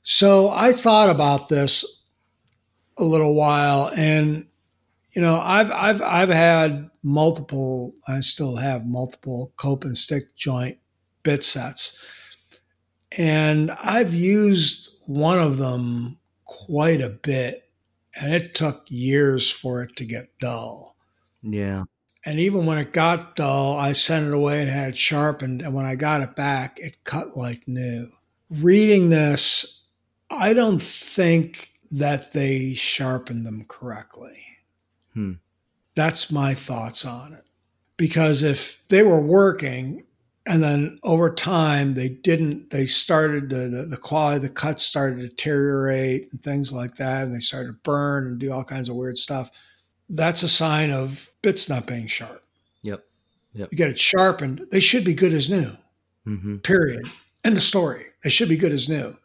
So 0.01 0.49
I 0.49 0.73
thought 0.73 1.11
about 1.11 1.49
this 1.49 2.03
a 2.97 3.03
little 3.03 3.35
while, 3.35 3.91
and 3.95 4.47
you 5.11 5.21
know, 5.21 5.39
I've 5.39 5.71
I've 5.71 6.01
I've 6.01 6.29
had 6.29 6.89
multiple. 7.03 7.93
I 8.07 8.21
still 8.21 8.55
have 8.55 8.87
multiple 8.87 9.53
cope 9.57 9.83
and 9.83 9.95
stick 9.95 10.35
joint 10.35 10.79
bit 11.21 11.43
sets, 11.43 12.03
and 13.19 13.69
I've 13.83 14.15
used 14.15 14.94
one 15.05 15.39
of 15.39 15.57
them 15.57 16.17
quite 16.45 17.01
a 17.01 17.09
bit, 17.09 17.69
and 18.15 18.33
it 18.33 18.55
took 18.55 18.85
years 18.87 19.51
for 19.51 19.81
it 19.81 19.95
to 19.97 20.05
get 20.05 20.37
dull. 20.39 20.95
Yeah. 21.41 21.83
And 22.25 22.39
even 22.39 22.65
when 22.65 22.79
it 22.79 22.91
got 22.91 23.35
dull, 23.35 23.77
I 23.77 23.93
sent 23.93 24.25
it 24.25 24.33
away 24.33 24.61
and 24.61 24.69
had 24.69 24.89
it 24.89 24.97
sharpened. 24.97 25.61
And 25.61 25.75
when 25.75 25.85
I 25.85 25.95
got 25.95 26.21
it 26.21 26.35
back, 26.35 26.79
it 26.79 27.03
cut 27.03 27.37
like 27.37 27.67
new. 27.67 28.09
Reading 28.49 29.09
this, 29.09 29.83
I 30.31 30.53
don't 30.53 30.81
think 30.81 31.71
that 31.91 32.33
they 32.33 32.73
sharpened 32.73 33.45
them 33.45 33.65
correctly. 33.67 34.41
Hmm. 35.13 35.33
That's 35.93 36.31
my 36.31 36.55
thoughts 36.55 37.05
on 37.05 37.33
it. 37.33 37.43
Because 37.95 38.41
if 38.41 38.83
they 38.89 39.03
were 39.03 39.21
working 39.21 40.03
and 40.45 40.62
then 40.62 40.99
over 41.03 41.34
time 41.34 41.93
they 41.93 42.10
didn't, 42.10 42.69
they 42.69 42.86
started 42.86 43.49
the, 43.49 43.67
the, 43.67 43.86
the 43.89 43.97
quality 43.97 44.38
of 44.38 44.41
the 44.43 44.49
cuts 44.49 44.84
started 44.84 45.17
to 45.17 45.27
deteriorate 45.27 46.31
and 46.31 46.43
things 46.43 46.71
like 46.71 46.95
that, 46.97 47.23
and 47.23 47.36
they 47.36 47.39
started 47.39 47.67
to 47.67 47.79
burn 47.84 48.27
and 48.27 48.39
do 48.39 48.51
all 48.51 48.63
kinds 48.63 48.89
of 48.89 48.95
weird 48.95 49.17
stuff. 49.17 49.49
That's 50.10 50.43
a 50.43 50.49
sign 50.49 50.91
of 50.91 51.29
bits 51.41 51.67
not 51.67 51.88
being 51.88 52.08
sharp. 52.08 52.43
Yep. 52.84 53.03
Yep. 53.53 53.69
You 53.71 53.77
get 53.77 53.89
it 53.89 53.99
sharpened, 53.99 54.67
they 54.71 54.79
should 54.79 55.03
be 55.03 55.13
good 55.13 55.34
as 55.34 55.49
new. 55.49 55.71
Mm-hmm. 56.27 56.58
Period. 56.58 57.08
End 57.43 57.58
of 57.58 57.63
story. 57.63 58.05
They 58.23 58.29
should 58.29 58.49
be 58.49 58.58
good 58.58 58.71
as 58.71 58.89
new. 58.89 59.15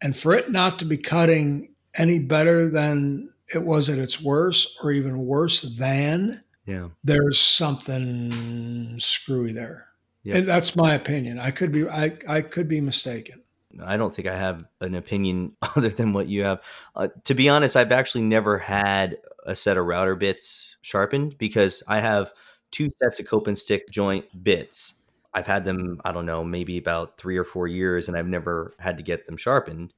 And 0.00 0.16
for 0.16 0.34
it 0.34 0.50
not 0.50 0.78
to 0.80 0.84
be 0.84 0.96
cutting 0.98 1.74
any 1.96 2.18
better 2.18 2.68
than 2.68 3.32
it 3.54 3.62
was 3.62 3.88
at 3.88 3.98
its 3.98 4.20
worst, 4.20 4.78
or 4.82 4.92
even 4.92 5.26
worse 5.26 5.62
than, 5.62 6.42
Yeah. 6.66 6.88
there's 7.04 7.40
something 7.40 8.98
screwy 8.98 9.52
there. 9.52 9.86
Yeah. 10.22 10.36
And 10.36 10.48
that's 10.48 10.76
my 10.76 10.94
opinion. 10.94 11.38
I 11.38 11.50
could 11.50 11.72
be 11.72 11.88
I, 11.88 12.12
I 12.28 12.42
could 12.42 12.68
be 12.68 12.80
mistaken. 12.80 13.42
I 13.82 13.96
don't 13.96 14.14
think 14.14 14.28
I 14.28 14.36
have 14.36 14.64
an 14.80 14.94
opinion 14.94 15.56
other 15.76 15.88
than 15.88 16.12
what 16.12 16.28
you 16.28 16.44
have. 16.44 16.62
Uh, 16.94 17.08
to 17.24 17.34
be 17.34 17.48
honest, 17.48 17.76
I've 17.76 17.92
actually 17.92 18.22
never 18.22 18.58
had 18.58 19.18
a 19.44 19.56
set 19.56 19.76
of 19.76 19.86
router 19.86 20.14
bits 20.14 20.76
sharpened 20.82 21.38
because 21.38 21.82
I 21.88 22.00
have 22.00 22.32
two 22.70 22.90
sets 22.98 23.20
of 23.20 23.26
cope 23.26 23.46
and 23.46 23.58
stick 23.58 23.90
joint 23.90 24.24
bits. 24.42 24.94
I've 25.34 25.46
had 25.46 25.64
them, 25.64 26.00
I 26.04 26.12
don't 26.12 26.26
know, 26.26 26.44
maybe 26.44 26.76
about 26.76 27.16
three 27.16 27.36
or 27.36 27.44
four 27.44 27.66
years, 27.66 28.08
and 28.08 28.16
I've 28.16 28.26
never 28.26 28.74
had 28.78 28.98
to 28.98 29.02
get 29.02 29.26
them 29.26 29.36
sharpened. 29.36 29.94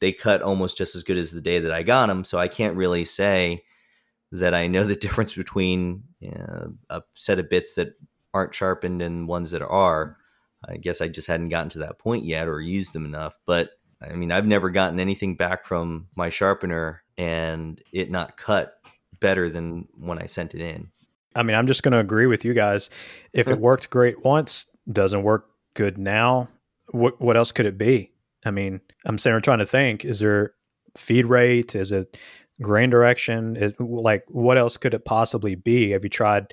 They 0.00 0.12
cut 0.12 0.42
almost 0.42 0.78
just 0.78 0.94
as 0.94 1.02
good 1.02 1.18
as 1.18 1.32
the 1.32 1.40
day 1.40 1.58
that 1.58 1.72
I 1.72 1.82
got 1.82 2.06
them, 2.06 2.24
so 2.24 2.38
I 2.38 2.48
can't 2.48 2.76
really 2.76 3.04
say 3.04 3.64
that 4.32 4.54
I 4.54 4.68
know 4.68 4.84
the 4.84 4.94
difference 4.96 5.34
between 5.34 6.04
uh, 6.24 6.68
a 6.88 7.02
set 7.14 7.38
of 7.38 7.50
bits 7.50 7.74
that 7.74 7.94
aren't 8.34 8.54
sharpened 8.54 9.02
and 9.02 9.28
ones 9.28 9.50
that 9.50 9.62
are. 9.62 10.16
I 10.68 10.76
guess 10.76 11.00
I 11.00 11.08
just 11.08 11.26
hadn't 11.28 11.48
gotten 11.48 11.70
to 11.70 11.78
that 11.80 11.98
point 11.98 12.24
yet 12.24 12.46
or 12.46 12.60
used 12.60 12.92
them 12.92 13.04
enough. 13.06 13.38
But 13.46 13.70
I 14.02 14.14
mean, 14.14 14.32
I've 14.32 14.46
never 14.46 14.70
gotten 14.70 15.00
anything 15.00 15.36
back 15.36 15.64
from 15.64 16.08
my 16.14 16.30
sharpener 16.30 17.02
and 17.16 17.80
it 17.92 18.10
not 18.10 18.36
cut 18.36 18.74
better 19.20 19.48
than 19.50 19.88
when 19.98 20.18
I 20.18 20.26
sent 20.26 20.54
it 20.54 20.60
in. 20.60 20.90
I 21.34 21.42
mean, 21.42 21.56
I'm 21.56 21.66
just 21.66 21.82
going 21.82 21.92
to 21.92 21.98
agree 21.98 22.26
with 22.26 22.44
you 22.44 22.54
guys. 22.54 22.90
If 23.32 23.48
it 23.48 23.60
worked 23.60 23.90
great 23.90 24.24
once, 24.24 24.66
doesn't 24.90 25.22
work 25.22 25.46
good 25.74 25.96
now, 25.96 26.48
what 26.90 27.20
what 27.20 27.36
else 27.36 27.52
could 27.52 27.66
it 27.66 27.78
be? 27.78 28.12
I 28.44 28.50
mean, 28.50 28.80
I'm 29.04 29.18
sitting 29.18 29.34
here 29.34 29.40
trying 29.40 29.58
to 29.58 29.66
think: 29.66 30.04
is 30.04 30.20
there 30.20 30.54
feed 30.96 31.26
rate? 31.26 31.74
Is 31.74 31.92
it 31.92 32.18
grain 32.60 32.90
direction? 32.90 33.56
Is 33.56 33.74
like 33.78 34.24
what 34.28 34.58
else 34.58 34.76
could 34.76 34.94
it 34.94 35.04
possibly 35.04 35.54
be? 35.54 35.90
Have 35.90 36.02
you 36.02 36.10
tried 36.10 36.52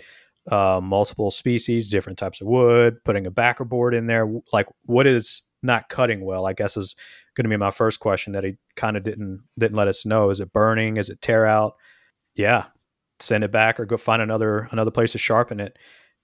uh, 0.51 0.79
multiple 0.81 1.31
species, 1.31 1.89
different 1.89 2.17
types 2.17 2.41
of 2.41 2.47
wood, 2.47 3.03
putting 3.03 3.27
a 3.27 3.31
backer 3.31 3.65
board 3.65 3.93
in 3.93 4.07
there? 4.07 4.27
Like, 4.51 4.67
what 4.85 5.07
is 5.07 5.43
not 5.63 5.89
cutting 5.89 6.23
well? 6.23 6.45
I 6.45 6.53
guess 6.53 6.77
is 6.77 6.95
going 7.35 7.45
to 7.45 7.49
be 7.49 7.57
my 7.57 7.71
first 7.71 7.99
question 7.99 8.33
that 8.33 8.43
he 8.43 8.57
kind 8.75 8.97
of 8.97 9.03
didn't 9.03 9.43
didn't 9.57 9.77
let 9.77 9.87
us 9.87 10.05
know. 10.05 10.29
Is 10.29 10.39
it 10.39 10.53
burning? 10.53 10.97
Is 10.97 11.09
it 11.09 11.21
tear 11.21 11.45
out? 11.45 11.75
Yeah, 12.35 12.65
send 13.19 13.43
it 13.43 13.51
back 13.51 13.79
or 13.79 13.85
go 13.85 13.97
find 13.97 14.21
another 14.21 14.67
another 14.71 14.91
place 14.91 15.11
to 15.13 15.17
sharpen 15.17 15.59
it. 15.59 15.77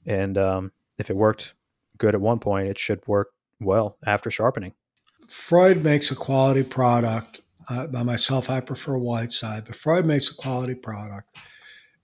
And 0.06 0.38
um, 0.38 0.72
if 0.98 1.10
it 1.10 1.16
worked 1.16 1.54
good 1.98 2.16
at 2.16 2.22
one 2.22 2.40
point, 2.40 2.68
it 2.68 2.80
should 2.80 3.06
work 3.08 3.30
well 3.60 3.98
after 4.06 4.30
sharpening. 4.30 4.74
Freud 5.28 5.84
makes 5.84 6.12
a 6.12 6.16
quality 6.16 6.64
product. 6.64 7.42
Uh, 7.70 7.88
by 7.88 8.04
myself, 8.04 8.50
I 8.50 8.60
prefer 8.60 8.98
Whiteside, 8.98 9.66
but 9.66 9.76
Freud 9.76 10.06
makes 10.06 10.30
a 10.30 10.36
quality 10.36 10.76
product. 10.76 11.38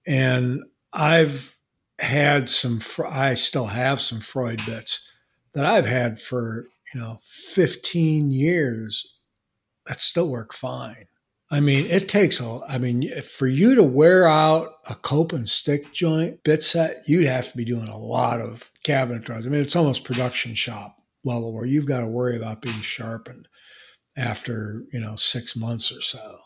And 0.07 0.63
I've 0.93 1.58
had 2.01 2.49
some, 2.49 2.79
I 3.07 3.33
still 3.35 3.67
have 3.67 4.01
some 4.01 4.19
Freud 4.19 4.65
bits 4.65 5.07
that 5.53 5.65
I've 5.65 5.85
had 5.85 6.21
for, 6.21 6.67
you 6.93 6.99
know, 6.99 7.19
15 7.53 8.31
years 8.31 9.15
that 9.87 10.01
still 10.01 10.29
work 10.29 10.53
fine. 10.53 11.05
I 11.51 11.61
mean, 11.61 11.87
it 11.87 12.07
takes 12.07 12.39
a, 12.39 12.59
I 12.67 12.77
mean, 12.77 13.09
for 13.21 13.47
you 13.47 13.73
to 13.73 13.83
wear 13.83 14.27
out 14.27 14.75
a 14.87 14.93
cope 14.93 15.33
and 15.33 15.49
stick 15.49 15.91
joint 15.91 16.43
bit 16.43 16.61
set, 16.61 17.01
you'd 17.07 17.25
have 17.25 17.49
to 17.51 17.57
be 17.57 17.65
doing 17.65 17.87
a 17.87 17.97
lot 17.97 18.39
of 18.39 18.71
cabinet 18.83 19.23
draws. 19.23 19.47
I 19.47 19.49
mean, 19.49 19.61
it's 19.61 19.75
almost 19.75 20.03
production 20.03 20.53
shop 20.53 20.95
level 21.25 21.53
where 21.53 21.65
you've 21.65 21.87
got 21.87 22.01
to 22.01 22.07
worry 22.07 22.37
about 22.37 22.61
being 22.61 22.81
sharpened 22.81 23.47
after, 24.15 24.83
you 24.93 24.99
know, 24.99 25.15
six 25.15 25.55
months 25.55 25.91
or 25.91 26.01
so. 26.01 26.37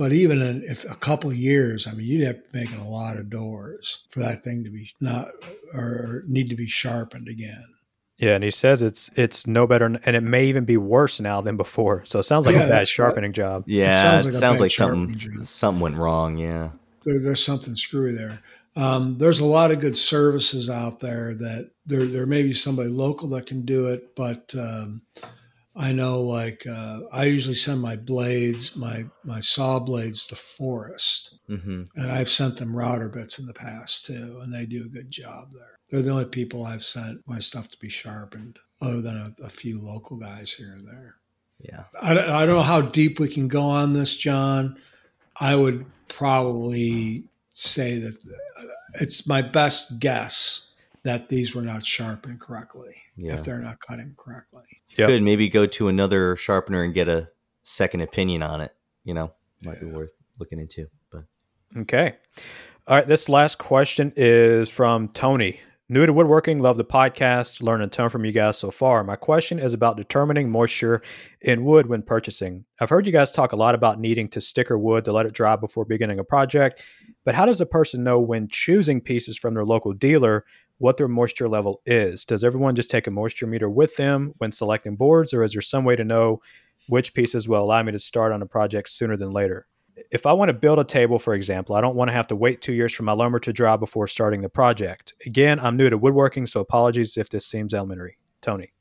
But 0.00 0.12
even 0.12 0.40
in 0.40 0.62
if 0.64 0.90
a 0.90 0.94
couple 0.94 1.30
years, 1.30 1.86
I 1.86 1.92
mean, 1.92 2.06
you'd 2.06 2.26
have 2.26 2.36
to 2.36 2.42
be 2.52 2.60
making 2.60 2.78
a 2.78 2.88
lot 2.88 3.18
of 3.18 3.28
doors 3.28 4.06
for 4.10 4.20
that 4.20 4.42
thing 4.42 4.64
to 4.64 4.70
be 4.70 4.90
not 5.02 5.28
or 5.74 6.24
need 6.26 6.48
to 6.48 6.56
be 6.56 6.66
sharpened 6.68 7.28
again. 7.28 7.62
Yeah, 8.16 8.34
and 8.34 8.42
he 8.42 8.50
says 8.50 8.80
it's 8.80 9.10
it's 9.14 9.46
no 9.46 9.66
better, 9.66 9.84
and 9.84 10.16
it 10.16 10.22
may 10.22 10.46
even 10.46 10.64
be 10.64 10.78
worse 10.78 11.20
now 11.20 11.42
than 11.42 11.58
before. 11.58 12.02
So 12.06 12.18
it 12.18 12.22
sounds 12.22 12.46
like 12.46 12.56
Yeah, 12.56 12.62
a 12.64 12.68
bad 12.68 12.86
that's 12.86 12.88
sharpening 12.88 13.34
job. 13.34 13.64
Yeah, 13.66 13.92
It 14.18 14.26
it 14.26 14.32
sounds 14.34 14.38
sounds 14.38 14.60
like 14.60 14.60
like, 14.60 14.72
a 14.72 14.72
bad 14.72 14.72
sharpening 14.72 15.18
something 15.18 15.18
job. 15.18 15.44
something 15.44 15.80
went 15.82 15.96
wrong. 15.96 16.38
Yeah. 16.38 16.70
There, 17.04 17.18
there's 17.18 17.44
something 17.44 17.76
screwy 17.76 18.12
there. 18.12 18.40
Um, 18.76 19.18
there's 19.18 19.40
a 19.40 19.44
lot 19.44 19.70
of 19.70 19.80
good 19.80 19.98
services 19.98 20.70
out 20.70 21.00
there 21.00 21.34
that 21.34 21.72
there 21.84 22.06
there 22.06 22.26
may 22.26 22.42
be 22.42 22.54
somebody 22.54 22.88
local 22.88 23.28
that 23.30 23.46
can 23.46 23.66
do 23.66 23.88
it, 23.88 24.14
but 24.16 24.54
um, 24.58 25.02
I 25.80 25.92
know 25.92 26.20
like 26.20 26.66
uh, 26.66 27.00
I 27.10 27.24
usually 27.24 27.54
send 27.54 27.80
my 27.80 27.96
blades, 27.96 28.76
my 28.76 29.04
my 29.24 29.40
saw 29.40 29.78
blades 29.78 30.26
to 30.26 30.36
Forrest, 30.36 31.40
hmm 31.46 31.82
and 31.96 32.10
I've 32.12 32.28
sent 32.30 32.58
them 32.58 32.76
router 32.76 33.08
bits 33.08 33.38
in 33.38 33.46
the 33.46 33.54
past 33.54 34.04
too, 34.06 34.40
and 34.42 34.52
they 34.52 34.66
do 34.66 34.84
a 34.84 34.88
good 34.88 35.10
job 35.10 35.52
there. 35.52 35.78
They're 35.88 36.02
the 36.02 36.10
only 36.12 36.26
people 36.26 36.64
I've 36.66 36.84
sent 36.84 37.26
my 37.26 37.38
stuff 37.40 37.68
to 37.70 37.78
be 37.78 37.88
sharpened, 37.88 38.58
other 38.82 39.00
than 39.00 39.16
a, 39.16 39.44
a 39.46 39.48
few 39.48 39.80
local 39.80 40.16
guys 40.18 40.52
here 40.52 40.72
and 40.72 40.86
there. 40.86 41.16
Yeah. 41.62 41.84
I, 42.00 42.14
don't- 42.14 42.28
I 42.28 42.46
don't 42.46 42.54
know 42.56 42.62
how 42.62 42.80
deep 42.82 43.18
we 43.18 43.28
can 43.28 43.48
go 43.48 43.62
on 43.62 43.92
this, 43.92 44.16
John. 44.16 44.78
I 45.40 45.54
would 45.56 45.84
probably 46.08 47.24
say 47.52 47.98
that 47.98 48.14
uh, 48.58 48.64
it's 49.00 49.26
my 49.26 49.42
best 49.42 49.98
guess 50.00 50.69
that 51.02 51.28
these 51.28 51.54
were 51.54 51.62
not 51.62 51.84
sharpened 51.84 52.40
correctly 52.40 52.94
Yeah. 53.16 53.34
if 53.34 53.44
they're 53.44 53.58
not 53.60 53.80
cutting 53.80 54.14
correctly. 54.18 54.64
Yep. 54.98 55.08
Could 55.08 55.22
maybe 55.22 55.48
go 55.48 55.66
to 55.66 55.88
another 55.88 56.36
sharpener 56.36 56.82
and 56.82 56.92
get 56.92 57.08
a 57.08 57.28
second 57.62 58.00
opinion 58.02 58.42
on 58.42 58.60
it. 58.60 58.74
You 59.04 59.14
know, 59.14 59.32
might 59.62 59.80
be 59.80 59.86
worth 59.86 60.12
looking 60.38 60.58
into. 60.60 60.86
But 61.10 61.24
Okay. 61.78 62.16
All 62.86 62.96
right. 62.96 63.06
This 63.06 63.28
last 63.28 63.58
question 63.58 64.12
is 64.16 64.68
from 64.68 65.08
Tony. 65.08 65.60
New 65.92 66.06
to 66.06 66.12
woodworking, 66.12 66.60
love 66.60 66.76
the 66.78 66.84
podcast, 66.84 67.60
learned 67.60 67.82
a 67.82 67.88
ton 67.88 68.08
from 68.10 68.24
you 68.24 68.30
guys 68.30 68.56
so 68.56 68.70
far. 68.70 69.02
My 69.02 69.16
question 69.16 69.58
is 69.58 69.74
about 69.74 69.96
determining 69.96 70.48
moisture 70.48 71.02
in 71.40 71.64
wood 71.64 71.86
when 71.86 72.02
purchasing. 72.02 72.64
I've 72.78 72.90
heard 72.90 73.06
you 73.06 73.12
guys 73.12 73.32
talk 73.32 73.50
a 73.52 73.56
lot 73.56 73.74
about 73.74 73.98
needing 73.98 74.28
to 74.28 74.40
sticker 74.40 74.78
wood 74.78 75.04
to 75.06 75.12
let 75.12 75.26
it 75.26 75.32
dry 75.32 75.56
before 75.56 75.84
beginning 75.84 76.20
a 76.20 76.24
project, 76.24 76.80
but 77.24 77.34
how 77.34 77.44
does 77.44 77.60
a 77.60 77.66
person 77.66 78.04
know 78.04 78.20
when 78.20 78.46
choosing 78.46 79.00
pieces 79.00 79.36
from 79.36 79.54
their 79.54 79.64
local 79.64 79.92
dealer 79.92 80.44
what 80.80 80.96
their 80.96 81.08
moisture 81.08 81.48
level 81.48 81.80
is? 81.86 82.24
Does 82.24 82.42
everyone 82.42 82.74
just 82.74 82.90
take 82.90 83.06
a 83.06 83.10
moisture 83.10 83.46
meter 83.46 83.70
with 83.70 83.96
them 83.96 84.34
when 84.38 84.52
selecting 84.52 84.96
boards, 84.96 85.32
or 85.32 85.44
is 85.44 85.52
there 85.52 85.62
some 85.62 85.84
way 85.84 85.94
to 85.94 86.04
know 86.04 86.40
which 86.88 87.14
pieces 87.14 87.48
will 87.48 87.62
allow 87.62 87.82
me 87.82 87.92
to 87.92 87.98
start 87.98 88.32
on 88.32 88.42
a 88.42 88.46
project 88.46 88.88
sooner 88.88 89.16
than 89.16 89.30
later? 89.30 89.66
if 90.10 90.26
I 90.26 90.32
want 90.32 90.48
to 90.48 90.54
build 90.54 90.78
a 90.78 90.84
table, 90.84 91.18
for 91.18 91.34
example, 91.34 91.74
I 91.74 91.80
don't 91.80 91.96
want 91.96 92.08
to 92.08 92.14
have 92.14 92.28
to 92.28 92.36
wait 92.36 92.60
two 92.60 92.72
years 92.72 92.92
for 92.92 93.02
my 93.02 93.12
lumber 93.12 93.38
to 93.40 93.52
dry 93.52 93.76
before 93.76 94.06
starting 94.06 94.40
the 94.40 94.48
project. 94.48 95.14
Again, 95.26 95.60
I'm 95.60 95.76
new 95.76 95.90
to 95.90 95.98
woodworking, 95.98 96.46
so 96.46 96.60
apologies 96.60 97.16
if 97.16 97.30
this 97.30 97.46
seems 97.46 97.74
elementary. 97.74 98.18
Tony. 98.40 98.72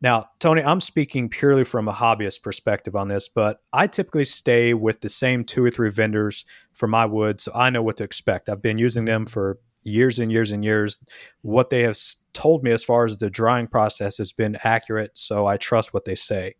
Now, 0.00 0.26
Tony, 0.38 0.62
I'm 0.62 0.80
speaking 0.80 1.28
purely 1.28 1.64
from 1.64 1.88
a 1.88 1.92
hobbyist 1.92 2.42
perspective 2.42 2.94
on 2.94 3.08
this, 3.08 3.28
but 3.28 3.60
I 3.72 3.86
typically 3.86 4.26
stay 4.26 4.74
with 4.74 5.00
the 5.00 5.08
same 5.08 5.44
two 5.44 5.64
or 5.64 5.70
three 5.70 5.90
vendors 5.90 6.44
for 6.72 6.86
my 6.86 7.06
wood, 7.06 7.40
so 7.40 7.52
I 7.54 7.70
know 7.70 7.82
what 7.82 7.96
to 7.98 8.04
expect. 8.04 8.48
I've 8.48 8.62
been 8.62 8.78
using 8.78 9.06
them 9.06 9.24
for 9.24 9.58
years 9.84 10.18
and 10.18 10.32
years 10.32 10.50
and 10.50 10.64
years. 10.64 10.98
What 11.42 11.70
they 11.70 11.82
have 11.82 11.98
told 12.32 12.64
me 12.64 12.70
as 12.72 12.82
far 12.82 13.06
as 13.06 13.16
the 13.16 13.30
drying 13.30 13.66
process 13.66 14.18
has 14.18 14.32
been 14.32 14.58
accurate, 14.64 15.12
so 15.14 15.46
I 15.46 15.56
trust 15.56 15.94
what 15.94 16.04
they 16.04 16.14
say. 16.14 16.56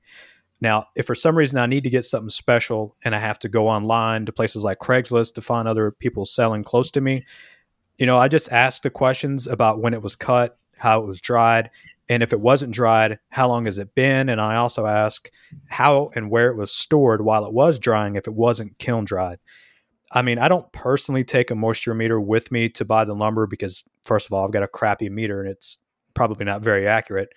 Now, 0.61 0.87
if 0.95 1.07
for 1.07 1.15
some 1.15 1.37
reason 1.37 1.59
I 1.59 1.67
need 1.67 1.85
to 1.85 1.91
get 1.91 2.05
something 2.05 2.31
special 2.31 2.97
and 3.05 3.15
I 3.15 3.19
have 3.19 3.39
to 3.41 3.49
go 3.49 3.69
online 3.69 4.25
to 4.27 4.33
places 4.33 4.65
like 4.65 4.79
Craigslist 4.79 5.35
to 5.35 5.41
find 5.41 5.67
other 5.67 5.91
people 5.91 6.25
selling 6.25 6.63
close 6.63 6.91
to 6.93 7.01
me, 7.01 7.25
you 7.99 8.07
know, 8.07 8.17
I 8.17 8.29
just 8.29 8.51
ask 8.53 8.83
the 8.83 8.91
questions 8.91 9.47
about 9.47 9.81
when 9.81 9.95
it 9.95 10.03
was 10.03 10.17
cut, 10.17 10.59
how 10.77 11.01
it 11.03 11.07
was 11.07 11.21
dried, 11.21 11.71
and 12.09 12.23
if 12.23 12.33
it 12.33 12.41
wasn't 12.41 12.75
dried, 12.75 13.19
how 13.31 13.49
long 13.49 13.65
has 13.67 13.79
it 13.79 13.95
been? 13.95 14.29
And 14.29 14.41
I 14.41 14.57
also 14.57 14.87
ask 14.87 15.31
how 15.67 16.11
and 16.15 16.31
where 16.31 16.51
it 16.51 16.57
was 16.57 16.73
stored 16.73 17.23
while 17.23 17.45
it 17.45 17.53
was 17.53 17.79
drying 17.79 18.17
if 18.17 18.27
it 18.27 18.35
wasn't 18.35 18.79
kiln 18.79 19.05
dried. 19.05 19.39
I 20.15 20.23
mean, 20.23 20.39
I 20.39 20.49
don't 20.49 20.71
personally 20.73 21.25
take 21.25 21.51
a 21.51 21.57
moisture 21.57 21.93
meter 21.93 22.21
with 22.21 22.53
me 22.53 22.69
to 22.71 22.85
buy 22.85 23.05
the 23.05 23.15
lumber 23.15 23.47
because, 23.47 23.83
first 24.05 24.27
of 24.27 24.33
all, 24.33 24.45
I've 24.45 24.53
got 24.53 24.63
a 24.63 24.69
crappy 24.69 25.11
meter 25.11 25.41
and 25.41 25.51
it's 25.51 25.79
probably 26.15 26.45
not 26.45 26.63
very 26.63 26.87
accurate. 26.87 27.31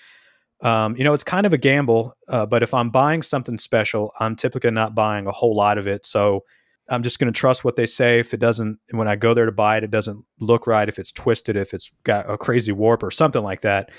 Um, 0.62 0.96
you 0.96 1.04
know, 1.04 1.14
it's 1.14 1.24
kind 1.24 1.46
of 1.46 1.54
a 1.54 1.58
gamble, 1.58 2.14
uh, 2.28 2.46
but 2.46 2.64
if 2.64 2.74
I'm 2.74 2.90
buying 2.90 3.24
something 3.24 3.58
special, 3.58 4.12
I'm 4.20 4.36
typically 4.36 4.72
not 4.72 4.96
buying 4.96 5.28
a 5.28 5.32
whole 5.32 5.56
lot 5.56 5.78
of 5.78 5.88
it. 5.88 6.06
So 6.06 6.44
I'm 6.90 7.04
just 7.04 7.20
going 7.20 7.32
to 7.32 7.38
trust 7.38 7.64
what 7.64 7.76
they 7.76 7.86
say. 7.86 8.20
If 8.20 8.34
it 8.34 8.40
doesn't, 8.40 8.80
when 8.92 9.08
I 9.08 9.16
go 9.16 9.34
there 9.34 9.46
to 9.46 9.52
buy 9.52 9.78
it, 9.78 9.84
it 9.84 9.92
doesn't 9.92 10.24
look 10.40 10.68
right. 10.68 10.88
If 10.88 11.00
it's 11.00 11.12
twisted, 11.12 11.56
if 11.56 11.74
it's 11.74 11.92
got 12.04 12.30
a 12.30 12.38
crazy 12.38 12.72
warp 12.72 13.04
or 13.04 13.12
something 13.12 13.44
like 13.44 13.62
that, 13.62 13.92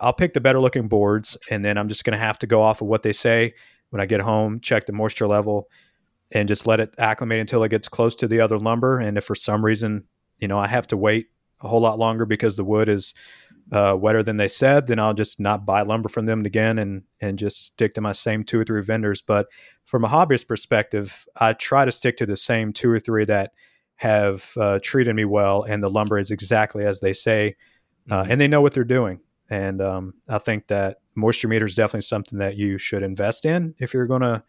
I'll 0.00 0.12
pick 0.12 0.32
the 0.32 0.40
better 0.40 0.60
looking 0.60 0.88
boards. 0.88 1.36
And 1.50 1.64
then 1.64 1.78
I'm 1.78 1.88
just 1.88 2.04
going 2.04 2.18
to 2.18 2.24
have 2.24 2.38
to 2.40 2.46
go 2.46 2.62
off 2.62 2.80
of 2.80 2.88
what 2.88 3.02
they 3.02 3.12
say 3.12 3.54
when 3.90 4.00
I 4.00 4.06
get 4.06 4.20
home, 4.20 4.60
check 4.60 4.86
the 4.86 4.92
moisture 4.92 5.28
level, 5.28 5.68
and 6.34 6.48
just 6.48 6.66
let 6.66 6.80
it 6.80 6.94
acclimate 6.98 7.40
until 7.40 7.62
it 7.62 7.70
gets 7.70 7.88
close 7.88 8.14
to 8.16 8.28
the 8.28 8.40
other 8.40 8.58
lumber. 8.58 8.98
And 8.98 9.16
if 9.16 9.24
for 9.24 9.36
some 9.36 9.64
reason, 9.64 10.04
you 10.38 10.48
know, 10.48 10.58
I 10.58 10.66
have 10.66 10.86
to 10.88 10.96
wait 10.96 11.28
a 11.60 11.68
whole 11.68 11.80
lot 11.80 11.98
longer 11.98 12.26
because 12.26 12.56
the 12.56 12.64
wood 12.64 12.88
is 12.88 13.14
uh, 13.72 13.96
wetter 13.98 14.22
than 14.22 14.36
they 14.36 14.48
said, 14.48 14.86
then 14.88 14.98
I'll 14.98 15.14
just 15.14 15.40
not 15.40 15.64
buy 15.64 15.82
lumber 15.82 16.08
from 16.08 16.26
them 16.26 16.44
again 16.44 16.78
and 16.78 17.04
and 17.20 17.38
just 17.38 17.64
stick 17.64 17.94
to 17.94 18.00
my 18.00 18.12
same 18.12 18.44
two 18.44 18.60
or 18.60 18.64
three 18.64 18.82
vendors. 18.82 19.22
But 19.22 19.46
from 19.84 20.04
a 20.04 20.08
hobbyist 20.08 20.48
perspective, 20.48 21.26
I 21.36 21.54
try 21.54 21.84
to 21.84 21.92
stick 21.92 22.16
to 22.18 22.26
the 22.26 22.36
same 22.36 22.72
two 22.72 22.90
or 22.90 23.00
three 23.00 23.24
that 23.24 23.52
have 23.96 24.52
uh, 24.58 24.80
treated 24.82 25.14
me 25.14 25.24
well, 25.24 25.62
and 25.62 25.82
the 25.82 25.88
lumber 25.88 26.18
is 26.18 26.30
exactly 26.30 26.84
as 26.84 27.00
they 27.00 27.12
say, 27.12 27.56
uh, 28.10 28.22
mm-hmm. 28.22 28.32
and 28.32 28.40
they 28.40 28.48
know 28.48 28.60
what 28.60 28.74
they're 28.74 28.84
doing. 28.84 29.20
And 29.48 29.80
um, 29.80 30.14
I 30.28 30.38
think 30.38 30.66
that 30.68 30.98
moisture 31.14 31.48
meter 31.48 31.66
is 31.66 31.74
definitely 31.74 32.02
something 32.02 32.38
that 32.40 32.56
you 32.56 32.76
should 32.76 33.02
invest 33.02 33.44
in 33.44 33.74
if 33.78 33.94
you're 33.94 34.06
going 34.06 34.22
to, 34.22 34.42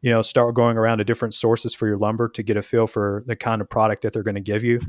you 0.00 0.10
know, 0.10 0.22
start 0.22 0.54
going 0.54 0.76
around 0.76 0.98
to 0.98 1.04
different 1.04 1.34
sources 1.34 1.74
for 1.74 1.86
your 1.86 1.98
lumber 1.98 2.28
to 2.28 2.42
get 2.42 2.56
a 2.56 2.62
feel 2.62 2.86
for 2.86 3.24
the 3.26 3.36
kind 3.36 3.60
of 3.60 3.68
product 3.68 4.02
that 4.02 4.12
they're 4.12 4.22
going 4.22 4.34
to 4.34 4.40
give 4.40 4.64
you 4.64 4.80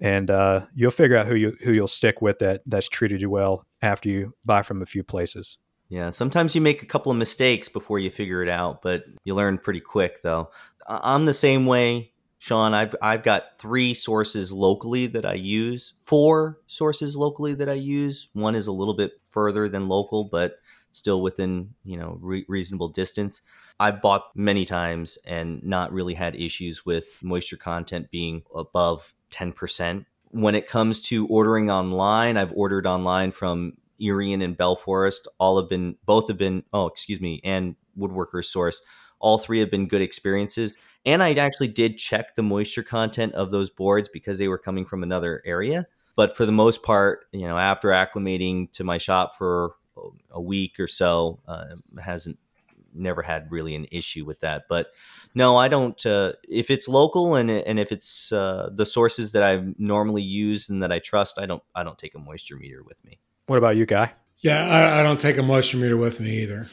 and 0.00 0.30
uh, 0.30 0.66
you'll 0.74 0.90
figure 0.90 1.16
out 1.16 1.26
who 1.26 1.34
you 1.34 1.56
who 1.62 1.72
you'll 1.72 1.88
stick 1.88 2.22
with 2.22 2.38
that 2.38 2.62
that's 2.66 2.88
treated 2.88 3.22
you 3.22 3.30
well 3.30 3.66
after 3.82 4.08
you 4.08 4.34
buy 4.44 4.62
from 4.62 4.82
a 4.82 4.86
few 4.86 5.02
places. 5.02 5.58
Yeah, 5.88 6.10
sometimes 6.10 6.54
you 6.54 6.60
make 6.60 6.82
a 6.82 6.86
couple 6.86 7.10
of 7.10 7.18
mistakes 7.18 7.68
before 7.68 7.98
you 7.98 8.10
figure 8.10 8.42
it 8.42 8.48
out, 8.48 8.82
but 8.82 9.04
you 9.24 9.34
learn 9.34 9.58
pretty 9.58 9.80
quick 9.80 10.20
though. 10.22 10.50
I'm 10.86 11.26
the 11.26 11.34
same 11.34 11.66
way, 11.66 12.12
Sean. 12.38 12.74
I've 12.74 12.94
I've 13.02 13.22
got 13.22 13.58
three 13.58 13.94
sources 13.94 14.52
locally 14.52 15.06
that 15.08 15.26
I 15.26 15.34
use, 15.34 15.94
four 16.04 16.60
sources 16.66 17.16
locally 17.16 17.54
that 17.54 17.68
I 17.68 17.74
use. 17.74 18.28
One 18.34 18.54
is 18.54 18.66
a 18.66 18.72
little 18.72 18.94
bit 18.94 19.12
further 19.30 19.68
than 19.68 19.88
local, 19.88 20.24
but 20.24 20.58
still 20.98 21.22
within 21.22 21.74
you 21.84 21.96
know 21.96 22.18
re- 22.20 22.44
reasonable 22.48 22.88
distance. 22.88 23.40
I've 23.80 24.02
bought 24.02 24.24
many 24.34 24.64
times 24.64 25.18
and 25.24 25.62
not 25.62 25.92
really 25.92 26.14
had 26.14 26.34
issues 26.34 26.84
with 26.84 27.20
moisture 27.22 27.56
content 27.56 28.10
being 28.10 28.42
above 28.54 29.14
10%. 29.30 30.04
When 30.30 30.54
it 30.54 30.66
comes 30.66 31.00
to 31.02 31.26
ordering 31.28 31.70
online, 31.70 32.36
I've 32.36 32.52
ordered 32.52 32.86
online 32.86 33.30
from 33.30 33.74
Irion 34.00 34.42
and 34.42 34.56
Bell 34.56 34.74
Forest. 34.74 35.28
All 35.38 35.60
have 35.60 35.68
been, 35.68 35.96
both 36.06 36.26
have 36.28 36.38
been, 36.38 36.64
oh, 36.72 36.88
excuse 36.88 37.20
me, 37.20 37.40
and 37.44 37.76
Woodworker's 37.96 38.48
Source. 38.48 38.82
All 39.20 39.38
three 39.38 39.60
have 39.60 39.70
been 39.70 39.86
good 39.86 40.02
experiences. 40.02 40.76
And 41.06 41.22
I 41.22 41.32
actually 41.34 41.68
did 41.68 41.98
check 41.98 42.34
the 42.34 42.42
moisture 42.42 42.82
content 42.82 43.34
of 43.34 43.50
those 43.50 43.70
boards 43.70 44.08
because 44.08 44.38
they 44.38 44.48
were 44.48 44.58
coming 44.58 44.84
from 44.84 45.02
another 45.02 45.42
area. 45.46 45.86
But 46.16 46.36
for 46.36 46.44
the 46.44 46.52
most 46.52 46.82
part, 46.82 47.26
you 47.32 47.46
know, 47.46 47.56
after 47.56 47.90
acclimating 47.90 48.72
to 48.72 48.82
my 48.84 48.98
shop 48.98 49.36
for 49.38 49.74
a 50.30 50.40
week 50.40 50.78
or 50.80 50.86
so, 50.86 51.40
uh, 51.46 51.76
hasn't 52.00 52.38
never 52.94 53.22
had 53.22 53.50
really 53.50 53.74
an 53.74 53.86
issue 53.90 54.24
with 54.24 54.40
that. 54.40 54.64
But 54.68 54.88
no, 55.34 55.56
I 55.56 55.68
don't. 55.68 56.04
Uh, 56.04 56.32
if 56.48 56.70
it's 56.70 56.88
local 56.88 57.34
and 57.34 57.50
and 57.50 57.78
if 57.78 57.92
it's 57.92 58.32
uh, 58.32 58.70
the 58.72 58.86
sources 58.86 59.32
that 59.32 59.42
I 59.42 59.62
normally 59.78 60.22
use 60.22 60.68
and 60.68 60.82
that 60.82 60.92
I 60.92 60.98
trust, 60.98 61.38
I 61.38 61.46
don't 61.46 61.62
I 61.74 61.82
don't 61.82 61.98
take 61.98 62.14
a 62.14 62.18
moisture 62.18 62.56
meter 62.56 62.82
with 62.82 63.04
me. 63.04 63.18
What 63.46 63.56
about 63.56 63.76
you, 63.76 63.86
guy? 63.86 64.12
Yeah, 64.40 64.66
I, 64.66 65.00
I 65.00 65.02
don't 65.02 65.20
take 65.20 65.38
a 65.38 65.42
moisture 65.42 65.78
meter 65.78 65.96
with 65.96 66.20
me 66.20 66.42
either. 66.42 66.68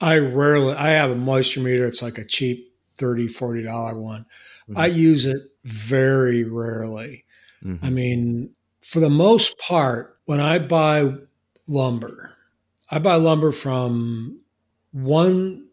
I 0.00 0.18
rarely. 0.18 0.74
I 0.74 0.90
have 0.90 1.10
a 1.10 1.16
moisture 1.16 1.60
meter. 1.60 1.86
It's 1.86 2.02
like 2.02 2.18
a 2.18 2.24
cheap 2.24 2.74
30 2.96 3.28
40 3.28 3.62
dollar 3.62 3.98
one. 3.98 4.26
Mm-hmm. 4.68 4.78
I 4.78 4.86
use 4.86 5.24
it 5.24 5.42
very 5.64 6.44
rarely. 6.44 7.24
Mm-hmm. 7.64 7.84
I 7.84 7.90
mean, 7.90 8.50
for 8.82 9.00
the 9.00 9.10
most 9.10 9.58
part, 9.58 10.18
when 10.26 10.40
I 10.40 10.58
buy 10.58 11.14
lumber, 11.66 12.34
I 12.90 12.98
buy 12.98 13.16
lumber 13.16 13.52
from 13.52 14.40
one 14.92 15.68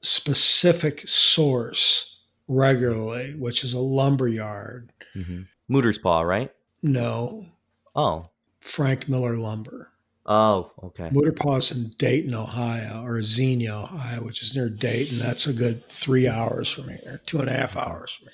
specific 0.00 1.06
source 1.08 2.20
regularly, 2.48 3.34
which 3.38 3.64
is 3.64 3.72
a 3.72 3.78
lumber 3.78 4.28
yard. 4.28 4.92
Mm-hmm. 5.14 5.42
Mooter's 5.68 5.98
Paw, 5.98 6.20
right? 6.20 6.52
No. 6.82 7.46
Oh. 7.94 8.28
Frank 8.60 9.08
Miller 9.08 9.36
Lumber. 9.36 9.90
Oh, 10.26 10.72
okay. 10.82 11.10
Mooterpaw's 11.10 11.70
in 11.70 11.92
Dayton, 11.98 12.34
Ohio, 12.34 13.04
or 13.04 13.20
Xenia, 13.20 13.74
Ohio, 13.74 14.22
which 14.22 14.42
is 14.42 14.56
near 14.56 14.70
Dayton. 14.70 15.18
That's 15.18 15.46
a 15.46 15.52
good 15.52 15.86
three 15.90 16.26
hours 16.26 16.70
from 16.70 16.88
here, 16.88 17.20
two 17.26 17.40
and 17.40 17.48
a 17.48 17.52
half 17.52 17.76
hours 17.76 18.12
from 18.12 18.28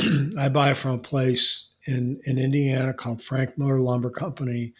here. 0.00 0.30
I 0.38 0.48
buy 0.48 0.72
from 0.72 0.92
a 0.92 0.98
place 0.98 1.72
in, 1.86 2.20
in 2.24 2.38
Indiana 2.38 2.94
called 2.94 3.22
Frank 3.22 3.58
Miller 3.58 3.80
Lumber 3.80 4.08
Company. 4.08 4.72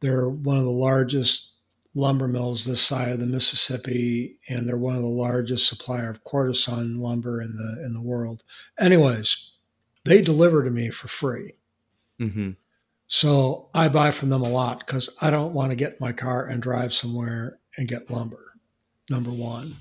They're 0.00 0.28
one 0.28 0.58
of 0.58 0.64
the 0.64 0.70
largest 0.70 1.54
lumber 1.94 2.28
mills 2.28 2.64
this 2.64 2.80
side 2.80 3.12
of 3.12 3.20
the 3.20 3.26
Mississippi, 3.26 4.38
and 4.48 4.68
they're 4.68 4.76
one 4.76 4.96
of 4.96 5.02
the 5.02 5.08
largest 5.08 5.68
supplier 5.68 6.10
of 6.10 6.24
quarter-sawn 6.24 7.00
lumber 7.00 7.42
in 7.42 7.56
the 7.56 7.84
in 7.84 7.92
the 7.92 8.00
world. 8.00 8.44
Anyways, 8.78 9.52
they 10.04 10.22
deliver 10.22 10.64
to 10.64 10.70
me 10.70 10.90
for 10.90 11.08
free. 11.08 11.54
Mm-hmm. 12.20 12.50
So 13.08 13.70
I 13.74 13.88
buy 13.88 14.12
from 14.12 14.28
them 14.28 14.42
a 14.42 14.48
lot 14.48 14.86
because 14.86 15.16
I 15.20 15.30
don't 15.30 15.52
want 15.52 15.70
to 15.70 15.76
get 15.76 15.92
in 15.92 15.98
my 16.00 16.12
car 16.12 16.46
and 16.46 16.62
drive 16.62 16.92
somewhere 16.92 17.58
and 17.76 17.88
get 17.88 18.10
lumber. 18.10 18.54
Number 19.10 19.30
one. 19.30 19.74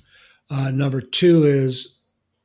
Uh, 0.50 0.72
number 0.72 1.00
two 1.00 1.44
is 1.44 2.00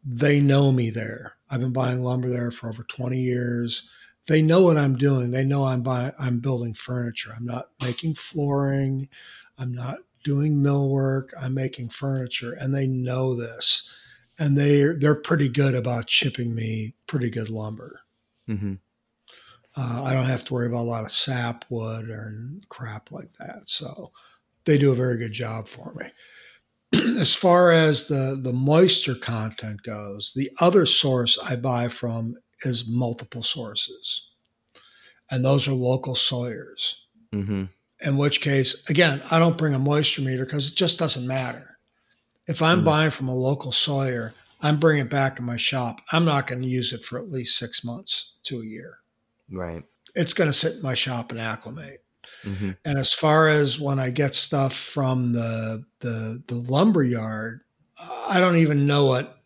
they 0.05 0.41
know 0.41 0.71
me 0.71 0.91
there. 0.91 1.37
I've 1.51 1.61
been 1.61 1.73
buying 1.73 2.03
lumber 2.03 2.29
there 2.29 2.51
for 2.51 2.69
over 2.69 2.83
20 2.83 3.19
years. 3.19 3.89
They 4.27 4.41
know 4.41 4.63
what 4.63 4.79
I'm 4.79 4.97
doing. 4.97 5.31
They 5.31 5.45
know 5.45 5.65
I'm 5.65 5.83
buying, 5.83 6.13
I'm 6.19 6.41
building 6.41 6.75
furniture. 6.75 7.35
I'm 7.37 7.45
not 7.45 7.71
making 7.81 8.15
flooring. 8.15 9.09
I'm 9.59 9.73
not 9.73 9.99
doing 10.25 10.55
millwork. 10.55 11.31
I'm 11.39 11.55
making 11.55 11.91
furniture, 11.91 12.55
and 12.55 12.75
they 12.75 12.87
know 12.87 13.35
this, 13.35 13.89
and 14.39 14.57
they 14.57 14.85
they're 14.99 15.15
pretty 15.15 15.49
good 15.49 15.75
about 15.75 16.11
shipping 16.11 16.55
me 16.55 16.95
pretty 17.07 17.31
good 17.31 17.51
lumber. 17.51 18.01
Mm-hmm. 18.49 18.75
Uh, 19.77 20.03
I 20.05 20.13
don't 20.13 20.27
have 20.27 20.45
to 20.45 20.55
worry 20.55 20.67
about 20.67 20.83
a 20.85 20.91
lot 20.91 21.05
of 21.05 21.13
sap 21.13 21.65
wood 21.69 22.09
or 22.09 22.33
crap 22.69 23.11
like 23.11 23.33
that. 23.39 23.63
So 23.69 24.13
they 24.65 24.79
do 24.79 24.93
a 24.93 24.97
very 24.97 25.19
good 25.19 25.33
job 25.33 25.69
for 25.69 25.93
me. 25.95 26.07
as 27.19 27.35
far 27.35 27.71
as 27.71 28.07
the 28.07 28.39
the 28.41 28.53
moisture 28.53 29.15
content 29.15 29.83
goes, 29.83 30.33
the 30.35 30.51
other 30.61 30.87
source 30.87 31.39
I 31.39 31.57
buy 31.57 31.89
from 31.89 32.37
is 32.65 32.87
multiple 32.87 33.43
sources, 33.43 34.29
and 35.31 35.45
those 35.45 35.69
are 35.69 35.73
local 35.73 36.15
sawyers. 36.15 37.01
Mm-hmm 37.33 37.65
in 38.05 38.17
which 38.17 38.41
case, 38.41 38.89
again, 38.91 39.23
I 39.31 39.39
don't 39.39 39.59
bring 39.59 39.75
a 39.75 39.79
moisture 39.79 40.23
meter 40.23 40.45
because 40.45 40.69
it 40.69 40.75
just 40.75 40.99
doesn't 40.99 41.27
matter. 41.27 41.79
If 42.47 42.61
I'm 42.61 42.83
mm 42.83 42.85
buying 42.85 43.11
from 43.11 43.29
a 43.29 43.35
local 43.35 43.73
sawyer, 43.73 44.35
I'm 44.61 44.79
bringing 44.79 45.07
it 45.07 45.11
back 45.11 45.39
in 45.39 45.45
my 45.45 45.57
shop. 45.57 46.01
I'm 46.13 46.25
not 46.25 46.47
going 46.47 46.63
to 46.63 46.69
use 46.69 46.93
it 46.93 47.05
for 47.05 47.19
at 47.19 47.31
least 47.31 47.59
six 47.59 47.83
months 47.85 48.35
to 48.45 48.61
a 48.61 48.65
year. 48.65 48.99
Right. 49.51 49.83
It's 50.15 50.35
going 50.35 50.49
to 50.49 50.53
sit 50.53 50.77
in 50.77 50.83
my 50.83 50.95
shop 50.95 51.31
and 51.31 51.41
acclimate. 51.41 52.05
Mm-hmm. 52.45 52.71
And 52.85 52.99
as 52.99 53.13
far 53.13 53.49
as 53.49 53.81
when 53.81 53.99
I 53.99 54.11
get 54.11 54.35
stuff 54.35 54.75
from 54.75 55.33
the 55.33 55.85
the 56.01 56.43
the 56.47 56.57
lumber 56.57 57.03
yard, 57.03 57.61
I 58.29 58.41
don't 58.41 58.57
even 58.57 58.87
know 58.87 59.07
what 59.07 59.39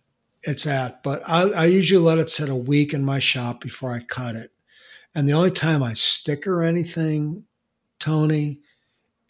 it's 0.42 0.66
at, 0.66 1.02
but 1.02 1.22
I, 1.28 1.42
I 1.50 1.64
usually 1.66 2.04
let 2.04 2.18
it 2.18 2.30
sit 2.30 2.48
a 2.48 2.54
week 2.54 2.94
in 2.94 3.04
my 3.04 3.18
shop 3.18 3.60
before 3.60 3.92
I 3.92 4.00
cut 4.00 4.36
it. 4.36 4.52
And 5.14 5.28
the 5.28 5.32
only 5.32 5.50
time 5.50 5.82
I 5.82 5.94
sticker 5.94 6.62
anything 6.62 7.44
Tony, 7.98 8.60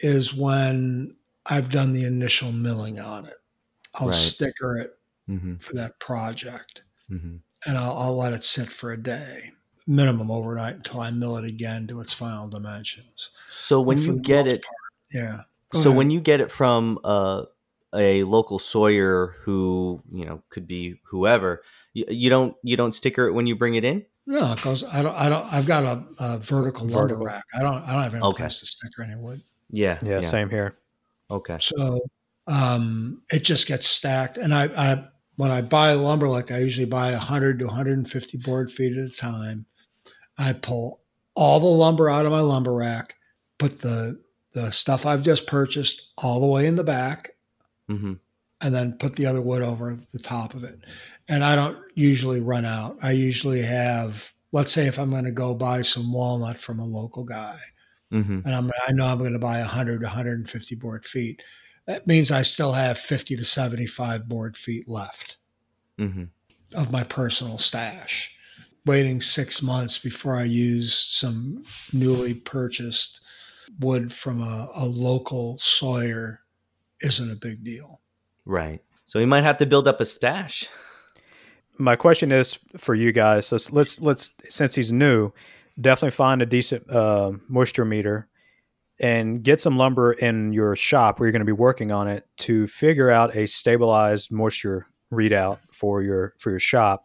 is 0.00 0.34
when 0.34 1.16
I've 1.46 1.70
done 1.70 1.92
the 1.92 2.04
initial 2.04 2.52
milling 2.52 2.98
on 2.98 3.26
it. 3.26 3.36
I'll 3.94 4.09
right. 4.09 4.14
sticker 4.14 4.76
it 4.76 4.98
mm-hmm. 5.28 5.56
for 5.56 5.74
that 5.74 5.98
project 5.98 6.82
mm-hmm. 7.11 7.36
and 7.66 7.78
I'll, 7.78 7.96
I'll, 7.96 8.16
let 8.16 8.32
it 8.32 8.44
sit 8.44 8.68
for 8.68 8.92
a 8.92 9.02
day, 9.02 9.52
minimum 9.86 10.30
overnight 10.30 10.76
until 10.76 11.00
I 11.00 11.11
mill 11.11 11.36
it 11.38 11.44
again 11.44 11.86
to 11.88 12.00
its 12.00 12.12
final 12.12 12.48
dimensions. 12.48 13.30
So 13.48 13.80
when 13.80 13.98
you 13.98 14.20
get 14.20 14.46
it, 14.46 14.62
part, 14.62 15.12
yeah. 15.12 15.40
so 15.72 15.88
ahead. 15.88 15.96
when 15.96 16.11
you 16.11 16.20
get 16.20 16.40
it 16.40 16.50
from 16.50 16.98
uh, 17.02 17.44
a 17.95 18.24
local 18.24 18.59
sawyer 18.59 19.36
who 19.43 20.03
you 20.12 20.24
know 20.24 20.43
could 20.51 20.66
be 20.66 21.01
whoever, 21.05 21.62
you, 21.95 22.05
you 22.09 22.30
don't 22.30 22.57
you 22.62 22.76
don't 22.76 22.93
sticker 22.93 23.26
it 23.26 23.32
when 23.32 23.47
you 23.47 23.57
bring 23.57 23.74
it 23.74 23.84
in. 23.84 24.05
No, 24.26 24.55
because 24.55 24.84
I 24.84 25.03
don't. 25.03 25.14
I 25.14 25.30
don't. 25.30 25.53
I've 25.53 25.66
got 25.66 25.84
a, 25.84 26.05
a 26.20 26.39
vertical, 26.39 26.86
vertical 26.86 26.97
lumber 26.97 27.24
rack. 27.24 27.45
I 27.55 27.62
don't. 27.62 27.82
I 27.82 27.95
don't 27.95 28.03
have 28.03 28.14
any 28.14 28.22
okay. 28.22 28.43
place 28.43 28.61
to 28.61 28.66
stick 28.66 28.93
any 29.03 29.16
wood. 29.16 29.43
Yeah, 29.70 29.99
yeah, 30.03 30.16
yeah, 30.16 30.20
same 30.20 30.51
here. 30.51 30.76
Okay. 31.30 31.57
So 31.61 31.99
um, 32.47 33.22
it 33.32 33.41
just 33.41 33.66
gets 33.66 33.86
stacked, 33.86 34.36
and 34.36 34.53
I, 34.53 34.64
I 34.76 35.05
when 35.36 35.51
I 35.51 35.62
buy 35.62 35.93
lumber 35.93 36.28
like 36.28 36.49
that, 36.49 36.57
I 36.57 36.62
usually 36.62 36.84
buy 36.84 37.12
100 37.12 37.61
to 37.61 37.66
150 37.66 38.39
board 38.39 38.70
feet 38.70 38.99
at 38.99 39.07
a 39.07 39.16
time. 39.16 39.64
I 40.36 40.53
pull 40.53 41.01
all 41.34 41.61
the 41.61 41.66
lumber 41.66 42.11
out 42.11 42.26
of 42.26 42.32
my 42.32 42.41
lumber 42.41 42.74
rack, 42.74 43.14
put 43.57 43.80
the 43.80 44.20
the 44.53 44.70
stuff 44.72 45.07
I've 45.07 45.22
just 45.22 45.47
purchased 45.47 46.12
all 46.18 46.41
the 46.41 46.47
way 46.47 46.66
in 46.66 46.76
the 46.76 46.84
back, 46.84 47.30
Mm-hmm. 47.89 48.14
and 48.61 48.74
then 48.74 48.93
put 48.99 49.16
the 49.16 49.26
other 49.26 49.41
wood 49.41 49.62
over 49.62 49.95
the 50.12 50.18
top 50.18 50.55
of 50.55 50.64
it. 50.64 50.78
And 51.28 51.45
I 51.45 51.55
don't 51.57 51.78
usually 51.95 52.41
run 52.41 52.64
out. 52.64 52.97
I 53.03 53.12
usually 53.12 53.62
have, 53.62 54.32
let's 54.53 54.72
say, 54.72 54.86
if 54.86 54.99
I'm 54.99 55.11
going 55.11 55.24
to 55.24 55.30
go 55.30 55.55
buy 55.55 55.82
some 55.82 56.12
walnut 56.12 56.59
from 56.59 56.78
a 56.78 56.84
local 56.84 57.24
guy, 57.24 57.59
Mm-hmm. 58.11 58.41
and 58.47 58.55
I'm, 58.55 58.70
I 58.86 58.93
know 58.93 59.05
I'm 59.05 59.18
going 59.18 59.34
to 59.34 59.39
buy 59.39 59.59
100 59.59 60.01
to 60.01 60.07
150 60.07 60.74
board 60.76 61.05
feet. 61.05 61.43
That 61.86 62.07
means 62.07 62.30
I 62.30 62.41
still 62.41 62.72
have 62.72 62.97
50 62.99 63.36
to 63.36 63.45
75 63.45 64.26
board 64.26 64.57
feet 64.57 64.89
left 64.89 65.36
Mm-hmm. 65.99 66.24
of 66.74 66.91
my 66.91 67.05
personal 67.05 67.59
stash. 67.59 68.34
Waiting 68.86 69.20
six 69.20 69.61
months 69.61 69.99
before 69.99 70.36
I 70.36 70.45
use 70.45 70.97
some 70.97 71.64
newly 71.93 72.32
purchased 72.32 73.20
wood 73.80 74.11
from 74.11 74.41
a, 74.43 74.68
a 74.76 74.86
local 74.86 75.59
sawyer 75.59 76.41
isn't 77.01 77.30
a 77.30 77.36
big 77.36 77.64
deal. 77.64 78.01
Right. 78.44 78.80
So 79.07 79.18
you 79.18 79.26
might 79.26 79.44
have 79.44 79.57
to 79.59 79.66
build 79.66 79.88
up 79.88 80.01
a 80.01 80.05
stash. 80.05 80.66
My 81.78 81.96
question 81.96 82.32
is 82.32 82.59
for 82.76 82.94
you 82.94 83.12
guys. 83.12 83.46
So 83.46 83.59
let's 83.70 84.01
let's 84.01 84.32
since 84.49 84.74
he's 84.74 84.92
new, 84.92 85.32
definitely 85.80 86.11
find 86.11 86.42
a 86.42 86.46
decent 86.46 86.90
uh, 86.90 87.32
moisture 87.49 87.84
meter 87.84 88.28
and 89.01 89.42
get 89.44 89.61
some 89.61 89.76
lumber 89.76 90.12
in 90.12 90.53
your 90.53 90.74
shop 90.74 91.20
where 91.20 91.28
you're 91.28 91.32
going 91.32 91.40
to 91.40 91.46
be 91.46 91.53
working 91.53 91.92
on 91.92 92.09
it 92.09 92.26
to 92.38 92.66
figure 92.66 93.11
out 93.11 93.36
a 93.36 93.46
stabilized 93.46 94.32
moisture 94.32 94.86
readout 95.12 95.59
for 95.70 96.03
your 96.03 96.34
for 96.38 96.51
your 96.51 96.59
shop. 96.59 97.05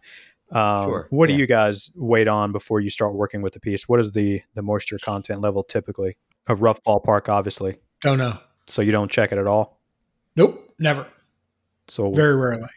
Um, 0.52 0.86
Sure, 0.86 1.08
What 1.10 1.28
do 1.28 1.36
you 1.36 1.48
guys 1.48 1.92
wait 1.96 2.28
on 2.28 2.52
before 2.52 2.80
you 2.80 2.90
start 2.90 3.16
working 3.16 3.42
with 3.42 3.54
the 3.54 3.60
piece? 3.60 3.88
What 3.88 4.00
is 4.00 4.12
the 4.12 4.42
the 4.56 4.62
moisture 4.62 4.98
content 4.98 5.42
level 5.42 5.64
typically? 5.64 6.18
A 6.48 6.56
rough 6.56 6.82
ballpark, 6.84 7.30
obviously. 7.30 7.78
Don't 8.02 8.18
know. 8.18 8.38
So 8.68 8.82
you 8.82 8.92
don't 8.92 9.10
check 9.12 9.32
it 9.32 9.38
at 9.38 9.48
all. 9.48 9.80
Nope, 10.36 10.74
never. 10.80 11.08
So 11.88 12.12
Very 12.12 12.36
rarely. 12.36 12.68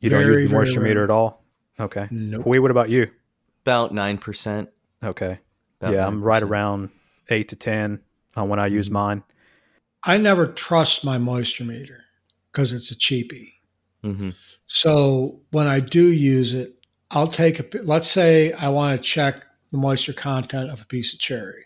you 0.00 0.10
don't 0.10 0.22
very, 0.22 0.42
use 0.42 0.50
the 0.50 0.56
moisture 0.56 0.80
meter 0.80 1.02
at 1.04 1.10
all. 1.10 1.42
Okay. 1.80 2.06
Nope. 2.10 2.46
Wait, 2.46 2.58
what 2.58 2.70
about 2.70 2.90
you? 2.90 3.10
About 3.64 3.92
nine 3.92 4.18
percent. 4.18 4.68
Okay. 5.02 5.38
yeah, 5.82 6.06
I'm 6.06 6.22
right 6.22 6.42
around 6.42 6.90
eight 7.30 7.48
to 7.48 7.56
ten 7.56 8.00
on 8.36 8.48
when 8.48 8.58
I 8.58 8.66
use 8.66 8.88
Mhm. 8.88 8.92
mine. 8.92 9.22
I 10.04 10.16
never 10.16 10.46
trust 10.46 11.04
my 11.04 11.18
moisture 11.18 11.64
meter 11.64 12.04
because 12.52 12.72
it's 12.72 12.90
a 12.90 12.96
cheapie. 12.96 13.52
Mm-hmm. 14.04 14.30
So 14.66 15.40
when 15.50 15.66
I 15.66 15.80
do 15.80 16.12
use 16.12 16.54
it, 16.54 16.74
I'll 17.10 17.26
take 17.26 17.58
a, 17.58 17.62
pi- 17.64 17.80
let's 17.82 18.08
say 18.10 18.52
I 18.52 18.68
want 18.68 18.96
to 18.96 19.02
check 19.02 19.44
the 19.72 19.78
moisture 19.78 20.12
content 20.12 20.70
of 20.70 20.80
a 20.82 20.84
piece 20.86 21.12
of 21.12 21.18
cherry. 21.18 21.64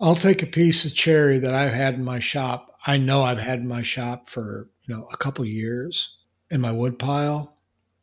I'll 0.00 0.14
take 0.16 0.42
a 0.42 0.46
piece 0.46 0.84
of 0.84 0.94
cherry 0.94 1.38
that 1.38 1.54
I've 1.54 1.72
had 1.72 1.94
in 1.94 2.04
my 2.04 2.18
shop. 2.20 2.67
I 2.86 2.96
know 2.98 3.22
I've 3.22 3.38
had 3.38 3.64
my 3.64 3.82
shop 3.82 4.30
for, 4.30 4.68
you 4.84 4.94
know, 4.94 5.06
a 5.12 5.16
couple 5.16 5.44
years 5.44 6.16
in 6.50 6.60
my 6.60 6.72
wood 6.72 6.98
pile 6.98 7.56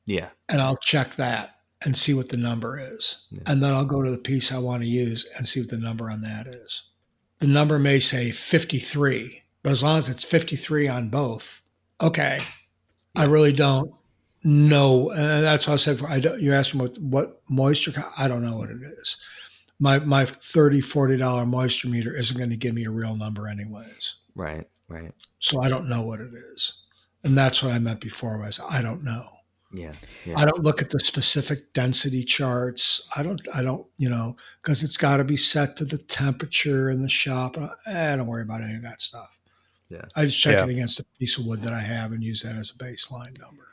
Yeah. 0.05 0.30
and 0.49 0.61
I'll 0.61 0.78
check 0.78 1.15
that 1.15 1.55
and 1.84 1.97
see 1.97 2.13
what 2.13 2.30
the 2.30 2.38
number 2.38 2.78
is. 2.80 3.26
Yeah. 3.32 3.41
And 3.47 3.63
then 3.63 3.73
I'll 3.73 3.86
go 3.86 4.01
to 4.01 4.11
the 4.11 4.17
piece 4.17 4.51
I 4.51 4.57
want 4.57 4.82
to 4.84 4.88
use 4.88 5.26
and 5.38 5.47
see 5.47 5.59
what 5.61 5.69
the 5.69 5.78
number 5.78 6.09
on 6.09 6.21
that 6.21 6.47
is. 6.47 6.84
The 7.39 7.47
number 7.47 7.78
may 7.80 7.99
say 7.99 8.32
53, 8.32 9.41
but 9.63 9.71
as 9.71 9.84
long 9.84 9.99
as 9.99 10.09
it's 10.09 10.23
53 10.23 10.88
on 10.88 11.09
both, 11.09 11.61
okay. 12.01 12.39
I 13.15 13.26
really 13.26 13.53
don't 13.53 13.91
know. 14.43 15.09
And 15.11 15.43
that's 15.43 15.67
why 15.67 15.73
I 15.73 15.78
said, 15.78 16.01
I 16.07 16.19
don't, 16.19 16.39
you 16.41 16.53
asked 16.53 16.73
me 16.76 16.82
what, 16.82 16.97
what 16.99 17.41
moisture, 17.49 17.93
I 18.17 18.28
don't 18.28 18.43
know 18.43 18.57
what 18.57 18.69
it 18.69 18.82
is. 18.82 19.17
My, 19.80 19.99
my 19.99 20.26
30 20.26 20.82
$40 20.82 21.47
moisture 21.47 21.89
meter 21.89 22.13
isn't 22.15 22.38
going 22.38 22.49
to 22.51 22.55
give 22.55 22.73
me 22.73 22.86
a 22.86 22.91
real 22.91 23.15
number 23.17 23.47
anyways. 23.47 24.15
Right. 24.36 24.67
Right. 24.88 25.11
So 25.39 25.61
I 25.61 25.69
don't 25.69 25.89
know 25.89 26.03
what 26.03 26.19
it 26.19 26.31
is. 26.53 26.73
And 27.23 27.38
that's 27.38 27.63
what 27.63 27.71
I 27.73 27.79
meant 27.79 28.01
before 28.01 28.38
was 28.38 28.59
I 28.69 28.81
don't 28.81 29.03
know. 29.03 29.23
Yeah. 29.73 29.93
Yeah. 30.25 30.36
I 30.38 30.45
don't 30.45 30.63
look 30.63 30.81
at 30.81 30.89
the 30.91 30.99
specific 30.99 31.73
density 31.73 32.23
charts. 32.23 33.09
I 33.17 33.23
don't, 33.23 33.41
I 33.53 33.61
don't, 33.63 33.86
you 33.97 34.09
know, 34.09 34.38
because 34.61 34.83
it's 34.83 34.95
got 34.95 35.17
to 35.17 35.23
be 35.23 35.36
set 35.36 35.75
to 35.77 35.86
the 35.86 35.97
temperature 35.97 36.89
in 36.89 37.01
the 37.01 37.09
shop. 37.09 37.57
And 37.57 37.65
I, 37.88 38.13
I 38.13 38.15
don't 38.15 38.27
worry 38.27 38.43
about 38.43 38.61
any 38.61 38.75
of 38.75 38.83
that 38.83 39.01
stuff. 39.01 39.38
Yeah. 39.89 40.05
I 40.15 40.25
just 40.25 40.39
check 40.39 40.57
Yeah. 40.57 40.63
it 40.65 40.69
against 40.69 40.99
a 40.99 41.05
piece 41.19 41.38
of 41.38 41.45
wood 41.45 41.63
that 41.63 41.73
I 41.73 41.79
have 41.79 42.11
and 42.11 42.23
use 42.23 42.41
that 42.43 42.55
as 42.55 42.71
a 42.71 42.77
baseline 42.77 43.38
number. 43.39 43.63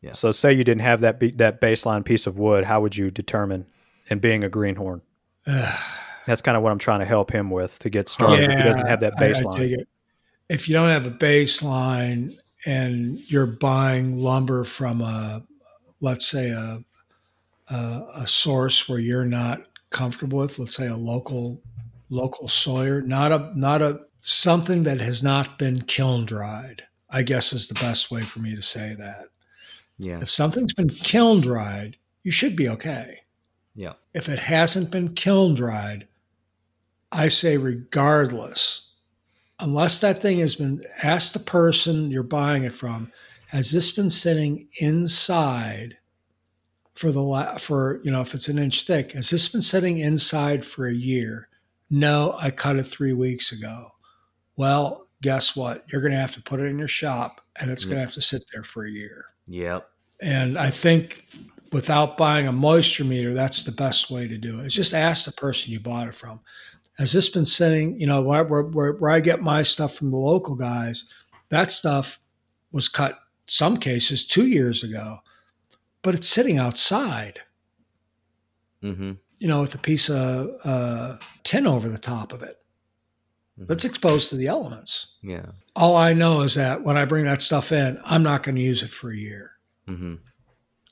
Yeah. 0.00 0.12
So 0.12 0.32
say 0.32 0.52
you 0.52 0.64
didn't 0.64 0.82
have 0.82 1.00
that 1.02 1.20
be- 1.20 1.30
that 1.32 1.60
baseline 1.60 2.04
piece 2.04 2.26
of 2.26 2.38
wood, 2.38 2.64
how 2.64 2.80
would 2.80 2.96
you 2.96 3.10
determine? 3.10 3.66
And 4.10 4.20
being 4.20 4.44
a 4.44 4.48
greenhorn, 4.50 5.02
that's 6.26 6.42
kind 6.42 6.56
of 6.56 6.62
what 6.62 6.72
I'm 6.72 6.78
trying 6.78 7.00
to 7.00 7.06
help 7.06 7.30
him 7.30 7.48
with 7.50 7.78
to 7.80 7.90
get 7.90 8.08
started. 8.08 8.50
if 8.50 8.56
he 8.58 8.62
doesn't 8.62 8.86
have 8.86 9.00
that 9.00 9.14
I- 9.18 9.24
I 9.24 9.28
baseline. 9.28 9.58
dig 9.58 9.72
it. 9.72 9.88
If 10.54 10.68
you 10.68 10.74
don't 10.74 10.88
have 10.88 11.04
a 11.04 11.10
baseline 11.10 12.38
and 12.64 13.18
you're 13.28 13.44
buying 13.44 14.14
lumber 14.14 14.62
from 14.62 15.00
a, 15.00 15.44
let's 16.00 16.28
say 16.28 16.50
a, 16.50 16.78
a, 17.74 18.06
a 18.18 18.26
source 18.28 18.88
where 18.88 19.00
you're 19.00 19.24
not 19.24 19.62
comfortable 19.90 20.38
with, 20.38 20.60
let's 20.60 20.76
say 20.76 20.86
a 20.86 20.94
local 20.94 21.60
local 22.08 22.46
sawyer, 22.46 23.02
not 23.02 23.32
a 23.32 23.50
not 23.56 23.82
a 23.82 24.00
something 24.20 24.84
that 24.84 25.00
has 25.00 25.24
not 25.24 25.58
been 25.58 25.82
kiln 25.82 26.24
dried. 26.24 26.84
I 27.10 27.24
guess 27.24 27.52
is 27.52 27.66
the 27.66 27.74
best 27.74 28.12
way 28.12 28.22
for 28.22 28.38
me 28.38 28.54
to 28.54 28.62
say 28.62 28.94
that. 28.96 29.30
Yeah. 29.98 30.20
If 30.22 30.30
something's 30.30 30.72
been 30.72 30.88
kiln 30.88 31.40
dried, 31.40 31.96
you 32.22 32.30
should 32.30 32.54
be 32.54 32.68
okay. 32.68 33.22
Yeah. 33.74 33.94
If 34.14 34.28
it 34.28 34.38
hasn't 34.38 34.92
been 34.92 35.14
kiln 35.14 35.56
dried, 35.56 36.06
I 37.10 37.26
say 37.26 37.56
regardless, 37.56 38.92
unless 39.60 40.00
that 40.00 40.20
thing 40.20 40.38
has 40.38 40.56
been 40.56 40.82
ask 41.02 41.32
the 41.32 41.38
person 41.38 42.10
you're 42.10 42.22
buying 42.22 42.64
it 42.64 42.74
from, 42.74 43.10
has 43.48 43.70
this 43.70 43.92
been 43.92 44.10
sitting 44.10 44.68
inside 44.80 45.96
for 46.94 47.10
the 47.12 47.22
la- 47.22 47.56
for 47.56 48.00
you 48.04 48.10
know 48.10 48.20
if 48.20 48.34
it's 48.34 48.48
an 48.48 48.58
inch 48.58 48.86
thick, 48.86 49.12
has 49.12 49.30
this 49.30 49.48
been 49.48 49.62
sitting 49.62 49.98
inside 49.98 50.64
for 50.64 50.86
a 50.86 50.94
year? 50.94 51.48
No, 51.90 52.34
I 52.40 52.50
cut 52.50 52.76
it 52.76 52.84
three 52.84 53.12
weeks 53.12 53.52
ago. 53.52 53.88
Well, 54.56 55.08
guess 55.22 55.54
what? 55.54 55.84
You're 55.90 56.00
going 56.00 56.12
to 56.12 56.18
have 56.18 56.34
to 56.34 56.42
put 56.42 56.60
it 56.60 56.66
in 56.66 56.78
your 56.78 56.88
shop, 56.88 57.40
and 57.60 57.70
it's 57.70 57.84
going 57.84 57.96
to 57.96 58.04
have 58.04 58.14
to 58.14 58.22
sit 58.22 58.44
there 58.52 58.64
for 58.64 58.84
a 58.84 58.90
year. 58.90 59.26
Yep. 59.48 59.88
And 60.20 60.58
I 60.58 60.70
think 60.70 61.24
without 61.72 62.16
buying 62.16 62.46
a 62.46 62.52
moisture 62.52 63.04
meter, 63.04 63.34
that's 63.34 63.64
the 63.64 63.72
best 63.72 64.10
way 64.10 64.28
to 64.28 64.38
do 64.38 64.60
it. 64.60 64.66
It's 64.66 64.74
just 64.74 64.94
ask 64.94 65.24
the 65.24 65.32
person 65.32 65.72
you 65.72 65.80
bought 65.80 66.08
it 66.08 66.14
from. 66.14 66.40
Has 66.98 67.12
this 67.12 67.28
been 67.28 67.46
sitting, 67.46 68.00
you 68.00 68.06
know, 68.06 68.22
where, 68.22 68.44
where, 68.44 68.62
where, 68.62 68.92
where 68.92 69.10
I 69.10 69.20
get 69.20 69.42
my 69.42 69.62
stuff 69.62 69.94
from 69.94 70.10
the 70.10 70.16
local 70.16 70.54
guys, 70.54 71.08
that 71.48 71.72
stuff 71.72 72.20
was 72.72 72.88
cut 72.88 73.18
some 73.46 73.76
cases 73.76 74.24
two 74.26 74.46
years 74.46 74.82
ago, 74.84 75.18
but 76.02 76.14
it's 76.14 76.28
sitting 76.28 76.58
outside, 76.58 77.40
Mm-hmm. 78.82 79.12
you 79.38 79.48
know, 79.48 79.60
with 79.62 79.74
a 79.74 79.78
piece 79.78 80.10
of 80.10 80.48
uh, 80.64 81.16
tin 81.42 81.66
over 81.66 81.88
the 81.88 81.98
top 81.98 82.32
of 82.32 82.42
it. 82.42 82.58
Mhm. 83.58 83.70
It's 83.70 83.84
exposed 83.84 84.28
to 84.30 84.36
the 84.36 84.46
elements. 84.48 85.16
Yeah. 85.22 85.46
All 85.74 85.96
I 85.96 86.12
know 86.12 86.40
is 86.42 86.54
that 86.54 86.82
when 86.82 86.96
I 86.96 87.04
bring 87.06 87.24
that 87.24 87.40
stuff 87.40 87.72
in, 87.72 87.98
I'm 88.04 88.22
not 88.22 88.42
going 88.42 88.56
to 88.56 88.60
use 88.60 88.82
it 88.82 88.90
for 88.90 89.10
a 89.10 89.16
year 89.16 89.52
Mm-hmm. 89.88 90.14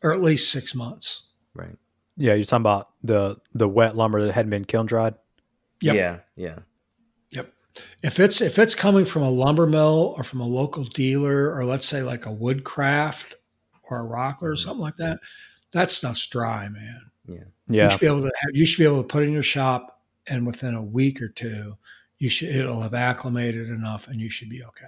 or 0.03 0.13
at 0.13 0.23
least 0.23 0.51
six 0.53 0.75
months. 0.75 1.29
Right. 1.55 1.77
yeah, 2.17 2.35
you're 2.35 2.45
talking 2.45 2.63
about 2.63 2.91
the 3.03 3.37
the 3.53 3.69
wet 3.69 3.95
lumber 3.97 4.25
that 4.25 4.33
hadn't 4.33 4.51
been 4.51 4.65
kiln 4.65 4.87
dried. 4.87 5.15
Yep. 5.83 5.95
Yeah. 5.95 6.19
Yeah. 6.37 6.59
Yep. 7.31 7.53
If 8.03 8.21
it's 8.21 8.41
if 8.41 8.59
it's 8.59 8.75
coming 8.75 9.05
from 9.05 9.23
a 9.23 9.31
lumber 9.31 9.67
mill 9.67 10.15
or 10.17 10.25
from 10.25 10.41
a 10.41 10.47
local 10.47 10.85
dealer 10.85 11.55
or 11.55 11.65
let's 11.65 11.87
say 11.87 12.03
like 12.03 12.27
a 12.27 12.33
woodcraft 12.33 13.35
or 13.91 14.01
a 14.01 14.09
rockler 14.09 14.43
or 14.43 14.53
mm-hmm. 14.53 14.57
something 14.57 14.81
like 14.81 14.97
that 14.97 15.19
that 15.73 15.91
stuff's 15.91 16.27
dry 16.27 16.69
man 16.69 17.01
Yeah. 17.27 17.45
Yeah, 17.69 17.85
You 17.85 17.91
should 17.91 18.01
be 18.01 18.07
able 18.07 18.23
to 18.23 18.33
have, 18.41 18.51
you 18.53 18.67
should 18.67 18.79
be 18.79 18.85
able 18.85 19.03
to 19.03 19.09
put 19.09 19.23
it 19.23 19.27
in 19.27 19.33
your 19.33 19.43
shop 19.43 20.03
and 20.29 20.47
within 20.47 20.75
a 20.75 20.83
week 20.83 21.23
or 21.23 21.29
two 21.29 21.77
you 22.19 22.29
should 22.29 22.55
it'll 22.55 22.81
have 22.81 22.95
acclimated 22.95 23.69
enough 23.69 24.09
and 24.09 24.21
you 24.21 24.29
should 24.29 24.51
be 24.51 24.63
okay 24.63 24.87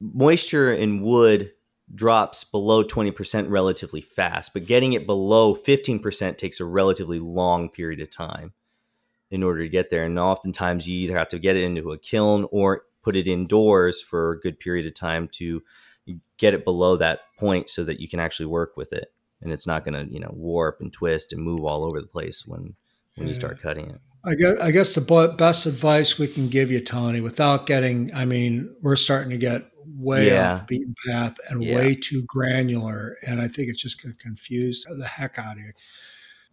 Moisture 0.00 0.72
in 0.72 1.02
wood 1.02 1.52
drops 1.94 2.44
below 2.44 2.84
20% 2.84 3.50
relatively 3.50 4.00
fast, 4.00 4.52
but 4.52 4.66
getting 4.66 4.92
it 4.92 5.06
below 5.06 5.54
15% 5.54 6.38
takes 6.38 6.60
a 6.60 6.64
relatively 6.64 7.18
long 7.18 7.68
period 7.68 8.00
of 8.00 8.10
time 8.10 8.52
in 9.30 9.42
order 9.42 9.62
to 9.62 9.68
get 9.68 9.90
there. 9.90 10.04
And 10.04 10.18
oftentimes 10.18 10.88
you 10.88 10.96
either 10.98 11.16
have 11.16 11.28
to 11.28 11.38
get 11.38 11.56
it 11.56 11.64
into 11.64 11.92
a 11.92 11.98
kiln 11.98 12.46
or 12.50 12.82
put 13.02 13.16
it 13.16 13.26
indoors 13.26 14.02
for 14.02 14.32
a 14.32 14.40
good 14.40 14.58
period 14.58 14.86
of 14.86 14.94
time 14.94 15.28
to 15.28 15.62
get 16.38 16.54
it 16.54 16.64
below 16.64 16.96
that 16.96 17.20
point 17.38 17.70
so 17.70 17.84
that 17.84 18.00
you 18.00 18.08
can 18.08 18.20
actually 18.20 18.46
work 18.46 18.76
with 18.76 18.92
it. 18.92 19.12
And 19.40 19.52
it's 19.52 19.66
not 19.66 19.84
going 19.84 19.94
to, 20.06 20.12
you 20.12 20.20
know, 20.20 20.32
warp 20.34 20.80
and 20.80 20.92
twist 20.92 21.32
and 21.32 21.42
move 21.42 21.64
all 21.64 21.84
over 21.84 22.00
the 22.00 22.06
place 22.06 22.46
when 22.46 22.74
when 23.16 23.28
you 23.28 23.34
start 23.34 23.60
cutting 23.60 23.88
it. 23.88 24.00
I 24.24 24.34
guess, 24.34 24.58
I 24.60 24.70
guess 24.70 24.94
the 24.94 25.34
best 25.38 25.66
advice 25.66 26.18
we 26.18 26.26
can 26.28 26.48
give 26.48 26.70
you, 26.70 26.80
Tony, 26.80 27.20
without 27.20 27.66
getting, 27.66 28.10
I 28.14 28.24
mean, 28.26 28.74
we're 28.82 28.96
starting 28.96 29.30
to 29.30 29.38
get 29.38 29.70
way 29.86 30.28
Yeah. 30.28 30.54
off 30.54 30.66
the 30.66 30.78
beaten 30.78 30.94
path 31.06 31.36
and 31.48 31.62
Yeah. 31.62 31.76
way 31.76 31.94
too 31.94 32.22
granular. 32.26 33.16
And 33.26 33.40
I 33.40 33.48
think 33.48 33.68
it's 33.68 33.80
just 33.80 34.02
going 34.02 34.14
to 34.14 34.18
confuse 34.18 34.84
the 34.84 35.06
heck 35.06 35.38
out 35.38 35.56
of 35.56 35.62
you. 35.62 35.72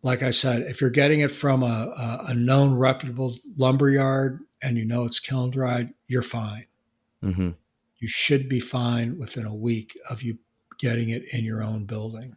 Like 0.03 0.23
I 0.23 0.31
said, 0.31 0.61
if 0.63 0.79
you're 0.79 0.89
getting 0.89 1.21
it 1.21 1.31
from 1.31 1.63
a, 1.63 2.23
a, 2.27 2.33
known 2.33 2.75
reputable 2.75 3.35
lumber 3.57 3.89
yard 3.89 4.39
and 4.61 4.77
you 4.77 4.85
know 4.85 5.05
it's 5.05 5.19
kiln 5.19 5.49
dried, 5.49 5.93
you're 6.07 6.21
fine. 6.21 6.65
hmm 7.21 7.49
You 7.99 8.07
should 8.07 8.47
be 8.47 8.59
fine 8.59 9.17
within 9.17 9.45
a 9.45 9.55
week 9.55 9.97
of 10.09 10.21
you 10.21 10.37
getting 10.77 11.09
it 11.09 11.23
in 11.33 11.43
your 11.43 11.63
own 11.63 11.85
building. 11.85 12.35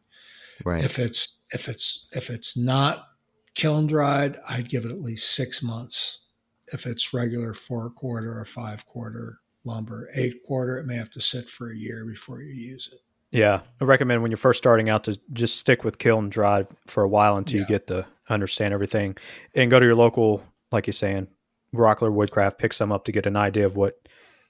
Right. 0.65 0.83
If 0.83 0.99
it's 0.99 1.39
if 1.53 1.69
it's 1.69 2.07
if 2.13 2.31
it's 2.31 2.57
not 2.57 3.09
kiln 3.55 3.87
dried, 3.87 4.39
I'd 4.49 4.69
give 4.69 4.85
it 4.85 4.91
at 4.91 5.01
least 5.01 5.35
six 5.35 5.63
months. 5.63 6.27
If 6.73 6.87
it's 6.87 7.13
regular 7.13 7.55
four 7.55 7.91
quarter 7.91 8.39
or 8.39 8.45
five 8.45 8.87
quarter 8.87 9.41
lumber, 9.65 10.11
eight 10.15 10.43
quarter, 10.47 10.79
it 10.79 10.87
may 10.87 10.97
have 10.97 11.11
to 11.11 11.21
sit 11.21 11.49
for 11.49 11.71
a 11.71 11.77
year 11.77 12.05
before 12.05 12.41
you 12.41 12.53
use 12.53 12.89
it. 12.93 13.01
Yeah, 13.33 13.61
I 13.81 13.85
recommend 13.85 14.23
when 14.23 14.31
you're 14.31 14.39
first 14.39 14.59
starting 14.59 14.89
out 14.89 15.05
to 15.05 15.19
just 15.33 15.57
stick 15.57 15.85
with 15.85 15.99
kiln 15.99 16.31
dried 16.31 16.67
for 16.87 17.05
a 17.05 17.09
while 17.09 17.37
until 17.37 17.61
you 17.61 17.67
get 17.67 17.87
to 17.87 18.05
understand 18.29 18.75
everything, 18.75 19.17
and 19.55 19.71
go 19.71 19.79
to 19.79 19.87
your 19.87 19.95
local, 19.95 20.43
like 20.73 20.87
you're 20.87 20.95
saying, 20.95 21.29
Rockler 21.75 22.13
Woodcraft, 22.13 22.59
pick 22.59 22.73
some 22.73 22.91
up 22.91 23.05
to 23.05 23.13
get 23.13 23.27
an 23.27 23.37
idea 23.37 23.67
of 23.67 23.77
what 23.77 23.95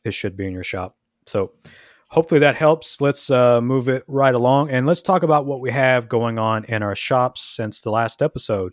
it 0.05 0.15
should 0.15 0.37
be 0.37 0.47
in 0.47 0.53
your 0.53 0.65
shop. 0.65 0.97
So, 1.27 1.53
hopefully 2.09 2.41
that 2.41 2.57
helps. 2.57 3.01
Let's 3.01 3.31
uh, 3.31 3.61
move 3.61 3.89
it 3.89 4.05
right 4.07 4.35
along, 4.35 4.71
and 4.71 4.87
let's 4.87 5.03
talk 5.03 5.23
about 5.23 5.45
what 5.45 5.61
we 5.61 5.71
have 5.71 6.09
going 6.09 6.39
on 6.39 6.65
in 6.65 6.83
our 6.83 6.97
shops 6.97 7.43
since 7.43 7.81
the 7.81 7.91
last 7.91 8.23
episode. 8.23 8.73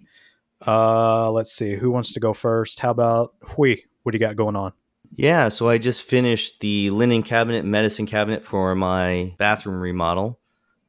Uh, 0.66 1.30
let's 1.32 1.52
see, 1.52 1.76
who 1.76 1.92
wants 1.92 2.14
to 2.14 2.20
go 2.22 2.34
first? 2.34 2.80
How 2.80 2.92
about 2.92 3.34
Huy? 3.44 3.84
What 4.04 4.14
do 4.14 4.16
you 4.16 4.26
got 4.26 4.38
going 4.38 4.56
on? 4.56 4.72
Yeah, 5.16 5.48
so 5.48 5.70
I 5.70 5.78
just 5.78 6.04
finished 6.04 6.60
the 6.60 6.90
linen 6.92 7.24
cabinet, 7.24 7.66
medicine 7.66 8.06
cabinet 8.06 8.46
for 8.46 8.76
my 8.76 9.34
bathroom 9.38 9.80
remodel, 9.80 10.40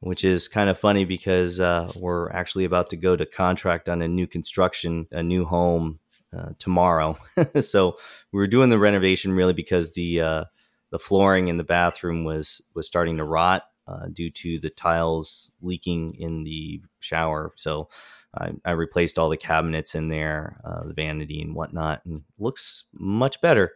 which 0.01 0.23
is 0.23 0.47
kind 0.47 0.69
of 0.69 0.77
funny 0.77 1.05
because 1.05 1.59
uh, 1.59 1.91
we're 1.95 2.29
actually 2.31 2.65
about 2.65 2.89
to 2.91 2.95
go 2.97 3.15
to 3.15 3.25
contract 3.25 3.89
on 3.89 4.01
a 4.01 4.07
new 4.07 4.27
construction, 4.27 5.07
a 5.11 5.23
new 5.23 5.45
home 5.45 5.99
uh, 6.35 6.49
tomorrow. 6.59 7.17
so 7.61 7.97
we 8.31 8.37
were 8.37 8.47
doing 8.47 8.69
the 8.69 8.79
renovation 8.79 9.33
really 9.33 9.53
because 9.53 9.93
the 9.93 10.21
uh, 10.21 10.45
the 10.91 10.99
flooring 10.99 11.47
in 11.47 11.57
the 11.57 11.63
bathroom 11.63 12.23
was 12.23 12.61
was 12.75 12.87
starting 12.87 13.17
to 13.17 13.23
rot 13.23 13.63
uh, 13.87 14.07
due 14.11 14.29
to 14.29 14.59
the 14.59 14.69
tiles 14.69 15.49
leaking 15.61 16.15
in 16.15 16.43
the 16.43 16.81
shower. 16.99 17.51
So 17.55 17.89
I, 18.37 18.51
I 18.63 18.71
replaced 18.71 19.17
all 19.17 19.29
the 19.29 19.37
cabinets 19.37 19.95
in 19.95 20.09
there, 20.09 20.61
uh, 20.63 20.85
the 20.85 20.93
vanity 20.93 21.41
and 21.41 21.55
whatnot, 21.55 22.05
and 22.05 22.23
looks 22.37 22.83
much 22.93 23.41
better. 23.41 23.73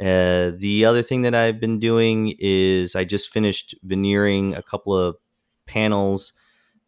Uh, 0.00 0.52
the 0.56 0.84
other 0.84 1.02
thing 1.02 1.22
that 1.22 1.34
I've 1.34 1.58
been 1.58 1.80
doing 1.80 2.34
is 2.38 2.94
I 2.94 3.04
just 3.04 3.30
finished 3.30 3.74
veneering 3.82 4.54
a 4.54 4.62
couple 4.62 4.96
of 4.96 5.16
panels 5.66 6.34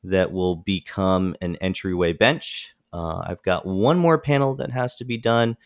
that 0.04 0.32
will 0.32 0.56
become 0.56 1.34
an 1.40 1.56
entryway 1.56 2.12
bench. 2.12 2.74
Uh, 2.92 3.22
I've 3.26 3.42
got 3.42 3.66
one 3.66 3.98
more 3.98 4.18
panel 4.18 4.54
that 4.56 4.70
has 4.70 4.96
to 4.96 5.04
be 5.04 5.18
done, 5.18 5.56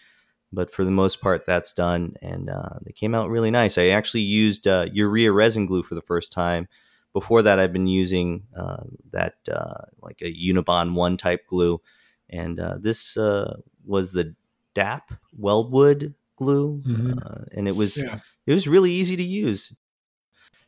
but 0.52 0.72
for 0.72 0.84
the 0.84 0.90
most 0.90 1.20
part, 1.20 1.44
that's 1.46 1.72
done, 1.72 2.14
and 2.22 2.48
uh, 2.48 2.78
they 2.82 2.92
came 2.92 3.14
out 3.14 3.30
really 3.30 3.50
nice. 3.50 3.76
I 3.76 3.88
actually 3.88 4.22
used 4.22 4.66
uh, 4.66 4.86
urea 4.92 5.32
resin 5.32 5.66
glue 5.66 5.82
for 5.82 5.94
the 5.94 6.02
first 6.02 6.32
time. 6.32 6.68
Before 7.12 7.42
that, 7.42 7.60
I've 7.60 7.72
been 7.72 7.86
using 7.86 8.44
uh, 8.56 8.84
that 9.12 9.34
uh, 9.50 9.84
like 10.00 10.20
a 10.20 10.34
Unibond 10.34 10.94
one 10.94 11.16
type 11.16 11.46
glue, 11.46 11.80
and 12.28 12.58
this 12.80 13.16
was 13.16 14.12
the 14.12 14.34
DAP 14.74 15.12
Weldwood 15.38 16.14
glue, 16.36 16.82
Mhm. 16.86 17.18
uh, 17.24 17.44
and 17.52 17.66
it 17.68 17.76
was 17.76 17.96
Yeah. 17.96 18.20
it 18.46 18.52
was 18.52 18.66
really 18.68 18.92
easy 18.92 19.16
to 19.16 19.22
use. 19.22 19.74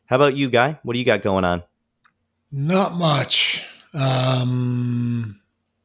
How 0.05 0.15
about 0.15 0.35
you, 0.35 0.49
guy? 0.49 0.79
What 0.83 0.93
do 0.93 0.99
you 0.99 1.05
got 1.05 1.21
going 1.21 1.43
on? 1.45 1.63
Not 2.51 2.95
much. 2.95 3.65
Um, 3.93 5.41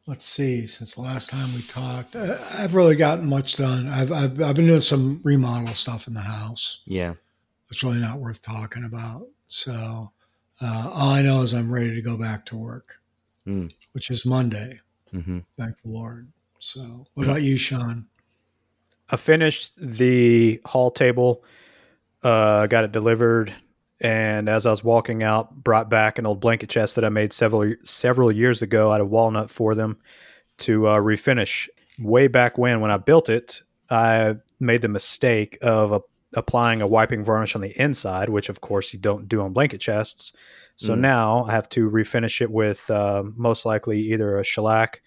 let's 0.07 0.24
see. 0.24 0.66
Since 0.66 0.95
the 0.95 1.01
last 1.01 1.28
time 1.30 1.53
we 1.55 1.62
talked, 1.62 2.14
I, 2.16 2.39
I've 2.62 2.74
really 2.74 2.97
gotten 2.97 3.26
much 3.28 3.57
done. 3.57 3.89
I've, 3.89 4.12
I've 4.12 4.41
I've 4.41 4.57
been 4.57 4.66
doing 4.66 4.80
some 4.80 5.20
remodel 5.24 5.74
stuff 5.74 6.07
in 6.07 6.14
the 6.14 6.20
house. 6.20 6.80
Yeah, 6.87 7.14
It's 7.70 7.83
really 7.83 7.99
not 8.01 8.20
worth 8.20 8.43
talking 8.43 8.85
about. 8.85 9.26
So 9.49 10.12
uh, 10.61 10.91
all 10.95 11.11
I 11.11 11.22
know 11.22 11.43
is 11.43 11.53
I'm 11.53 11.72
ready 11.72 11.95
to 11.95 12.03
go 12.03 12.16
back 12.16 12.47
to 12.47 12.57
work, 12.57 13.01
Mm. 13.47 13.72
which 13.93 14.11
is 14.11 14.24
Monday. 14.24 14.80
hmm 15.11 15.41
Thank 15.59 15.80
the 15.83 15.89
Lord. 15.91 16.30
So, 16.61 17.07
what 17.14 17.24
about 17.26 17.43
you, 17.43 17.59
Sean? 17.59 18.07
I 19.13 19.17
finished 19.17 19.73
the 19.77 20.61
hall 20.65 20.91
table, 20.91 21.45
uh, 22.23 22.67
got 22.67 22.85
it 22.85 22.93
delivered, 22.93 23.53
and 24.01 24.49
as 24.49 24.65
I 24.67 24.71
was 24.71 24.83
walking 24.83 25.23
out, 25.23 25.55
brought 25.55 25.91
back 25.91 26.19
an 26.19 26.27
old 26.27 26.41
blanket 26.41 26.71
chest 26.71 26.97
that 26.97 27.05
I 27.05 27.11
made 27.11 27.33
several 27.33 27.75
several 27.85 28.33
years 28.33 28.63
ago 28.63 28.91
out 28.91 29.01
of 29.03 29.11
walnut 29.11 29.51
for 29.51 29.75
them 29.75 29.99
to 30.59 30.89
uh, 30.89 30.97
refinish. 30.99 31.69
Way 31.99 32.27
back 32.27 32.57
when, 32.59 32.81
when 32.81 32.91
I 32.91 32.97
built 32.97 33.29
it, 33.29 33.61
I 33.91 34.37
made 34.59 34.81
the 34.81 34.89
mistake 34.89 35.59
of 35.61 35.93
uh, 35.93 36.01
applying 36.35 36.81
a 36.81 36.87
wiping 36.87 37.23
varnish 37.23 37.55
on 37.55 37.61
the 37.61 37.81
inside, 37.81 38.31
which 38.31 38.49
of 38.49 38.63
course 38.63 38.93
you 38.95 38.99
don't 38.99 39.29
do 39.29 39.43
on 39.43 39.53
blanket 39.53 39.81
chests. 39.81 40.33
So 40.77 40.95
Mm. 40.95 41.01
now 41.01 41.45
I 41.45 41.53
have 41.53 41.69
to 41.71 41.91
refinish 41.91 42.41
it 42.41 42.51
with 42.51 42.91
uh, 42.91 43.25
most 43.37 43.67
likely 43.67 44.01
either 44.13 44.39
a 44.39 44.45
shellac 44.45 45.03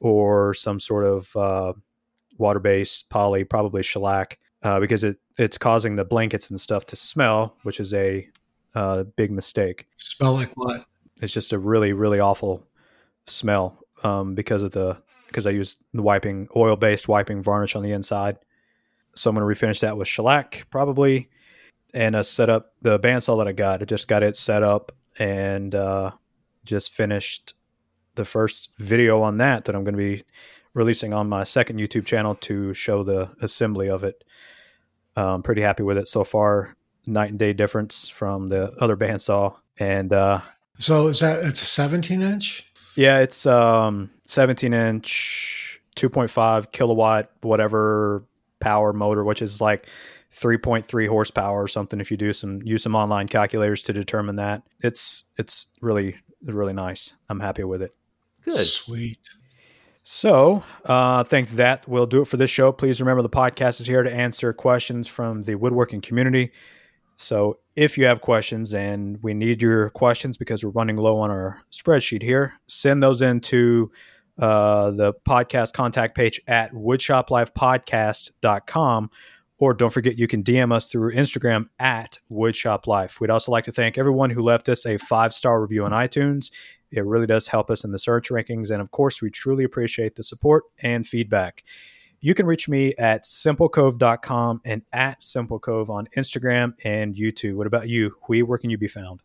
or 0.00 0.52
some 0.52 0.80
sort 0.80 1.04
of 1.04 1.36
uh, 1.36 1.72
water 2.38 2.60
based 2.60 3.08
poly, 3.10 3.44
probably 3.44 3.82
shellac, 3.82 4.38
uh, 4.62 4.80
because 4.80 5.04
it 5.04 5.18
it's 5.38 5.58
causing 5.58 5.96
the 5.96 6.04
blankets 6.04 6.50
and 6.50 6.60
stuff 6.60 6.84
to 6.86 6.96
smell, 6.96 7.56
which 7.62 7.80
is 7.80 7.92
a 7.94 8.28
uh, 8.74 9.04
big 9.16 9.30
mistake. 9.30 9.86
Smell 9.96 10.34
like 10.34 10.52
what? 10.54 10.86
It's 11.22 11.32
just 11.32 11.52
a 11.52 11.58
really 11.58 11.92
really 11.92 12.20
awful 12.20 12.66
smell 13.26 13.78
um, 14.02 14.34
because 14.34 14.62
of 14.62 14.72
the 14.72 14.96
because 15.26 15.46
I 15.46 15.50
used 15.50 15.78
the 15.92 16.02
wiping 16.02 16.48
oil 16.56 16.76
based 16.76 17.08
wiping 17.08 17.42
varnish 17.42 17.76
on 17.76 17.82
the 17.82 17.92
inside. 17.92 18.38
So 19.14 19.30
I'm 19.30 19.36
going 19.36 19.54
to 19.54 19.66
refinish 19.66 19.80
that 19.80 19.96
with 19.96 20.08
shellac 20.08 20.66
probably, 20.70 21.28
and 21.94 22.14
uh, 22.14 22.22
set 22.22 22.50
up 22.50 22.72
the 22.82 22.98
bandsaw 22.98 23.38
that 23.38 23.48
I 23.48 23.52
got. 23.52 23.82
I 23.82 23.84
just 23.84 24.08
got 24.08 24.22
it 24.22 24.36
set 24.36 24.62
up 24.62 24.92
and 25.18 25.74
uh, 25.74 26.12
just 26.64 26.92
finished 26.92 27.54
the 28.14 28.24
first 28.24 28.70
video 28.78 29.22
on 29.22 29.38
that 29.38 29.64
that 29.64 29.74
I'm 29.74 29.84
going 29.84 29.94
to 29.94 29.98
be 29.98 30.24
releasing 30.76 31.14
on 31.14 31.26
my 31.28 31.42
second 31.42 31.78
YouTube 31.80 32.04
channel 32.04 32.34
to 32.34 32.74
show 32.74 33.02
the 33.02 33.30
assembly 33.40 33.88
of 33.88 34.04
it. 34.04 34.22
I'm 35.16 35.42
pretty 35.42 35.62
happy 35.62 35.82
with 35.82 35.96
it 35.96 36.06
so 36.06 36.22
far. 36.22 36.76
Night 37.06 37.30
and 37.30 37.38
day 37.38 37.52
difference 37.54 38.08
from 38.10 38.48
the 38.50 38.72
other 38.80 38.96
bandsaw, 38.96 39.54
and 39.78 40.12
uh, 40.12 40.40
So, 40.78 41.06
is 41.06 41.20
that 41.20 41.38
it's 41.44 41.62
a 41.62 41.64
17 41.64 42.20
inch? 42.20 42.70
yeah, 42.96 43.18
it's 43.20 43.46
um 43.46 44.10
17 44.26 44.74
inch, 44.74 45.80
2.5 45.96 46.72
kilowatt, 46.72 47.30
whatever 47.42 48.24
power 48.58 48.92
motor, 48.92 49.22
which 49.22 49.40
is 49.40 49.60
like 49.60 49.86
3.3 50.34 51.08
horsepower 51.08 51.62
or 51.62 51.68
something. 51.68 52.00
If 52.00 52.10
you 52.10 52.16
do 52.16 52.32
some 52.32 52.60
use 52.62 52.82
some 52.82 52.96
online 52.96 53.28
calculators 53.28 53.82
to 53.84 53.92
determine 53.92 54.36
that, 54.36 54.62
it's 54.82 55.24
it's 55.38 55.68
really 55.80 56.16
really 56.44 56.72
nice. 56.74 57.14
I'm 57.30 57.40
happy 57.40 57.62
with 57.64 57.82
it. 57.82 57.94
good. 58.44 58.66
Sweet. 58.66 59.18
So, 60.08 60.62
uh, 60.88 61.18
I 61.18 61.24
think 61.24 61.50
that 61.56 61.88
will 61.88 62.06
do 62.06 62.22
it 62.22 62.28
for 62.28 62.36
this 62.36 62.48
show. 62.48 62.70
Please 62.70 63.00
remember 63.00 63.22
the 63.22 63.28
podcast 63.28 63.80
is 63.80 63.88
here 63.88 64.04
to 64.04 64.12
answer 64.12 64.52
questions 64.52 65.08
from 65.08 65.42
the 65.42 65.56
woodworking 65.56 66.00
community. 66.00 66.52
So, 67.16 67.58
if 67.74 67.98
you 67.98 68.04
have 68.04 68.20
questions 68.20 68.72
and 68.72 69.20
we 69.20 69.34
need 69.34 69.60
your 69.60 69.90
questions 69.90 70.36
because 70.36 70.62
we're 70.62 70.70
running 70.70 70.96
low 70.96 71.18
on 71.18 71.32
our 71.32 71.60
spreadsheet 71.72 72.22
here, 72.22 72.54
send 72.68 73.02
those 73.02 73.20
into 73.20 73.90
uh, 74.38 74.92
the 74.92 75.12
podcast 75.28 75.72
contact 75.72 76.14
page 76.14 76.40
at 76.46 76.70
woodshoplifepodcast.com. 76.70 79.10
Or 79.58 79.72
don't 79.74 79.92
forget, 79.92 80.18
you 80.18 80.28
can 80.28 80.44
DM 80.44 80.72
us 80.72 80.88
through 80.88 81.14
Instagram 81.14 81.64
at 81.80 82.20
woodshoplife. 82.30 83.18
We'd 83.18 83.30
also 83.30 83.50
like 83.50 83.64
to 83.64 83.72
thank 83.72 83.98
everyone 83.98 84.30
who 84.30 84.42
left 84.42 84.68
us 84.68 84.86
a 84.86 84.98
five 84.98 85.34
star 85.34 85.60
review 85.60 85.84
on 85.84 85.90
iTunes. 85.90 86.52
It 86.90 87.04
really 87.04 87.26
does 87.26 87.48
help 87.48 87.70
us 87.70 87.84
in 87.84 87.92
the 87.92 87.98
search 87.98 88.28
rankings. 88.30 88.70
And 88.70 88.80
of 88.80 88.90
course, 88.90 89.20
we 89.20 89.30
truly 89.30 89.64
appreciate 89.64 90.16
the 90.16 90.22
support 90.22 90.64
and 90.82 91.06
feedback. 91.06 91.64
You 92.20 92.34
can 92.34 92.46
reach 92.46 92.68
me 92.68 92.94
at 92.98 93.24
simplecove.com 93.24 94.62
and 94.64 94.82
at 94.92 95.20
simplecove 95.20 95.90
on 95.90 96.08
Instagram 96.16 96.74
and 96.84 97.14
YouTube. 97.14 97.54
What 97.54 97.66
about 97.66 97.88
you? 97.88 98.16
Huy, 98.22 98.42
where 98.42 98.58
can 98.58 98.70
you 98.70 98.78
be 98.78 98.88
found? 98.88 99.20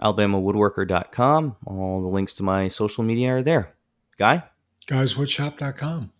AlabamaWoodworker.com. 0.00 1.56
All 1.66 2.02
the 2.02 2.08
links 2.08 2.34
to 2.34 2.42
my 2.42 2.68
social 2.68 3.04
media 3.04 3.36
are 3.36 3.42
there. 3.42 3.74
Guy? 4.18 4.44
Guyswoodshop.com. 4.86 6.12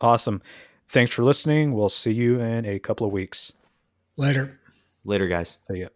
Awesome. 0.00 0.42
Thanks 0.88 1.12
for 1.12 1.24
listening. 1.24 1.74
We'll 1.74 1.88
see 1.88 2.12
you 2.12 2.40
in 2.40 2.66
a 2.66 2.78
couple 2.78 3.06
of 3.06 3.12
weeks. 3.12 3.52
Later. 4.16 4.58
Later, 5.04 5.26
guys. 5.26 5.58
See 5.66 5.80
ya. 5.80 5.88